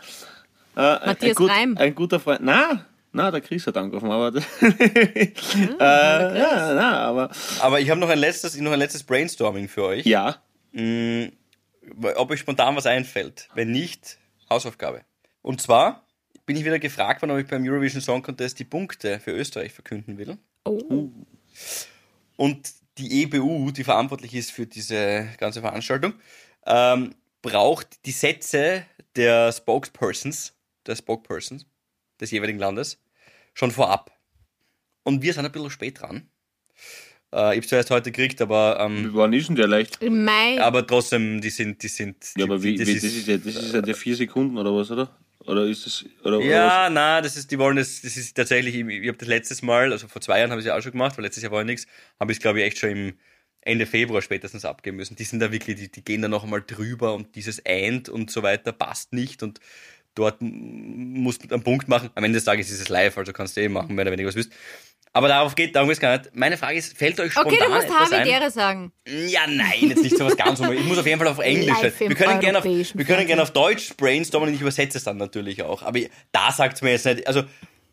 Äh, 0.75 0.79
ein- 0.81 0.97
ein, 0.99 1.07
Matthias 1.07 1.35
gut, 1.35 1.49
Reim. 1.51 1.77
ein 1.77 1.95
guter 1.95 2.19
Freund. 2.19 2.41
Na, 2.43 2.85
na, 3.11 3.31
der 3.31 3.41
Chris 3.41 3.65
hat 3.67 3.77
angerufen, 3.77 4.11
aber. 4.11 4.35
äh, 4.61 5.31
ja, 5.79 6.73
na, 6.73 6.99
aber. 6.99 7.31
Aber 7.61 7.79
ich 7.79 7.89
habe 7.89 7.99
noch 7.99 8.09
ein 8.09 8.19
letztes, 8.19 8.57
noch 8.57 8.71
ein 8.71 8.79
letztes 8.79 9.03
Brainstorming 9.03 9.67
für 9.69 9.83
euch. 9.83 10.05
Ja. 10.05 10.41
ob 12.15 12.29
euch 12.31 12.39
spontan 12.39 12.75
was 12.75 12.85
einfällt. 12.85 13.49
Wenn 13.53 13.71
nicht, 13.71 14.17
Hausaufgabe. 14.49 15.01
Und 15.41 15.61
zwar 15.61 16.05
bin 16.45 16.55
ich 16.57 16.65
wieder 16.65 16.79
gefragt 16.79 17.21
worden, 17.21 17.31
ob 17.31 17.37
ich 17.39 17.47
beim 17.47 17.63
Eurovision 17.67 18.01
Song 18.01 18.21
Contest 18.21 18.59
die 18.59 18.65
Punkte 18.65 19.19
für 19.19 19.31
Österreich 19.31 19.71
verkünden 19.73 20.17
will. 20.17 20.37
Oh. 20.65 21.09
Und 22.35 22.69
die 22.97 23.23
EBU, 23.23 23.71
die 23.71 23.83
verantwortlich 23.83 24.33
ist 24.33 24.51
für 24.51 24.65
diese 24.65 25.27
ganze 25.37 25.61
Veranstaltung, 25.61 26.13
ähm, 26.65 27.15
braucht 27.41 28.05
die 28.05 28.11
Sätze 28.11 28.85
der 29.15 29.51
Spokespersons, 29.51 30.53
der 30.87 30.95
Spokespersons 30.95 31.65
des 32.19 32.31
jeweiligen 32.31 32.59
Landes 32.59 32.99
schon 33.53 33.71
vorab. 33.71 34.11
Und 35.03 35.21
wir 35.21 35.33
sind 35.33 35.45
ein 35.45 35.51
bisschen 35.51 35.69
spät 35.69 36.01
dran. 36.01 36.29
Äh, 37.33 37.53
ich 37.53 37.57
habe 37.57 37.67
zuerst 37.67 37.91
heute 37.91 38.11
gekriegt, 38.11 38.41
aber 38.41 38.77
ähm, 38.79 39.09
Wann 39.13 39.33
ist 39.33 39.49
denn 39.49 39.55
der 39.55 39.67
leicht? 39.67 40.01
Im 40.01 40.23
Mai. 40.23 40.59
aber 40.61 40.85
trotzdem, 40.85 41.41
die 41.41 41.49
sind, 41.49 41.81
die 41.83 41.87
sind. 41.87 42.15
Ja, 42.37 42.45
aber 42.45 42.61
wie, 42.63 42.75
das 42.75 42.87
wie, 42.87 42.93
ist, 42.93 43.03
das 43.03 43.13
ist 43.13 43.27
ja, 43.27 43.37
das 43.37 43.55
ist 43.55 43.73
ja 43.73 43.81
der 43.81 43.95
vier 43.95 44.15
Sekunden 44.15 44.57
oder 44.57 44.73
was, 44.75 44.89
oder? 44.91 45.15
Oder 45.45 45.65
ist 45.65 45.85
das, 45.85 46.05
oder, 46.23 46.37
oder 46.37 46.45
Ja, 46.45 46.89
na, 46.89 47.21
das 47.21 47.35
ist, 47.35 47.51
die 47.51 47.59
wollen 47.59 47.77
das, 47.77 48.01
das 48.01 48.17
ist 48.17 48.35
tatsächlich, 48.35 48.73
ich, 48.73 48.87
ich 48.87 49.07
habe 49.07 49.17
das 49.17 49.27
letztes 49.27 49.61
Mal, 49.61 49.91
also 49.91 50.07
vor 50.07 50.21
zwei 50.21 50.39
Jahren 50.39 50.49
habe 50.49 50.59
ich 50.59 50.65
es 50.65 50.69
ja 50.69 50.77
auch 50.77 50.81
schon 50.81 50.93
gemacht, 50.93 51.17
weil 51.17 51.25
letztes 51.25 51.43
Jahr 51.43 51.51
war 51.51 51.59
ja 51.59 51.65
nichts, 51.65 51.85
habe 52.19 52.31
ich 52.31 52.37
es 52.37 52.41
glaube 52.41 52.59
ich 52.59 52.65
echt 52.65 52.79
schon 52.79 52.89
im 52.89 53.13
Ende 53.61 53.85
Februar 53.85 54.21
spätestens 54.21 54.63
abgeben 54.63 54.97
müssen. 54.97 55.15
Die 55.15 55.23
sind 55.23 55.39
da 55.39 55.51
wirklich, 55.51 55.75
die, 55.75 55.91
die 55.91 56.03
gehen 56.03 56.21
da 56.21 56.27
noch 56.27 56.43
einmal 56.43 56.61
drüber 56.61 57.13
und 57.13 57.35
dieses 57.35 57.59
End 57.59 58.09
und 58.09 58.31
so 58.31 58.43
weiter 58.43 58.71
passt 58.71 59.13
nicht 59.13 59.43
und 59.43 59.59
dort 60.15 60.37
musst 60.41 61.43
du 61.43 61.53
einen 61.53 61.63
Punkt 61.63 61.87
machen. 61.87 62.09
Am 62.15 62.23
Ende 62.23 62.37
des 62.37 62.45
Tages 62.45 62.71
ist 62.71 62.81
es 62.81 62.89
live, 62.89 63.17
also 63.17 63.33
kannst 63.33 63.55
du 63.55 63.61
eh 63.61 63.69
machen, 63.69 63.95
wenn 63.95 64.05
du 64.05 64.11
weniger 64.11 64.27
was 64.27 64.35
willst. 64.35 64.51
Aber 65.13 65.29
darauf 65.29 65.55
geht, 65.55 65.73
darum 65.73 65.89
ist 65.91 66.01
gar 66.01 66.17
nicht. 66.17 66.35
Meine 66.35 66.57
Frage 66.57 66.77
ist, 66.77 66.97
fällt 66.97 67.17
euch 67.21 67.31
spontan 67.31 67.53
okay, 67.53 67.63
du 67.65 67.73
musst? 67.73 67.89
Habitäre 67.89 68.51
sagen. 68.51 68.91
Ja, 69.07 69.47
nein, 69.47 69.89
jetzt 69.89 70.03
nicht 70.03 70.17
so 70.17 70.25
was 70.25 70.35
ganz. 70.35 70.59
Ich 70.59 70.83
muss 70.83 70.97
auf 70.97 71.05
jeden 71.05 71.19
Fall 71.19 71.29
auf 71.29 71.39
Englisch. 71.39 71.81
Live 71.81 71.99
Wir 72.01 72.15
können 72.15 72.41
gerne 72.41 72.57
auf, 72.57 72.65
wir 72.65 73.05
können 73.05 73.25
gerne 73.25 73.41
auf 73.41 73.51
Deutsch 73.51 73.95
brainstormen 73.95 74.49
und 74.49 74.55
ich 74.55 74.61
übersetze 74.61 74.97
es 74.97 75.05
dann 75.05 75.15
natürlich 75.15 75.63
auch. 75.63 75.83
Aber 75.83 75.99
da 76.33 76.51
sagt 76.51 76.81
mir 76.81 76.91
jetzt 76.91 77.05
nicht, 77.05 77.25
also, 77.27 77.43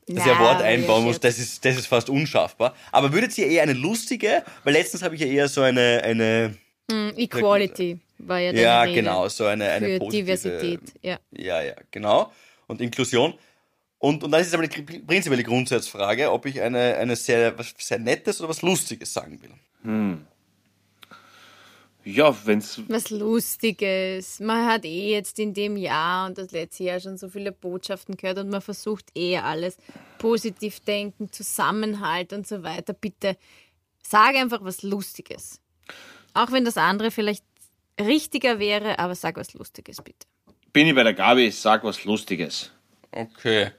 dass 0.09 0.26
ihr 0.26 0.32
Na, 0.32 0.32
ein 0.32 0.38
Wort 0.40 0.62
einbauen 0.62 1.03
ich 1.03 1.07
muss, 1.07 1.20
das 1.20 1.38
ist, 1.38 1.64
das 1.64 1.76
ist 1.76 1.86
fast 1.86 2.11
unschaffbar. 2.11 2.74
Aber 2.90 3.12
würdet 3.12 3.38
ihr 3.38 3.47
eher 3.47 3.62
eine 3.62 3.74
lustige, 3.74 4.42
weil 4.64 4.72
letztens 4.72 5.05
habe 5.05 5.14
ich 5.14 5.20
ja 5.20 5.28
eher 5.28 5.47
so 5.47 5.61
eine, 5.62 6.03
eine, 6.03 6.57
Hm, 6.90 7.12
Equality 7.16 7.99
war 8.29 8.39
ja 8.39 8.53
deine 8.53 8.62
ja, 8.62 8.83
Rede. 8.83 8.95
genau, 8.95 9.29
so 9.29 9.47
eine, 9.47 9.68
eine 9.70 9.87
Für 9.87 9.99
positive, 9.99 10.25
Diversität, 10.37 10.81
ja. 11.03 11.18
Ja, 11.33 11.62
ja, 11.62 11.75
genau. 11.91 12.33
Und 12.66 12.81
Inklusion. 12.81 13.35
Und, 13.99 14.25
und 14.25 14.31
dann 14.31 14.41
ist 14.41 14.49
es 14.49 14.55
aber 14.55 14.66
gr- 14.66 15.01
prinzipielle 15.07 15.45
Grundsatzfrage, 15.45 16.31
ob 16.33 16.47
ich 16.47 16.61
eine, 16.61 16.97
eine 16.97 17.14
sehr, 17.16 17.57
was 17.57 17.75
sehr 17.79 17.99
Nettes 17.99 18.41
oder 18.41 18.49
was 18.49 18.62
Lustiges 18.62 19.12
sagen 19.12 19.41
will. 19.41 20.18
Ja, 22.05 22.37
wenn's. 22.45 22.81
Was 22.89 23.11
Lustiges. 23.11 24.41
Man 24.41 24.66
hat 24.66 24.85
eh 24.85 25.12
jetzt 25.12 25.39
in 25.39 25.55
dem 25.55 25.77
Jahr 25.77 26.27
und 26.27 26.37
das 26.37 26.51
letzte 26.51 26.83
Jahr 26.85 26.99
schon 26.99 27.16
so 27.16 27.29
viele 27.29 27.53
Botschaften 27.53 28.16
gehört 28.16 28.39
und 28.39 28.49
man 28.49 28.61
versucht 28.61 29.07
eh 29.14 29.39
alles. 29.39 29.77
Positiv 30.18 30.81
denken, 30.81 31.31
Zusammenhalt 31.31 32.33
und 32.33 32.47
so 32.47 32.64
weiter. 32.64 32.93
Bitte 32.93 33.37
sag 34.03 34.35
einfach 34.35 34.64
was 34.64 34.83
Lustiges. 34.83 35.61
Auch 36.35 36.51
wenn 36.51 36.64
das 36.64 36.77
andere 36.77 37.12
vielleicht 37.12 37.45
richtiger 38.01 38.59
wäre, 38.59 38.99
aber 38.99 39.14
sag 39.14 39.36
was 39.36 39.55
Lustiges, 39.55 40.01
bitte. 40.03 40.26
Bin 40.72 40.86
ich 40.86 40.95
bei 40.95 41.03
der 41.03 41.14
Gabi, 41.14 41.51
sag 41.51 41.84
was 41.84 42.05
Lustiges. 42.05 42.72
Okay. 43.11 43.72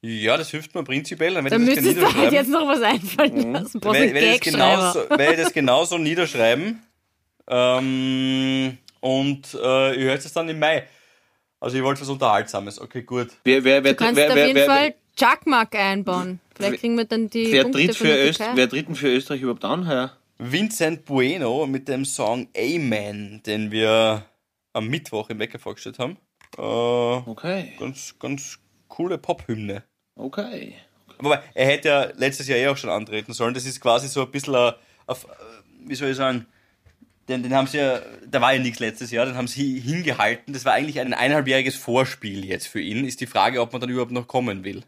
Ja, 0.00 0.36
das 0.36 0.50
hilft 0.50 0.74
mir 0.74 0.84
prinzipiell. 0.84 1.34
Dann 1.34 1.44
Da 1.44 1.50
werde 1.50 1.64
ich 1.64 1.74
das 1.76 1.84
müsstest 1.84 2.02
du 2.02 2.20
halt 2.20 2.32
jetzt 2.32 2.50
noch 2.50 2.66
was 2.66 2.82
einfallen 2.82 3.52
lassen. 3.52 3.80
Brauchst 3.80 4.00
Werde 4.00 4.34
ich 4.34 4.40
genauso, 4.40 5.08
werde 5.08 5.32
ich 5.32 5.40
das 5.40 5.52
genauso 5.54 5.98
niederschreiben. 5.98 6.82
Ähm, 7.46 8.78
und 9.00 9.54
äh, 9.54 9.94
ihr 9.94 10.04
hört 10.04 10.24
es 10.24 10.32
dann 10.32 10.48
im 10.48 10.58
Mai. 10.58 10.86
Also, 11.60 11.78
ihr 11.78 11.84
wollt 11.84 11.98
was 12.00 12.08
Unterhaltsames. 12.08 12.80
Okay, 12.80 13.02
gut. 13.02 13.28
Wer, 13.44 13.64
wer, 13.64 13.82
wer, 13.82 13.92
Du 13.92 13.96
kannst 13.96 14.16
wer, 14.16 14.30
auf 14.30 14.36
jeden 14.36 14.54
wer, 14.54 14.66
Fall 14.66 14.94
Chuckmark 15.16 15.74
einbauen. 15.74 16.40
Vielleicht 16.54 16.80
kriegen 16.80 16.96
wir 16.96 17.04
dann 17.04 17.30
die 17.30 17.52
wer, 17.52 17.62
Punkte 17.62 17.78
tritt 17.86 17.96
von 17.96 18.06
für 18.06 18.12
der 18.12 18.28
Öst, 18.28 18.42
wer 18.54 18.68
tritt 18.68 18.88
denn 18.88 18.94
für 18.94 19.08
Österreich 19.08 19.40
überhaupt 19.40 19.64
an 19.64 19.88
heuer? 19.88 20.16
Vincent 20.38 21.04
Bueno 21.04 21.66
mit 21.66 21.88
dem 21.88 22.04
Song 22.04 22.48
Amen, 22.56 23.42
den 23.44 23.70
wir 23.70 24.24
am 24.72 24.88
Mittwoch 24.88 25.30
im 25.30 25.38
Wecker 25.38 25.58
vorgestellt 25.58 25.98
haben. 25.98 26.16
Äh, 26.58 26.60
Okay, 26.60 27.72
ganz, 27.78 28.16
ganz 28.18 28.58
coole 28.88 29.18
Pop-Hymne. 29.18 29.84
okay. 30.16 30.74
Wobei, 31.20 31.40
er 31.54 31.66
hätte 31.66 31.88
ja 31.88 32.02
letztes 32.16 32.48
Jahr 32.48 32.58
eh 32.58 32.66
auch 32.66 32.76
schon 32.76 32.90
antreten 32.90 33.32
sollen. 33.32 33.54
Das 33.54 33.64
ist 33.64 33.80
quasi 33.80 34.08
so 34.08 34.22
ein 34.22 34.30
bisschen 34.32 34.56
ein, 34.56 34.72
auf, 35.06 35.28
wie 35.86 35.94
soll 35.94 36.10
ich 36.10 36.16
sagen, 36.16 36.44
den, 37.28 37.44
den 37.44 37.54
haben 37.54 37.68
sie 37.68 37.78
ja, 37.78 38.00
da 38.26 38.40
war 38.40 38.52
ja 38.52 38.60
nichts 38.60 38.80
letztes 38.80 39.12
Jahr, 39.12 39.24
den 39.24 39.36
haben 39.36 39.46
sie 39.46 39.78
hingehalten. 39.78 40.52
Das 40.52 40.64
war 40.64 40.72
eigentlich 40.72 40.98
ein 40.98 41.14
eineinhalbjähriges 41.14 41.76
Vorspiel 41.76 42.44
jetzt 42.44 42.66
für 42.66 42.80
ihn. 42.80 43.04
Ist 43.04 43.20
die 43.20 43.28
Frage, 43.28 43.60
ob 43.60 43.72
man 43.72 43.80
dann 43.80 43.90
überhaupt 43.90 44.10
noch 44.10 44.26
kommen 44.26 44.64
will. 44.64 44.82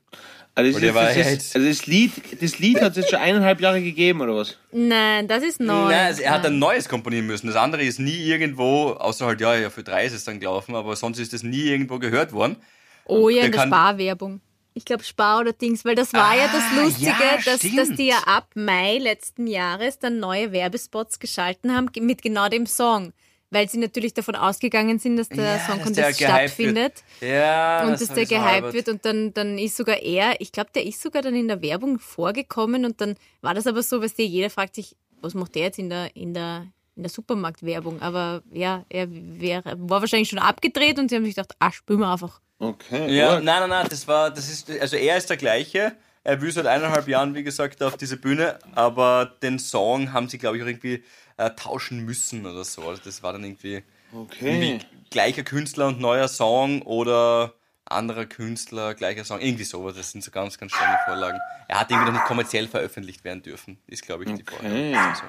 Also 0.59 0.80
das, 0.80 0.92
das, 0.94 1.16
jetzt- 1.16 1.54
also 1.54 1.68
das 1.68 1.86
Lied, 1.86 2.12
das 2.40 2.59
Lied 2.59 2.80
hat 2.80 2.92
es 2.92 2.96
jetzt 2.96 3.11
schon 3.11 3.18
eineinhalb 3.18 3.61
Jahre 3.61 3.82
gegeben, 3.82 4.22
oder 4.22 4.36
was? 4.36 4.57
Nein, 4.72 5.28
das 5.28 5.42
ist 5.44 5.61
neu. 5.61 5.72
Nein, 5.90 6.07
also 6.07 6.22
er 6.22 6.30
hat 6.32 6.46
ein 6.46 6.59
neues 6.59 6.88
komponieren 6.88 7.26
müssen. 7.26 7.46
Das 7.46 7.57
andere 7.57 7.82
ist 7.82 8.00
nie 8.00 8.16
irgendwo, 8.26 8.92
außer 8.92 9.26
halt, 9.26 9.40
ja, 9.42 9.54
ja, 9.54 9.68
für 9.70 9.82
drei 9.82 10.07
ist 10.07 10.14
es 10.14 10.24
dann 10.24 10.40
gelaufen, 10.40 10.74
aber 10.74 10.96
sonst 10.96 11.18
ist 11.18 11.34
das 11.34 11.42
nie 11.42 11.61
irgendwo 11.64 11.98
gehört 11.98 12.32
worden. 12.32 12.57
Oh 13.04 13.28
ja, 13.28 13.36
Der 13.42 13.46
in 13.46 13.52
der 13.52 13.66
Sparwerbung. 13.66 14.40
Ich 14.72 14.84
glaube 14.84 15.04
Spar 15.04 15.40
oder 15.40 15.52
Dings, 15.52 15.84
weil 15.84 15.94
das 15.94 16.12
war 16.12 16.36
ja 16.36 16.48
das 16.52 16.62
Ah, 16.72 16.82
Lustige, 16.82 17.07
ja, 17.07 17.36
dass, 17.44 17.61
dass 17.88 17.96
die 17.96 18.07
ja 18.09 18.18
ab 18.26 18.48
Mai 18.54 18.98
letzten 18.98 19.46
Jahres 19.46 19.98
dann 19.98 20.18
neue 20.20 20.52
Werbespots 20.52 21.18
geschalten 21.18 21.74
haben 21.74 21.88
mit 22.00 22.20
genau 22.22 22.48
dem 22.48 22.66
Song. 22.66 23.12
Weil 23.51 23.68
sie 23.68 23.78
natürlich 23.78 24.12
davon 24.12 24.34
ausgegangen 24.34 24.99
sind, 24.99 25.16
dass 25.16 25.28
der 25.28 25.61
Song 25.61 25.78
dass 25.78 25.92
der 25.92 26.05
Contest 26.05 26.18
gehypt 26.18 26.32
stattfindet 26.32 27.05
Wird. 27.20 27.32
Ja, 27.32 27.84
und 27.84 27.92
das 27.92 28.01
dass 28.01 28.14
der 28.14 28.26
gehypt 28.26 28.72
wird 28.72 28.88
und 28.88 29.05
dann, 29.05 29.32
dann 29.34 29.57
ist 29.59 29.76
sogar 29.76 29.99
er, 30.03 30.40
ich 30.40 30.51
glaube, 30.51 30.70
der 30.74 30.84
ist 30.84 31.01
sogar 31.01 31.22
dann 31.22 31.34
in 31.34 31.47
der 31.47 31.62
Werbung 31.62 31.99
vorgekommen 32.01 32.84
und 32.84 33.01
dann 33.01 33.14
war 33.42 33.55
das 33.55 33.66
aber 33.66 33.82
so, 33.82 34.03
weißt 34.03 34.18
du, 34.18 34.22
jeder 34.22 34.51
fragt 34.51 34.74
sich, 34.74 34.97
was 35.20 35.34
macht 35.34 35.55
der 35.55 35.62
jetzt 35.62 35.78
in 35.78 35.90
der, 35.90 36.14
in 36.16 36.34
der, 36.34 36.66
in 36.97 37.03
der 37.03 37.11
Supermarktwerbung? 37.11 38.01
Aber 38.03 38.42
ja, 38.53 38.84
er 38.88 39.07
wäre, 39.11 39.74
war 39.76 40.01
wahrscheinlich 40.01 40.28
schon 40.28 40.38
abgedreht 40.38 40.99
und 40.99 41.09
sie 41.09 41.16
haben 41.16 41.24
sich 41.24 41.34
gedacht, 41.34 41.55
ah, 41.59 41.72
spülen 41.72 42.01
wir 42.01 42.11
einfach. 42.11 42.40
Okay. 42.59 43.14
Ja, 43.14 43.36
gut. 43.36 43.44
nein, 43.44 43.61
nein, 43.61 43.70
nein, 43.70 43.86
das 43.88 44.09
war, 44.09 44.30
das 44.30 44.49
ist, 44.49 44.70
also 44.80 44.97
er 44.97 45.16
ist 45.16 45.28
der 45.28 45.36
gleiche. 45.36 45.92
Er 46.24 46.40
will 46.40 46.51
seit 46.51 46.66
eineinhalb 46.66 47.07
Jahren, 47.07 47.34
wie 47.36 47.44
gesagt, 47.44 47.82
auf 47.84 47.97
diese 47.97 48.16
Bühne, 48.16 48.59
aber 48.74 49.36
den 49.42 49.61
Song 49.61 50.12
haben 50.12 50.28
sie, 50.28 50.38
glaube 50.38 50.57
ich, 50.57 50.62
auch 50.64 50.66
irgendwie 50.66 51.05
äh, 51.37 51.51
tauschen 51.51 52.05
müssen 52.05 52.47
oder 52.47 52.64
so. 52.64 52.89
Also 52.89 53.03
das 53.05 53.22
war 53.22 53.32
dann 53.32 53.45
irgendwie, 53.45 53.82
okay. 54.12 54.47
irgendwie 54.74 54.87
gleicher 55.11 55.43
Künstler 55.43 55.89
und 55.89 56.01
neuer 56.01 56.28
Song 56.28 56.82
oder 56.82 57.53
anderer 57.89 58.26
Künstler, 58.26 58.95
gleicher 58.95 59.24
Song, 59.24 59.41
irgendwie 59.41 59.62
sowas. 59.64 59.95
Das 59.97 60.11
sind 60.11 60.24
so 60.24 60.30
ganz, 60.32 60.59
ganz 60.59 60.72
strenge 60.72 60.99
Vorlagen. 61.07 61.39
Er 61.68 61.78
hat 61.80 61.91
irgendwie 61.91 62.07
noch 62.07 62.14
nicht 62.18 62.24
kommerziell 62.26 62.66
veröffentlicht 62.66 63.22
werden 63.22 63.43
dürfen, 63.43 63.78
ist, 63.87 64.03
glaube 64.05 64.24
ich, 64.24 64.30
die 64.34 64.43
Okay. 64.43 64.57
Vorlage. 64.93 64.99
Also. 65.11 65.22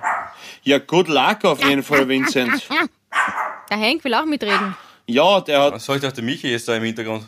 Ja, 0.64 0.80
good 0.80 1.08
luck 1.08 1.46
auf 1.46 1.64
jeden 1.64 1.84
Fall, 1.84 2.08
Vincent. 2.08 2.68
Der 3.70 3.78
Henk 3.78 4.04
will 4.04 4.14
auch 4.14 4.26
mitreden. 4.26 4.76
Ja, 5.10 5.40
der 5.40 5.62
hat. 5.62 5.74
Was 5.74 5.88
ich 5.88 6.02
dachte, 6.02 6.22
Michi 6.22 6.54
ist 6.54 6.68
da 6.68 6.76
im 6.76 6.84
Hintergrund. 6.84 7.26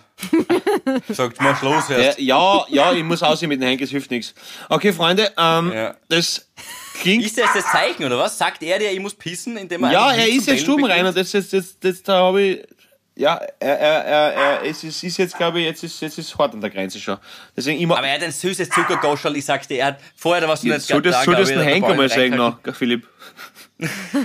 Sagt, 1.09 1.39
mach 1.41 1.61
los 1.61 1.87
Der, 1.87 1.97
erst. 1.99 2.19
ja, 2.19 2.65
ja, 2.67 2.91
ich 2.91 3.03
muss 3.03 3.23
aussehen 3.23 3.47
mit 3.49 3.61
dem 3.61 3.67
Henk, 3.67 3.79
es 3.81 3.89
hilft 3.89 4.11
nichts. 4.11 4.33
Okay, 4.67 4.91
Freunde, 4.91 5.31
ähm, 5.37 5.71
Ja. 5.71 5.95
das 6.09 6.49
klingt. 6.99 7.25
Ist 7.25 7.37
das 7.37 7.53
das 7.53 7.65
Zeichen, 7.71 8.03
oder 8.05 8.17
was? 8.17 8.37
Sagt 8.37 8.61
er 8.63 8.79
dir, 8.79 8.91
ich 8.91 8.99
muss 8.99 9.15
pissen, 9.15 9.57
indem 9.57 9.83
er 9.83 9.91
ja, 9.91 10.11
er 10.11 10.17
nicht 10.17 10.27
ist 10.27 10.35
jetzt 10.35 10.45
Bellen 10.45 10.59
stumm 10.59 10.83
rein 10.85 11.05
und 11.05 11.15
das, 11.15 11.31
das, 11.31 11.49
das, 11.49 11.79
das, 11.79 12.03
da 12.03 12.17
habe 12.17 12.41
ich. 12.41 12.67
Ja, 13.15 13.35
er, 13.59 13.79
er, 13.79 14.05
er, 14.05 14.33
er, 14.33 14.65
es 14.65 14.81
ist, 14.83 15.03
ist 15.03 15.17
jetzt, 15.17 15.35
glaube 15.35 15.59
ich, 15.59 15.65
jetzt 15.65 15.83
ist, 15.83 15.99
jetzt 15.99 16.17
ist 16.17 16.37
hart 16.37 16.53
an 16.53 16.61
der 16.61 16.69
Grenze 16.69 16.99
schon. 16.99 17.17
Deswegen 17.55 17.79
immer. 17.81 17.97
Aber 17.97 18.07
er 18.07 18.15
hat 18.15 18.23
ein 18.23 18.31
süßes 18.31 18.69
Zuckergoschel, 18.69 19.35
ich 19.35 19.43
sag's 19.43 19.67
dir, 19.67 19.79
er 19.79 19.85
hat 19.87 19.99
vorher, 20.15 20.41
da 20.41 20.47
warst 20.47 20.63
du 20.63 20.69
nicht 20.69 20.81
soll 20.81 21.01
das, 21.01 21.15
da, 21.15 21.23
soll 21.25 21.35
das 21.35 21.49
den 21.49 21.59
ich, 21.59 21.65
Henk 21.65 21.81
der 21.83 21.91
einmal 21.91 22.07
Ball 22.07 22.17
sagen 22.17 22.35
noch, 22.35 22.59
Philipp? 22.73 23.07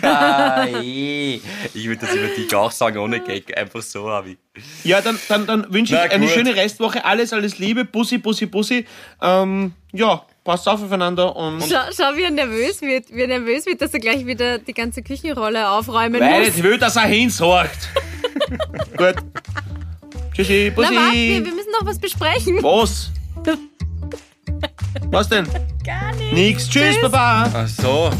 Ah. 0.02 0.66
Ich 0.66 1.40
würde 1.86 2.00
das 2.00 2.14
über 2.14 2.26
dich 2.28 2.54
auch 2.54 2.72
sagen, 2.72 2.98
ohne 2.98 3.20
Gag, 3.20 3.56
einfach 3.56 3.82
so, 3.82 4.08
Avi. 4.08 4.36
Ja, 4.82 5.00
dann, 5.00 5.18
dann, 5.28 5.46
dann 5.46 5.72
wünsche 5.72 5.94
Na 5.94 6.06
ich 6.06 6.12
eine 6.12 6.26
gut. 6.26 6.34
schöne 6.34 6.56
Restwoche. 6.56 7.04
Alles, 7.04 7.32
alles 7.32 7.58
Liebe. 7.58 7.84
Bussi, 7.84 8.18
Bussi, 8.18 8.46
Bussi. 8.46 8.86
Ähm, 9.22 9.72
ja, 9.92 10.24
passt 10.44 10.68
auf 10.68 10.82
aufeinander 10.82 11.34
und. 11.34 11.62
Schau, 11.62 11.80
schau, 11.96 12.16
wie 12.16 12.22
er 12.22 12.30
nervös 12.30 12.82
wird, 12.82 13.10
wie 13.10 13.22
er 13.22 13.28
nervös 13.28 13.66
wird, 13.66 13.80
dass 13.80 13.92
er 13.94 14.00
gleich 14.00 14.26
wieder 14.26 14.58
die 14.58 14.74
ganze 14.74 15.02
Küchenrolle 15.02 15.70
aufräumen 15.70 16.20
Weil 16.20 16.40
muss. 16.40 16.48
ich 16.48 16.62
will, 16.62 16.78
dass 16.78 16.96
er 16.96 17.02
hinsorgt. 17.06 17.88
Gut. 18.96 19.16
Tschüssi, 20.34 20.72
Na 20.76 20.82
Bussi. 20.82 20.94
warte, 20.96 21.14
wir, 21.16 21.44
wir 21.46 21.54
müssen 21.54 21.72
noch 21.72 21.86
was 21.86 21.98
besprechen. 21.98 22.62
Was? 22.62 23.10
Was 25.10 25.28
denn? 25.28 25.46
Gar 25.84 26.14
nicht. 26.14 26.32
Nix. 26.32 26.68
Tschüss, 26.68 27.00
Baba. 27.02 27.50
Ach 27.52 27.68
so. 27.68 28.10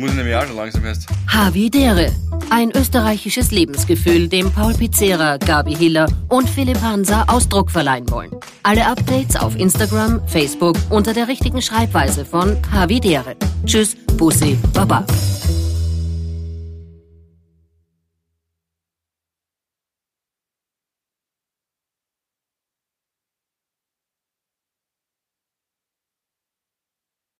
Muss 0.00 0.12
ich 0.12 0.16
nämlich 0.16 0.34
auch 0.34 0.46
schon 0.46 0.56
langsam 0.56 0.84
erst. 0.86 1.06
Havidere. 1.28 2.10
Ein 2.48 2.70
österreichisches 2.74 3.50
Lebensgefühl, 3.50 4.28
dem 4.28 4.50
Paul 4.50 4.72
Pizzera, 4.72 5.36
Gabi 5.36 5.76
Hiller 5.76 6.06
und 6.28 6.48
Philipp 6.48 6.80
Hansa 6.80 7.24
Ausdruck 7.28 7.70
verleihen 7.70 8.10
wollen. 8.10 8.30
Alle 8.62 8.86
Updates 8.86 9.36
auf 9.36 9.56
Instagram, 9.56 10.26
Facebook 10.26 10.76
unter 10.88 11.12
der 11.12 11.28
richtigen 11.28 11.60
Schreibweise 11.60 12.24
von 12.24 12.56
Havidere. 12.72 13.36
Tschüss, 13.66 13.94
Bussi, 14.16 14.56
Baba. 14.72 15.04